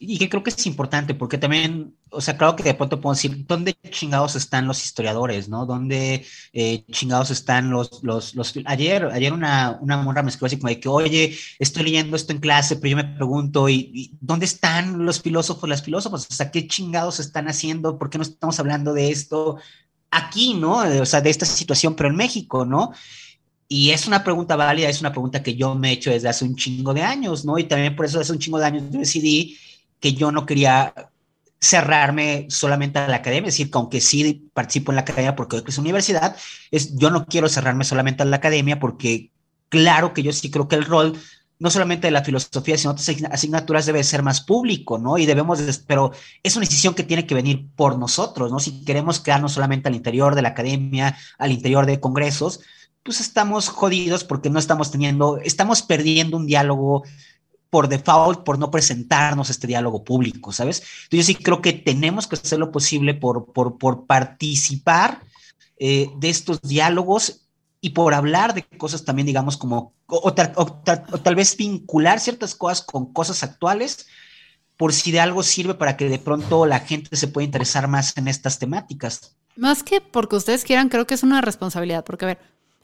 y 0.00 0.18
que 0.18 0.28
creo 0.28 0.42
que 0.42 0.50
es 0.50 0.66
importante, 0.66 1.14
porque 1.14 1.38
también, 1.38 1.96
o 2.10 2.20
sea, 2.20 2.36
claro 2.36 2.56
que 2.56 2.62
de 2.62 2.74
pronto 2.74 3.00
puedo 3.00 3.14
decir, 3.14 3.46
¿dónde 3.46 3.76
chingados 3.90 4.36
están 4.36 4.66
los 4.66 4.84
historiadores, 4.84 5.48
no? 5.48 5.66
¿Dónde 5.66 6.24
eh, 6.52 6.84
chingados 6.90 7.30
están 7.30 7.70
los, 7.70 8.02
los, 8.02 8.34
los, 8.34 8.54
Ayer, 8.66 9.06
ayer 9.06 9.32
una, 9.32 9.78
una 9.80 9.96
morra 9.98 10.22
me 10.22 10.30
escribió 10.30 10.46
así 10.46 10.58
como 10.58 10.68
de 10.68 10.80
que, 10.80 10.88
oye, 10.88 11.36
estoy 11.58 11.84
leyendo 11.84 12.16
esto 12.16 12.32
en 12.32 12.38
clase, 12.38 12.76
pero 12.76 12.90
yo 12.90 12.96
me 12.96 13.04
pregunto, 13.04 13.68
¿y, 13.68 14.16
dónde 14.20 14.46
están 14.46 15.04
los 15.04 15.20
filósofos, 15.20 15.68
las 15.68 15.82
filósofas? 15.82 16.26
O 16.30 16.34
sea, 16.34 16.50
¿qué 16.50 16.66
chingados 16.68 17.20
están 17.20 17.48
haciendo? 17.48 17.98
¿Por 17.98 18.10
qué 18.10 18.18
no 18.18 18.22
estamos 18.22 18.58
hablando 18.60 18.92
de 18.92 19.10
esto 19.10 19.58
aquí, 20.10 20.54
no? 20.54 20.78
O 21.00 21.06
sea, 21.06 21.20
de 21.20 21.30
esta 21.30 21.46
situación, 21.46 21.94
pero 21.94 22.08
en 22.08 22.16
México, 22.16 22.64
¿no? 22.64 22.92
Y 23.68 23.90
es 23.90 24.06
una 24.06 24.24
pregunta 24.24 24.56
válida, 24.56 24.88
es 24.88 25.00
una 25.00 25.12
pregunta 25.12 25.42
que 25.42 25.54
yo 25.54 25.74
me 25.74 25.90
he 25.90 25.92
hecho 25.92 26.10
desde 26.10 26.28
hace 26.28 26.44
un 26.46 26.56
chingo 26.56 26.94
de 26.94 27.02
años, 27.02 27.44
¿no? 27.44 27.58
Y 27.58 27.64
también 27.64 27.94
por 27.94 28.06
eso 28.06 28.18
hace 28.18 28.32
un 28.32 28.38
chingo 28.38 28.58
de 28.58 28.64
años 28.64 28.90
decidí 28.90 29.58
que 30.00 30.14
yo 30.14 30.32
no 30.32 30.46
quería 30.46 30.94
cerrarme 31.60 32.46
solamente 32.50 32.98
a 32.98 33.08
la 33.08 33.16
academia, 33.16 33.48
es 33.48 33.54
decir, 33.54 33.70
que 33.70 33.78
aunque 33.78 34.00
sí 34.00 34.48
participo 34.54 34.92
en 34.92 34.96
la 34.96 35.02
academia 35.02 35.34
porque 35.34 35.62
es 35.66 35.78
universidad, 35.78 36.36
es, 36.70 36.96
yo 36.96 37.10
no 37.10 37.26
quiero 37.26 37.48
cerrarme 37.48 37.84
solamente 37.84 38.22
a 38.22 38.26
la 38.26 38.36
academia 38.36 38.78
porque 38.78 39.32
claro 39.68 40.14
que 40.14 40.22
yo 40.22 40.32
sí 40.32 40.50
creo 40.50 40.68
que 40.68 40.76
el 40.76 40.84
rol 40.84 41.18
no 41.58 41.70
solamente 41.70 42.06
de 42.06 42.12
la 42.12 42.22
filosofía, 42.22 42.78
sino 42.78 42.92
otras 42.92 43.08
asignaturas 43.30 43.86
debe 43.86 44.04
ser 44.04 44.22
más 44.22 44.40
público, 44.40 44.98
¿no? 44.98 45.18
Y 45.18 45.26
debemos, 45.26 45.60
pero 45.86 46.12
es 46.42 46.54
una 46.54 46.64
decisión 46.64 46.94
que 46.94 47.02
tiene 47.02 47.26
que 47.26 47.34
venir 47.34 47.66
por 47.74 47.98
nosotros, 47.98 48.52
¿no? 48.52 48.60
Si 48.60 48.84
queremos 48.84 49.18
quedarnos 49.18 49.52
solamente 49.52 49.88
al 49.88 49.96
interior 49.96 50.36
de 50.36 50.42
la 50.42 50.50
academia, 50.50 51.18
al 51.36 51.50
interior 51.50 51.84
de 51.86 51.98
congresos, 51.98 52.60
pues 53.02 53.20
estamos 53.20 53.68
jodidos 53.68 54.22
porque 54.22 54.50
no 54.50 54.60
estamos 54.60 54.92
teniendo, 54.92 55.38
estamos 55.38 55.82
perdiendo 55.82 56.36
un 56.36 56.46
diálogo 56.46 57.02
por 57.70 57.88
default 57.88 58.44
por 58.44 58.58
no 58.58 58.70
presentarnos 58.70 59.50
este 59.50 59.66
diálogo 59.66 60.04
público, 60.04 60.52
¿sabes? 60.52 60.82
Entonces 61.04 61.10
yo 61.10 61.22
sí 61.22 61.34
creo 61.34 61.60
que 61.60 61.72
tenemos 61.72 62.26
que 62.26 62.36
hacer 62.36 62.58
lo 62.58 62.72
posible 62.72 63.14
por, 63.14 63.52
por, 63.52 64.06
participar 64.06 65.20
eh, 65.78 66.08
de 66.16 66.30
estos 66.30 66.62
diálogos 66.62 67.48
y 67.80 67.90
por 67.90 68.14
hablar 68.14 68.54
de 68.54 68.62
cosas 68.62 69.04
también, 69.04 69.26
digamos, 69.26 69.56
como, 69.56 69.92
o, 70.06 70.32
tal 70.32 71.34
vez 71.34 71.56
vincular 71.56 72.20
ciertas 72.20 72.54
cosas 72.54 72.82
con 72.82 73.12
cosas 73.12 73.42
actuales, 73.42 74.06
por 74.76 74.92
si 74.92 75.12
de 75.12 75.20
algo 75.20 75.42
sirve 75.42 75.74
para 75.74 75.96
que 75.96 76.08
de 76.08 76.18
pronto 76.18 76.64
la 76.66 76.80
gente 76.80 77.16
se 77.16 77.28
pueda 77.28 77.44
interesar 77.44 77.88
más 77.88 78.16
en 78.16 78.28
estas 78.28 78.58
temáticas. 78.58 79.36
Más 79.56 79.82
que 79.82 80.00
porque 80.00 80.36
ustedes 80.36 80.64
quieran, 80.64 80.88
creo 80.88 81.06
que 81.06 81.14
es 81.14 81.22
una 81.22 81.40
responsabilidad, 81.40 82.04
porque 82.04 82.24
a 82.24 82.28
ver, 82.28 82.38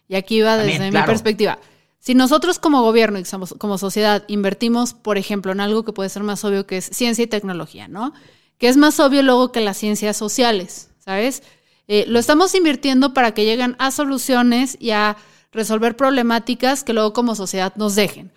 y 0.09 0.17
aquí 0.17 0.41
va 0.43 0.57
desde 0.57 0.91
mi 0.91 1.03
perspectiva. 1.03 1.59
Si 2.05 2.15
nosotros 2.15 2.59
como 2.59 2.83
gobierno 2.83 3.19
y 3.19 3.25
como 3.57 3.79
sociedad 3.79 4.25
invertimos, 4.29 4.93
por 4.93 5.17
ejemplo, 5.17 5.53
en 5.53 5.61
algo 5.61 5.87
que 5.87 5.95
puede 5.95 6.11
ser 6.11 6.23
más 6.23 6.45
obvio 6.45 6.67
que 6.67 6.77
es 6.77 6.85
ciencia 6.85 7.25
y 7.25 7.27
tecnología, 7.27 7.89
¿no? 7.89 8.13
Que 8.59 8.69
es 8.69 8.77
más 8.77 9.01
obvio 9.01 9.23
luego 9.23 9.53
que 9.53 9.63
las 9.63 9.79
ciencias 9.79 10.15
sociales, 10.15 10.91
¿sabes? 10.99 11.43
Eh, 11.89 12.05
lo 12.07 12.19
estamos 12.19 12.55
invirtiendo 12.55 13.15
para 13.15 13.33
que 13.33 13.47
lleguen 13.47 13.75
a 13.79 13.91
soluciones 13.91 14.77
y 14.79 14.91
a 14.91 15.17
resolver 15.51 15.97
problemáticas 15.97 16.85
que 16.85 16.93
luego 16.93 17.15
como 17.15 17.35
sociedad 17.35 17.73
nos 17.77 17.95
dejen. 17.95 18.31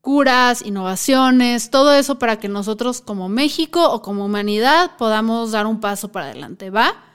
Curas, 0.00 0.64
innovaciones, 0.64 1.70
todo 1.70 1.92
eso 1.92 2.20
para 2.20 2.38
que 2.38 2.46
nosotros 2.46 3.00
como 3.00 3.28
México 3.28 3.90
o 3.90 4.02
como 4.02 4.24
humanidad 4.24 4.92
podamos 4.98 5.50
dar 5.50 5.66
un 5.66 5.80
paso 5.80 6.12
para 6.12 6.26
adelante, 6.26 6.70
¿va? 6.70 7.09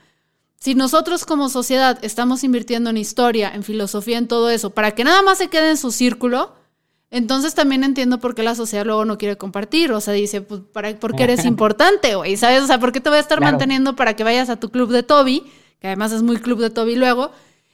Si 0.60 0.76
nosotros 0.76 1.26
como 1.26 1.50
sociedad 1.50 2.00
estamos 2.02 2.44
invirtiendo 2.44 2.90
en 2.90 2.98
historia, 2.98 3.52
en 3.54 3.64
filosofía, 3.64 4.18
en 4.18 4.28
todo 4.28 4.50
eso, 4.50 4.72
para 4.72 4.92
que 4.92 5.04
nada 5.04 5.22
más 5.22 5.38
se 5.38 5.50
quede 5.50 5.72
en 5.72 5.78
su 5.78 5.92
círculo, 5.92 6.56
entonces 7.12 7.54
también 7.54 7.84
entiendo 7.84 8.20
por 8.20 8.36
qué 8.36 8.44
la 8.44 8.56
sociedad 8.56 8.86
luego 8.86 9.06
no 9.06 9.18
quiere 9.18 9.38
compartir. 9.38 9.92
O 9.92 10.02
sea, 10.02 10.14
dice, 10.14 10.42
pues, 10.42 10.62
para, 10.74 10.96
porque 11.00 11.24
eres 11.24 11.46
importante, 11.46 12.16
güey, 12.16 12.36
¿sabes? 12.36 12.64
O 12.64 12.68
sea, 12.68 12.80
¿por 12.80 12.92
qué 12.92 13.00
te 13.00 13.10
voy 13.10 13.18
a 13.18 13.22
estar 13.22 13.40
manteniendo 13.42 13.96
para 13.96 14.16
que 14.16 14.24
vayas 14.24 14.50
a 14.50 14.58
tu 14.58 14.70
club 14.72 14.92
de 14.92 15.04
Toby? 15.04 15.44
Que 15.80 15.88
además 15.88 16.12
es 16.12 16.24
muy 16.24 16.38
club 16.38 16.60
de 16.60 16.70
Toby 16.72 16.96
luego. 16.96 17.32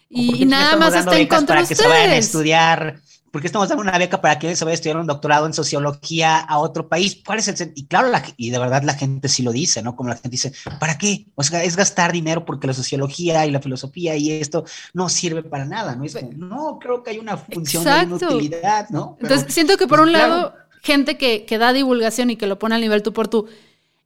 Y, 0.09 0.45
nada 0.45 0.75
más 0.75 0.93
está 0.93 1.17
en 1.17 1.27
contra 1.27 1.55
para 1.55 1.67
que 1.67 1.75
se 1.75 1.87
vayan 1.87 2.09
a 2.09 2.17
estudiar 2.17 3.01
¿Por 3.31 3.39
qué 3.39 3.47
estamos 3.47 3.69
dando 3.69 3.81
una 3.81 3.97
beca 3.97 4.19
para 4.19 4.37
que 4.37 4.53
se 4.57 4.65
vaya 4.65 4.73
a 4.73 4.75
estudiar 4.75 4.97
un 4.97 5.07
doctorado 5.07 5.45
en 5.45 5.53
sociología 5.53 6.37
a 6.37 6.59
otro 6.59 6.89
país? 6.89 7.17
¿Cuál 7.25 7.39
es 7.39 7.47
el 7.47 7.71
Y 7.75 7.85
claro, 7.85 8.11
y 8.35 8.49
de 8.49 8.59
verdad 8.59 8.83
la 8.83 8.93
gente 8.93 9.29
sí 9.29 9.41
lo 9.41 9.53
dice, 9.53 9.81
¿no? 9.81 9.95
Como 9.95 10.09
la 10.09 10.15
gente 10.15 10.29
dice, 10.29 10.51
¿para 10.81 10.97
qué? 10.97 11.27
O 11.35 11.43
sea, 11.43 11.63
es 11.63 11.77
gastar 11.77 12.11
dinero 12.11 12.43
porque 12.43 12.67
la 12.67 12.73
sociología 12.73 13.45
y 13.45 13.51
la 13.51 13.61
filosofía 13.61 14.17
y 14.17 14.31
esto 14.31 14.65
no 14.93 15.07
sirve 15.07 15.43
para 15.43 15.63
nada, 15.63 15.95
¿no? 15.95 16.03
Es 16.03 16.15
como, 16.15 16.33
no, 16.33 16.77
creo 16.77 17.03
que 17.03 17.11
hay 17.11 17.19
una 17.19 17.37
función 17.37 17.85
de 17.85 18.15
utilidad, 18.15 18.89
¿no? 18.89 19.17
Entonces, 19.21 19.53
siento 19.53 19.77
que 19.77 19.87
por 19.87 19.99
pues 19.99 20.07
un 20.07 20.11
lado, 20.11 20.53
gente 20.81 21.17
que, 21.17 21.45
que 21.45 21.57
da 21.57 21.71
divulgación 21.71 22.31
y 22.31 22.35
que 22.35 22.47
lo 22.47 22.59
pone 22.59 22.75
al 22.75 22.81
nivel 22.81 23.01
tú 23.01 23.13
por 23.13 23.29
tú, 23.29 23.47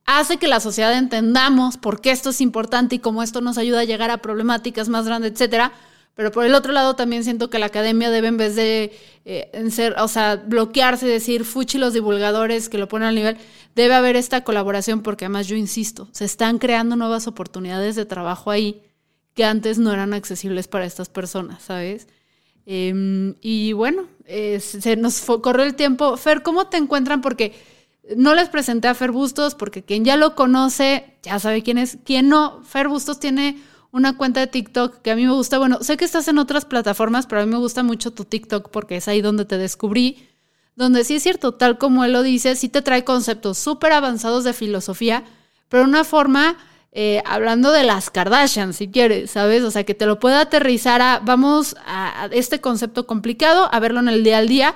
hace 0.05 0.37
que 0.37 0.47
la 0.47 0.59
sociedad 0.59 0.95
entendamos 0.95 1.77
por 1.77 1.99
qué 1.99 2.11
esto 2.11 2.29
es 2.29 2.41
importante 2.41 2.93
y 2.93 2.99
cómo 2.99 3.23
esto 3.23 3.41
nos 3.41 3.57
ayuda 3.57 3.79
a 3.79 3.85
llegar 3.85 4.11
a 4.11 4.19
problemáticas 4.19 4.87
más 4.87 5.07
grandes, 5.07 5.31
etcétera 5.31 5.71
pero 6.15 6.31
por 6.31 6.45
el 6.45 6.55
otro 6.55 6.71
lado 6.71 6.95
también 6.95 7.23
siento 7.23 7.49
que 7.49 7.59
la 7.59 7.67
academia 7.67 8.09
debe 8.09 8.29
en 8.29 8.37
vez 8.37 8.55
de 8.55 8.97
eh, 9.25 9.69
ser, 9.69 9.95
o 9.99 10.07
sea, 10.07 10.37
bloquearse, 10.37 11.05
decir 11.05 11.43
fuchi 11.43 11.77
los 11.77 11.93
divulgadores 11.93 12.69
que 12.69 12.77
lo 12.77 12.87
ponen 12.87 13.09
al 13.09 13.15
nivel, 13.15 13.37
debe 13.75 13.93
haber 13.93 14.15
esta 14.15 14.43
colaboración 14.43 15.01
porque 15.01 15.25
además 15.25 15.47
yo 15.47 15.57
insisto, 15.57 16.07
se 16.13 16.25
están 16.25 16.57
creando 16.57 16.95
nuevas 16.95 17.27
oportunidades 17.27 17.95
de 17.95 18.05
trabajo 18.05 18.49
ahí 18.49 18.81
que 19.33 19.43
antes 19.43 19.77
no 19.77 19.91
eran 19.91 20.13
accesibles 20.13 20.69
para 20.69 20.85
estas 20.85 21.09
personas, 21.09 21.61
¿sabes? 21.61 22.07
Em, 22.65 23.35
y 23.41 23.73
bueno, 23.73 24.07
se 24.25 24.95
nos 24.95 25.21
corrió 25.21 25.65
el 25.65 25.75
tiempo. 25.75 26.17
Fer, 26.17 26.41
¿cómo 26.41 26.67
te 26.67 26.77
encuentran? 26.77 27.21
Porque 27.21 27.53
No 28.15 28.35
les 28.35 28.49
presenté 28.49 28.87
a 28.87 28.93
Fer 28.93 29.11
Bustos 29.11 29.55
porque 29.55 29.83
quien 29.83 30.05
ya 30.05 30.15
lo 30.15 30.35
conoce 30.35 31.17
ya 31.23 31.39
sabe 31.39 31.63
quién 31.63 31.79
es. 31.79 31.97
Quien 32.05 32.29
no, 32.29 32.61
Fer 32.63 32.87
Bustos 32.87 33.19
tiene 33.19 33.57
una 33.95 34.17
cuenta 34.17 34.41
de 34.41 34.47
TikTok 34.47 35.01
que 35.01 35.09
a 35.09 35.15
mí 35.15 35.25
me 35.25 35.31
gusta. 35.31 35.57
Bueno, 35.57 35.81
sé 35.81 35.95
que 35.95 36.03
estás 36.03 36.27
en 36.27 36.37
otras 36.37 36.65
plataformas, 36.65 37.27
pero 37.27 37.41
a 37.41 37.45
mí 37.45 37.51
me 37.51 37.57
gusta 37.57 37.81
mucho 37.81 38.11
tu 38.11 38.25
TikTok 38.25 38.69
porque 38.69 38.97
es 38.97 39.07
ahí 39.07 39.21
donde 39.21 39.45
te 39.45 39.57
descubrí. 39.57 40.27
Donde 40.75 41.05
sí 41.05 41.15
es 41.15 41.23
cierto, 41.23 41.53
tal 41.53 41.77
como 41.77 42.03
él 42.03 42.11
lo 42.11 42.21
dice, 42.21 42.57
sí 42.57 42.67
te 42.67 42.81
trae 42.81 43.05
conceptos 43.05 43.57
súper 43.57 43.93
avanzados 43.93 44.43
de 44.43 44.51
filosofía, 44.51 45.23
pero 45.69 45.83
de 45.83 45.89
una 45.89 46.03
forma 46.03 46.57
eh, 46.91 47.23
hablando 47.25 47.71
de 47.71 47.85
las 47.85 48.09
Kardashian, 48.09 48.73
si 48.73 48.89
quieres, 48.89 49.31
¿sabes? 49.31 49.63
O 49.63 49.71
sea, 49.71 49.85
que 49.85 49.93
te 49.93 50.05
lo 50.05 50.19
pueda 50.19 50.41
aterrizar 50.41 51.01
a, 51.01 51.21
vamos 51.23 51.77
a, 51.85 52.27
este 52.33 52.59
concepto 52.59 53.07
complicado, 53.07 53.69
a 53.73 53.79
verlo 53.79 54.01
en 54.01 54.09
el 54.09 54.25
día 54.25 54.39
al 54.39 54.49
día, 54.49 54.75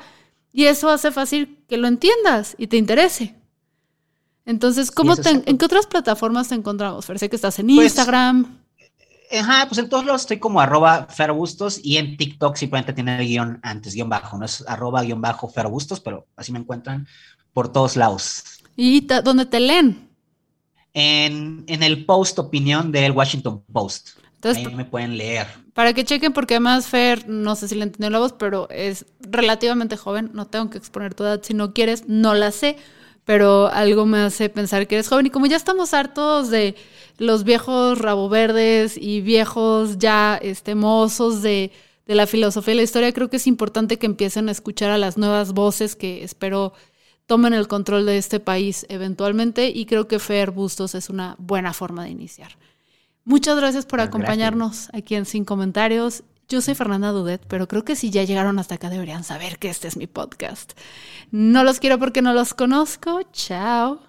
y 0.54 0.66
eso 0.66 0.90
hace 0.90 1.12
fácil 1.12 1.58
que 1.68 1.76
lo 1.76 1.90
entiendas 1.90 2.56
y 2.58 2.68
te 2.68 2.78
interese. 2.78 3.36
Entonces, 4.46 4.92
¿cómo 4.92 5.16
¿en 5.26 5.58
qué 5.58 5.66
otras 5.66 5.88
plataformas 5.88 6.48
te 6.48 6.56
encontramos? 6.56 7.04
Sé 7.04 7.30
que 7.30 7.36
estás 7.36 7.60
en 7.60 7.68
pues, 7.68 7.88
Instagram. 7.88 8.60
Ajá, 9.32 9.66
pues 9.68 9.78
en 9.78 9.90
todos 9.90 10.06
lados 10.06 10.22
estoy 10.22 10.40
como 10.40 10.60
arroba 10.60 11.08
ferbustos 11.08 11.80
y 11.84 11.98
en 11.98 12.18
TikTok 12.18 12.56
simplemente 12.56 12.94
tiene 12.94 13.20
el 13.20 13.28
guion 13.28 13.60
antes, 13.62 13.94
guion 13.94 14.10
bajo, 14.10 14.38
no 14.38 14.46
es 14.46 14.64
arroba 14.68 15.04
guion 15.04 15.22
bajo 15.22 15.50
ferbustos, 15.50 16.00
pero 16.00 16.28
así 16.36 16.52
me 16.52 16.60
encuentran 16.60 17.08
por 17.54 17.72
todos 17.72 17.96
lados. 17.96 18.44
¿Y 18.76 19.02
dónde 19.02 19.46
te 19.46 19.60
leen? 19.60 20.10
en, 20.94 21.84
el 21.84 22.06
post 22.06 22.40
opinión 22.40 22.92
del 22.92 23.12
Washington 23.12 23.64
Post. 23.72 24.10
Entonces, 24.36 24.66
Ahí 24.66 24.76
me 24.76 24.86
pueden 24.86 25.18
leer. 25.18 25.48
Para 25.74 25.94
que 25.94 26.06
chequen, 26.06 26.32
porque 26.34 26.56
además 26.56 26.88
Fer, 26.88 27.28
no 27.28 27.56
sé 27.56 27.68
si 27.68 27.76
le 27.76 27.84
entendió 27.84 28.10
la 28.10 28.20
voz, 28.20 28.34
pero 28.34 28.70
es 28.70 29.06
relativamente 29.20 29.98
joven. 29.98 30.32
No 30.34 30.48
tengo 30.48 30.70
que 30.70 30.78
exponer 30.78 31.14
tu 31.14 31.24
edad 31.24 31.42
si 31.44 31.54
no 31.54 31.74
quieres, 31.74 32.08
no 32.08 32.34
la 32.34 32.52
sé, 32.52 32.78
pero 33.30 33.68
algo 33.68 34.08
me 34.08 34.18
hace 34.18 34.50
pensar 34.50 34.88
que 34.88 34.96
eres 34.96 35.08
joven. 35.08 35.28
Y 35.28 35.30
como 35.30 35.46
ya 35.46 35.56
estamos 35.56 35.94
hartos 35.94 36.50
de 36.50 36.74
los 37.20 37.44
viejos 37.44 38.00
rabo 38.00 38.28
verdes 38.28 38.98
y 38.98 39.22
viejos 39.22 40.00
ya 40.00 40.40
este, 40.42 40.74
mozos 40.74 41.44
de, 41.44 41.72
de 42.08 42.16
la 42.16 42.26
filosofía 42.26 42.74
y 42.74 42.78
la 42.78 42.82
historia, 42.82 43.14
creo 43.14 43.30
que 43.30 43.38
es 43.38 43.46
importante 43.46 44.00
que 44.00 44.08
empiecen 44.08 44.50
a 44.50 44.52
escuchar 44.52 44.90
a 44.90 44.98
las 44.98 45.20
nuevas 45.20 45.54
voces 45.54 45.96
que 45.96 46.24
espero 46.24 46.74
tomen 47.28 47.54
el 47.54 47.68
control 47.68 48.08
de 48.08 48.18
este 48.18 48.40
país 48.40 48.88
eventualmente 48.90 49.70
y 49.70 49.86
creo 49.86 50.08
que 50.08 50.18
Fer 50.18 50.50
Bustos 50.50 50.96
es 50.96 51.12
una 51.12 51.36
buena 51.38 51.72
forma 51.72 52.06
de 52.06 52.10
iniciar. 52.10 52.58
Muchas 53.26 53.58
gracias 53.58 53.86
por 53.86 54.02
acompañarnos 54.02 54.90
aquí 54.92 55.14
en 55.14 55.28
Sin 55.28 55.46
Comentarios. 55.46 56.24
Yo 56.50 56.62
soy 56.62 56.74
Fernanda 56.74 57.12
Dudet, 57.12 57.45
pero 57.47 57.68
creo 57.68 57.86
que 57.86 57.95
si 57.95 58.10
ya 58.10 58.24
llegaron 58.24 58.58
hasta 58.58 58.76
acá 58.76 58.89
deberían 58.89 59.24
saber 59.24 59.60
que 59.60 59.70
este 59.70 59.88
es 59.88 59.97
mi 59.97 60.08
podcast. 60.08 60.74
No 61.30 61.64
los 61.64 61.80
quiero 61.80 62.00
porque 62.00 62.24
no 62.24 62.34
los 62.34 62.56
conozco. 62.56 63.22
Chao. 63.32 64.09